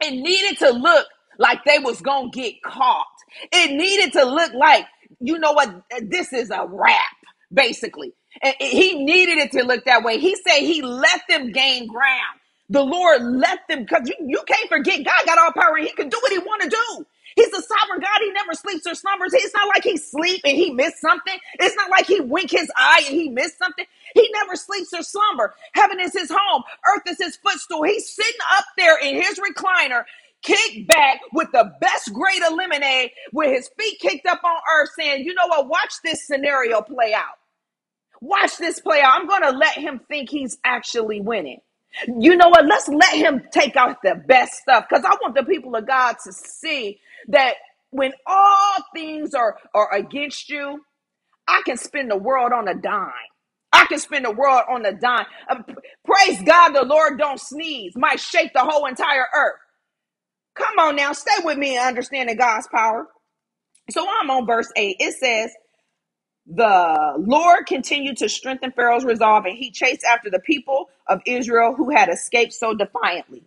It 0.00 0.12
needed 0.12 0.58
to 0.60 0.70
look 0.70 1.06
like 1.38 1.64
they 1.64 1.78
was 1.80 2.00
to 2.02 2.30
get 2.32 2.62
caught. 2.62 3.06
It 3.52 3.72
needed 3.72 4.12
to 4.14 4.24
look 4.24 4.54
like, 4.54 4.86
you 5.20 5.38
know 5.38 5.52
what, 5.52 5.82
this 6.02 6.32
is 6.32 6.50
a 6.50 6.66
wrap, 6.68 7.04
basically. 7.52 8.12
He 8.60 9.04
needed 9.04 9.38
it 9.38 9.52
to 9.52 9.64
look 9.64 9.84
that 9.86 10.04
way. 10.04 10.18
He 10.18 10.36
said 10.36 10.60
he 10.60 10.82
let 10.82 11.22
them 11.28 11.52
gain 11.52 11.88
ground. 11.88 12.40
The 12.70 12.82
Lord 12.82 13.22
let 13.22 13.60
them, 13.68 13.80
because 13.84 14.08
you, 14.08 14.14
you 14.26 14.42
can't 14.46 14.68
forget 14.70 15.04
God 15.04 15.26
got 15.26 15.38
all 15.38 15.52
power 15.52 15.76
and 15.76 15.86
he 15.86 15.92
can 15.94 16.08
do 16.08 16.18
what 16.22 16.32
he 16.32 16.38
want 16.38 16.62
to 16.64 16.70
do. 16.70 17.06
He's 17.36 17.48
a 17.48 17.62
sovereign 17.62 18.00
God. 18.00 18.20
He 18.20 18.32
never 18.32 18.54
sleeps 18.54 18.86
or 18.86 18.94
slumbers. 18.94 19.34
It's 19.34 19.54
not 19.54 19.68
like 19.68 19.84
he 19.84 19.96
sleep 19.98 20.42
and 20.44 20.56
he 20.56 20.72
missed 20.72 21.00
something. 21.00 21.36
It's 21.60 21.76
not 21.76 21.90
like 21.90 22.06
he 22.06 22.20
wink 22.20 22.50
his 22.50 22.70
eye 22.76 23.04
and 23.08 23.16
he 23.16 23.30
missed 23.30 23.58
something. 23.58 23.86
He 24.14 24.30
never 24.34 24.56
sleeps 24.56 24.92
or 24.94 25.02
slumber. 25.02 25.54
Heaven 25.74 26.00
is 26.00 26.12
his 26.14 26.30
home. 26.34 26.64
Earth 26.96 27.04
is 27.08 27.18
his 27.18 27.36
footstool. 27.36 27.84
He's 27.84 28.10
sitting 28.10 28.40
up 28.58 28.66
there 28.78 28.98
in 29.00 29.16
his 29.22 29.40
recliner 29.40 30.04
kicked 30.42 30.88
back 30.88 31.20
with 31.34 31.48
the 31.52 31.72
best 31.80 32.12
grade 32.14 32.42
of 32.44 32.54
lemonade 32.54 33.12
with 33.32 33.52
his 33.52 33.70
feet 33.78 33.98
kicked 34.00 34.26
up 34.26 34.42
on 34.44 34.56
earth, 34.80 34.90
saying, 34.98 35.24
You 35.24 35.34
know 35.34 35.48
what? 35.48 35.68
Watch 35.68 35.94
this 36.04 36.26
scenario 36.26 36.82
play 36.82 37.14
out. 37.14 37.37
Watch 38.22 38.58
this 38.58 38.80
play 38.80 39.00
out. 39.02 39.20
I'm 39.20 39.28
going 39.28 39.42
to 39.42 39.50
let 39.58 39.74
him 39.76 40.00
think 40.08 40.30
he's 40.30 40.58
actually 40.64 41.20
winning. 41.20 41.60
You 42.08 42.36
know 42.36 42.48
what? 42.50 42.66
Let's 42.66 42.88
let 42.88 43.14
him 43.16 43.42
take 43.52 43.76
out 43.76 43.98
the 44.02 44.14
best 44.26 44.54
stuff 44.54 44.86
because 44.88 45.04
I 45.04 45.10
want 45.22 45.36
the 45.36 45.44
people 45.44 45.76
of 45.76 45.86
God 45.86 46.16
to 46.24 46.32
see 46.32 47.00
that 47.28 47.54
when 47.90 48.12
all 48.26 48.76
things 48.94 49.34
are, 49.34 49.58
are 49.74 49.92
against 49.94 50.50
you, 50.50 50.82
I 51.48 51.62
can 51.66 51.76
spend 51.78 52.10
the 52.10 52.16
world 52.18 52.52
on 52.52 52.68
a 52.68 52.74
dime. 52.74 53.12
I 53.72 53.86
can 53.86 53.98
spend 53.98 54.24
the 54.26 54.32
world 54.32 54.62
on 54.70 54.86
a 54.86 54.92
dime. 54.92 55.26
Uh, 55.48 55.62
praise 56.04 56.42
God, 56.42 56.70
the 56.70 56.84
Lord 56.84 57.18
don't 57.18 57.40
sneeze, 57.40 57.94
might 57.96 58.20
shake 58.20 58.52
the 58.54 58.60
whole 58.64 58.86
entire 58.86 59.26
earth. 59.34 59.60
Come 60.56 60.78
on 60.80 60.96
now, 60.96 61.12
stay 61.12 61.44
with 61.44 61.58
me 61.58 61.76
and 61.76 61.86
understanding 61.88 62.36
God's 62.36 62.68
power. 62.68 63.06
So 63.90 64.06
I'm 64.08 64.30
on 64.30 64.46
verse 64.46 64.72
8. 64.76 64.96
It 65.00 65.14
says, 65.14 65.52
The 66.48 67.14
Lord 67.18 67.66
continued 67.66 68.18
to 68.18 68.28
strengthen 68.28 68.72
Pharaoh's 68.72 69.04
resolve, 69.04 69.46
and 69.46 69.56
he 69.56 69.70
chased 69.70 70.04
after 70.04 70.30
the 70.30 70.40
people 70.40 70.90
of 71.08 71.20
Israel 71.26 71.74
who 71.74 71.90
had 71.90 72.08
escaped 72.08 72.54
so 72.54 72.74
defiantly 72.74 73.44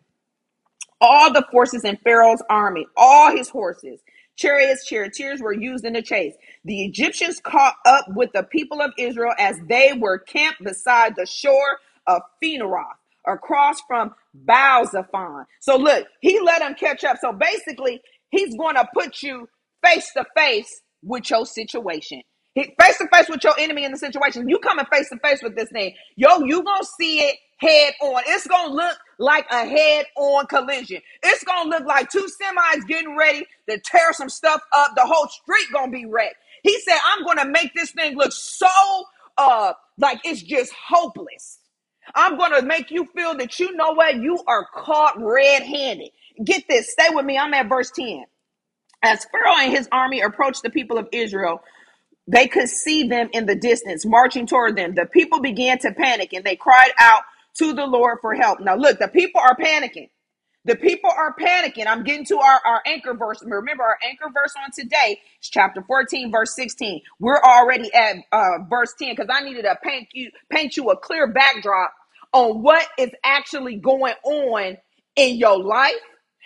all 1.01 1.33
the 1.33 1.45
forces 1.51 1.83
in 1.83 1.97
Pharaoh's 1.97 2.43
army, 2.49 2.87
all 2.97 3.35
his 3.35 3.49
horses, 3.49 4.01
chariots, 4.37 4.85
charioteers 4.85 5.41
were 5.41 5.53
used 5.53 5.85
in 5.85 5.93
the 5.93 6.03
chase. 6.03 6.35
The 6.65 6.85
Egyptians 6.85 7.41
caught 7.43 7.75
up 7.85 8.05
with 8.09 8.31
the 8.33 8.43
people 8.43 8.81
of 8.81 8.91
Israel 8.97 9.33
as 9.39 9.57
they 9.67 9.93
were 9.97 10.19
camped 10.19 10.63
beside 10.63 11.15
the 11.15 11.25
shore 11.25 11.79
of 12.07 12.21
Pi-hahiroth, 12.43 12.97
across 13.27 13.81
from 13.87 14.15
Baal-zephon. 14.33 15.45
So 15.61 15.77
look, 15.77 16.07
he 16.21 16.39
let 16.41 16.59
them 16.61 16.75
catch 16.75 17.03
up. 17.03 17.17
So 17.21 17.33
basically, 17.33 18.01
he's 18.31 18.55
going 18.55 18.75
to 18.75 18.87
put 18.93 19.23
you 19.23 19.49
face 19.85 20.11
to 20.15 20.25
face 20.35 20.81
with 21.03 21.29
your 21.29 21.45
situation. 21.45 22.23
Face 22.55 22.97
to 22.99 23.07
face 23.13 23.29
with 23.29 23.43
your 23.43 23.55
enemy 23.59 23.85
in 23.85 23.93
the 23.93 23.97
situation. 23.97 24.49
You 24.49 24.59
coming 24.59 24.85
face 24.93 25.09
to 25.09 25.17
face 25.19 25.41
with 25.43 25.55
this 25.55 25.69
thing. 25.69 25.95
Yo, 26.17 26.39
you 26.45 26.63
gonna 26.63 26.85
see 26.85 27.21
it 27.21 27.37
head 27.57 27.93
on. 28.01 28.23
It's 28.27 28.47
gonna 28.47 28.73
look 28.73 28.97
like 29.19 29.47
a 29.51 29.65
head 29.65 30.05
on 30.17 30.47
collision. 30.47 31.01
It's 31.23 31.43
gonna 31.45 31.69
look 31.69 31.85
like 31.85 32.09
two 32.11 32.27
semis 32.41 32.87
getting 32.87 33.17
ready 33.17 33.47
to 33.69 33.79
tear 33.79 34.13
some 34.13 34.29
stuff 34.29 34.61
up. 34.77 34.91
The 34.95 35.03
whole 35.05 35.27
street 35.29 35.67
gonna 35.73 35.91
be 35.91 36.05
wrecked. 36.05 36.35
He 36.63 36.79
said, 36.81 36.97
I'm 37.05 37.25
gonna 37.25 37.49
make 37.49 37.73
this 37.73 37.91
thing 37.91 38.17
look 38.17 38.33
so 38.33 38.67
uh 39.37 39.73
like 39.97 40.19
it's 40.25 40.43
just 40.43 40.73
hopeless. 40.73 41.59
I'm 42.15 42.37
gonna 42.37 42.63
make 42.63 42.91
you 42.91 43.07
feel 43.15 43.35
that 43.37 43.59
you 43.59 43.75
know 43.77 43.93
what 43.93 44.15
you 44.17 44.43
are 44.47 44.67
caught 44.75 45.15
red-handed. 45.17 46.09
Get 46.43 46.65
this, 46.69 46.91
stay 46.91 47.07
with 47.11 47.25
me. 47.25 47.37
I'm 47.37 47.53
at 47.53 47.69
verse 47.69 47.91
10. 47.91 48.25
As 49.03 49.25
Pharaoh 49.31 49.57
and 49.59 49.71
his 49.71 49.87
army 49.91 50.21
approached 50.21 50.63
the 50.63 50.69
people 50.69 50.97
of 50.97 51.07
Israel, 51.13 51.63
they 52.31 52.47
could 52.47 52.69
see 52.69 53.09
them 53.09 53.29
in 53.33 53.45
the 53.45 53.55
distance 53.55 54.05
marching 54.05 54.47
toward 54.47 54.77
them. 54.77 54.95
The 54.95 55.05
people 55.05 55.41
began 55.41 55.79
to 55.79 55.91
panic 55.91 56.31
and 56.31 56.45
they 56.45 56.55
cried 56.55 56.91
out 56.97 57.23
to 57.57 57.73
the 57.73 57.85
Lord 57.85 58.19
for 58.21 58.33
help. 58.33 58.61
Now, 58.61 58.75
look, 58.75 58.99
the 58.99 59.09
people 59.09 59.41
are 59.41 59.55
panicking. 59.57 60.09
The 60.63 60.77
people 60.77 61.09
are 61.09 61.35
panicking. 61.35 61.87
I'm 61.87 62.03
getting 62.05 62.23
to 62.27 62.37
our, 62.37 62.61
our 62.65 62.81
anchor 62.85 63.15
verse. 63.15 63.43
Remember, 63.43 63.83
our 63.83 63.97
anchor 64.07 64.27
verse 64.33 64.53
on 64.63 64.71
today 64.71 65.19
is 65.41 65.49
chapter 65.49 65.81
14, 65.81 66.31
verse 66.31 66.55
16. 66.55 67.01
We're 67.19 67.41
already 67.41 67.93
at 67.93 68.15
uh, 68.31 68.59
verse 68.69 68.93
10 68.97 69.13
because 69.13 69.27
I 69.29 69.43
needed 69.43 69.63
to 69.63 69.77
paint 69.83 70.07
you 70.13 70.31
paint 70.49 70.77
you 70.77 70.89
a 70.91 70.97
clear 70.97 71.27
backdrop 71.27 71.93
on 72.31 72.61
what 72.61 72.87
is 72.97 73.09
actually 73.25 73.75
going 73.75 74.13
on 74.23 74.77
in 75.17 75.35
your 75.35 75.59
life 75.61 75.95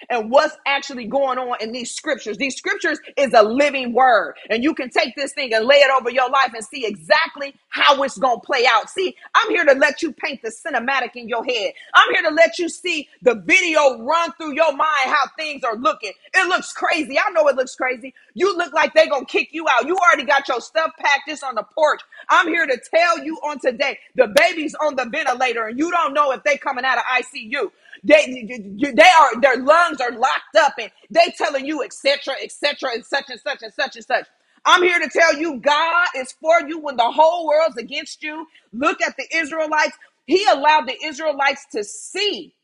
and 0.10 0.30
what's 0.32 0.58
actually 0.66 1.06
going 1.06 1.38
on 1.38 1.58
in 1.62 1.72
these 1.72 1.92
scriptures. 1.92 2.38
These 2.38 2.56
scriptures 2.56 3.00
is 3.18 3.34
a 3.34 3.44
living 3.44 3.94
word, 3.94 4.36
and 4.50 4.64
you 4.64 4.74
can 4.74 4.90
take 4.90 5.16
this 5.16 5.34
thing 5.34 5.54
and 5.54 5.66
lay 5.66 5.78
it 5.78 5.92
over 5.92 6.10
your 6.10 6.30
life 6.30 6.52
and 6.54 6.64
see 6.64 6.86
exactly 6.86 7.56
how 7.70 8.02
it's 8.04 8.18
going 8.18 8.40
to 8.40 8.46
play 8.46 8.66
out. 8.70 8.90
See, 8.90 9.16
I'm 9.36 9.50
here 9.50 9.66
to 9.66 9.74
let 9.74 10.02
you 10.02 10.14
paint 10.14 10.42
the 10.42 10.50
cinematic 10.50 11.16
in 11.16 11.30
your 11.30 11.44
head. 11.44 11.74
I'm 11.94 12.14
here 12.14 12.30
to 12.30 12.36
let 12.36 12.60
you 12.60 12.70
see 12.70 13.08
the 13.22 13.36
video 13.36 14.02
run 14.04 14.32
through 14.34 14.56
your 14.56 14.72
mind 14.72 15.06
how 15.06 15.26
things 15.38 15.64
are 15.64 15.76
looking. 15.76 16.14
It 16.34 16.48
looks 16.48 16.74
crazy. 16.74 17.18
I 17.20 17.32
know 17.32 17.48
it 17.48 17.56
looks 17.56 17.76
crazy. 17.76 18.14
You 18.34 18.56
look 18.58 18.74
like 18.74 18.94
they're 18.94 19.10
going 19.10 19.26
to 19.26 19.32
kick 19.32 19.50
you 19.52 19.66
out. 19.70 19.88
You 19.88 19.98
already 19.98 20.26
got 20.26 20.48
your 20.48 20.62
stuff 20.62 20.92
packed 21.00 21.24
this 21.28 21.44
on 21.44 21.56
the 21.56 21.64
porch. 21.64 22.02
I'm 22.30 22.48
here 22.48 22.66
to 22.66 22.80
tell 22.94 23.24
you 23.24 23.36
on 23.38 23.60
today, 23.60 24.00
the 24.16 24.28
baby's 24.28 24.76
on 24.76 24.96
the 24.96 25.06
ventilator 25.06 25.68
and 25.68 25.78
you 25.80 25.92
don't 25.92 26.14
know 26.14 26.32
if 26.32 26.44
they 26.44 26.58
coming 26.58 26.86
out 26.86 26.98
of 26.98 27.04
ICU. 27.06 27.72
They, 28.06 28.48
they 28.80 29.04
are 29.04 29.42
their 29.42 29.58
lungs 29.58 30.02
are 30.02 30.12
locked 30.14 30.58
up 30.60 30.76
and 30.80 30.92
they 31.12 31.34
telling 31.38 31.66
you 31.68 31.84
etc 31.84 32.36
etc 32.44 32.92
and 32.96 33.06
such 33.06 33.26
and 33.32 33.42
such 33.42 33.64
and 33.64 33.74
such 33.74 33.98
and 33.98 34.06
such. 34.06 34.28
I'm 34.66 34.84
here 34.84 35.00
to 35.00 35.10
tell 35.10 35.38
you 35.38 35.60
God 35.62 36.08
is 36.18 36.34
for 36.42 36.68
you 36.68 36.80
when 36.82 36.98
the 36.98 37.12
whole 37.12 37.48
world's 37.48 37.78
against 37.78 38.24
you. 38.24 38.48
Look 38.74 39.02
at 39.04 39.16
the 39.18 39.28
Israelites. 39.38 39.98
He 40.28 40.46
allowed 40.52 40.88
the 40.88 40.98
Israelites 41.06 41.66
to 41.74 41.86
see 41.86 42.56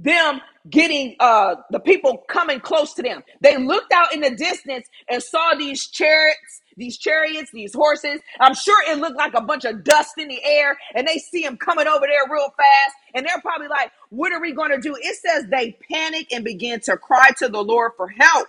them 0.00 0.40
getting 0.70 1.16
uh 1.20 1.56
the 1.70 1.80
people 1.80 2.24
coming 2.28 2.60
close 2.60 2.94
to 2.94 3.02
them. 3.02 3.22
They 3.42 3.58
looked 3.58 3.92
out 3.92 4.14
in 4.14 4.20
the 4.22 4.30
distance 4.34 4.88
and 5.10 5.22
saw 5.22 5.54
these 5.58 5.88
chariots, 5.88 6.62
these 6.80 6.98
chariots, 6.98 7.52
these 7.52 7.74
horses. 7.74 8.20
I'm 8.40 8.54
sure 8.56 8.78
it 8.92 8.98
looked 8.98 9.18
like 9.18 9.34
a 9.34 9.42
bunch 9.42 9.66
of 9.66 9.84
dust 9.84 10.14
in 10.18 10.28
the 10.28 10.44
air, 10.44 10.78
and 10.96 11.08
they 11.08 11.18
see 11.18 11.44
them 11.44 11.58
coming 11.58 11.88
over 11.88 12.06
there 12.06 12.32
real 12.34 12.50
fast, 12.56 12.96
and 13.14 13.26
they're 13.26 13.42
probably 13.42 13.68
like, 13.68 13.92
"What 14.10 14.32
are 14.32 14.42
we 14.42 14.52
going 14.54 14.72
to 14.72 14.80
do?" 14.80 14.96
It 15.00 15.16
says 15.18 15.46
they 15.50 15.78
panic 15.92 16.28
and 16.32 16.44
begin 16.44 16.80
to 16.82 16.98
cry 16.98 17.30
to 17.38 17.48
the 17.48 17.64
Lord 17.64 17.92
for 17.98 18.08
help. 18.08 18.48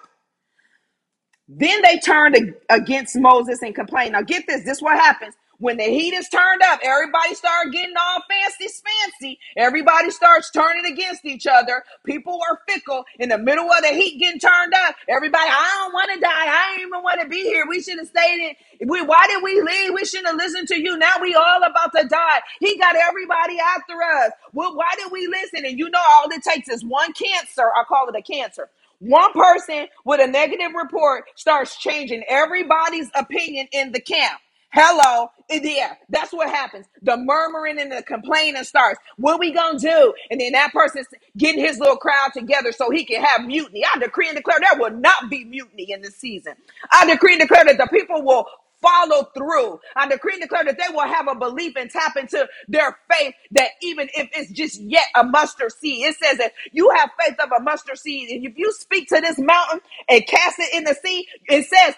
Then 1.50 1.82
they 1.84 2.00
turned 2.00 2.38
against 2.70 3.18
Moses 3.18 3.62
and 3.64 3.76
complained. 3.76 4.14
Now 4.14 4.22
get 4.24 4.46
this, 4.48 4.64
this 4.66 4.78
is 4.78 4.84
what 4.84 4.98
happens. 5.00 5.36
When 5.62 5.78
the 5.78 5.86
heat 5.86 6.16
is 6.16 6.30
turned 6.30 6.64
up, 6.64 6.82
everybody 6.84 7.36
start 7.36 7.72
getting 7.74 7.96
all 7.98 8.22
fancy 8.30 8.68
fancy. 8.84 9.40
Everybody 9.58 10.12
starts 10.12 10.52
turning 10.52 10.86
against 10.86 11.26
each 11.26 11.48
other. 11.48 11.84
People 12.06 12.40
are 12.50 12.60
fickle. 12.70 13.06
In 13.20 13.30
the 13.30 13.40
middle 13.40 13.72
of 13.72 13.82
the 13.84 13.90
heat 13.90 14.20
getting 14.20 14.40
turned 14.42 14.74
up, 14.88 14.96
everybody, 15.10 15.50
I 15.50 15.84
don't 15.84 15.94
want 15.94 16.12
to 16.16 16.22
die. 16.22 16.30
I 16.32 16.76
don't 16.78 16.88
even 16.88 17.04
want 17.04 17.22
to 17.22 17.30
be 17.30 17.44
here. 17.44 17.66
We 17.70 17.82
should 17.84 18.00
have 18.00 18.10
stayed 18.10 18.56
in. 18.82 18.90
We, 18.90 19.04
why 19.04 19.28
did 19.30 19.44
we 19.44 19.62
leave? 19.62 19.94
We 19.94 20.06
shouldn't 20.06 20.30
have 20.30 20.38
listened 20.38 20.70
to 20.70 20.80
you. 20.82 20.98
Now 20.98 21.16
we 21.22 21.36
all 21.36 21.64
about 21.64 21.94
to 21.98 22.08
die. 22.08 22.42
He 22.60 22.78
got 22.78 22.96
everybody 22.98 23.60
after 23.60 23.94
us. 24.26 24.34
Well, 24.54 24.76
why 24.76 24.92
did 24.98 25.12
we 25.12 25.28
listen? 25.28 25.66
And 25.66 25.80
you 25.80 25.90
know, 25.90 26.02
all 26.12 26.28
it 26.32 26.44
takes 26.44 26.70
is 26.70 26.86
one 26.86 27.14
cancer. 27.14 27.64
I 27.76 27.86
call 27.88 28.10
it 28.10 28.18
a 28.18 28.24
cancer 28.24 28.70
one 29.00 29.34
person 29.34 29.88
with 30.06 30.22
a 30.22 30.28
negative 30.28 30.74
report 30.76 31.26
starts 31.36 31.78
changing 31.78 32.24
everybody's 32.30 33.10
opinion 33.16 33.68
in 33.74 33.94
the 33.94 34.02
camp. 34.02 34.40
Hello, 34.74 35.30
yeah, 35.50 35.96
that's 36.10 36.32
what 36.32 36.50
happens. 36.50 36.88
The 37.02 37.18
murmuring 37.18 37.80
and 37.82 37.92
the 37.92 38.04
complaining 38.04 38.64
starts. 38.66 39.00
What 39.18 39.40
we 39.40 39.52
gonna 39.52 39.80
do? 39.80 40.14
And 40.32 40.42
then 40.42 40.54
that 40.54 40.74
person's 40.74 41.08
getting 41.38 41.66
his 41.66 41.80
little 41.80 41.98
crowd 41.98 42.32
together 42.36 42.72
so 42.72 42.92
he 42.92 43.04
can 43.04 43.24
have 43.24 43.46
mutiny. 43.48 43.84
I 43.84 44.00
decree 44.00 44.30
and 44.30 44.38
declare 44.38 44.60
there 44.62 44.80
will 44.80 44.98
not 44.98 45.30
be 45.30 45.44
mutiny 45.44 45.92
in 45.92 46.04
this 46.04 46.18
season. 46.18 46.54
I 46.94 47.06
decree 47.12 47.34
and 47.34 47.42
declare 47.42 47.66
that 47.66 47.80
the 47.80 47.88
people 47.92 48.24
will 48.24 48.46
follow 48.82 49.26
through. 49.36 49.80
I 49.98 50.08
decree 50.08 50.36
and 50.36 50.44
declare 50.44 50.66
that 50.66 50.78
they 50.78 50.94
will 50.94 51.08
have 51.08 51.28
a 51.28 51.36
belief 51.36 51.74
and 51.76 51.90
tap 51.90 52.16
into 52.18 52.48
their 52.70 52.98
faith 53.12 53.34
that 53.52 53.72
even 53.82 54.08
if 54.16 54.30
it's 54.34 54.52
just 54.54 54.80
yet 54.82 55.08
a 55.16 55.24
mustard 55.26 55.74
seed, 55.74 56.06
it 56.06 56.16
says 56.24 56.38
that 56.38 56.54
you 56.72 56.92
have 56.92 57.10
faith 57.20 57.38
of 57.44 57.52
a 57.60 57.62
mustard 57.62 57.98
seed. 57.98 58.30
And 58.30 58.46
if 58.46 58.58
you 58.58 58.72
speak 58.74 59.10
to 59.10 59.20
this 59.22 59.40
mountain 59.40 59.82
and 60.10 60.26
cast 60.28 60.60
it 60.60 60.74
in 60.76 60.86
the 60.86 60.96
sea, 61.04 61.28
it 61.50 61.66
says 61.66 61.96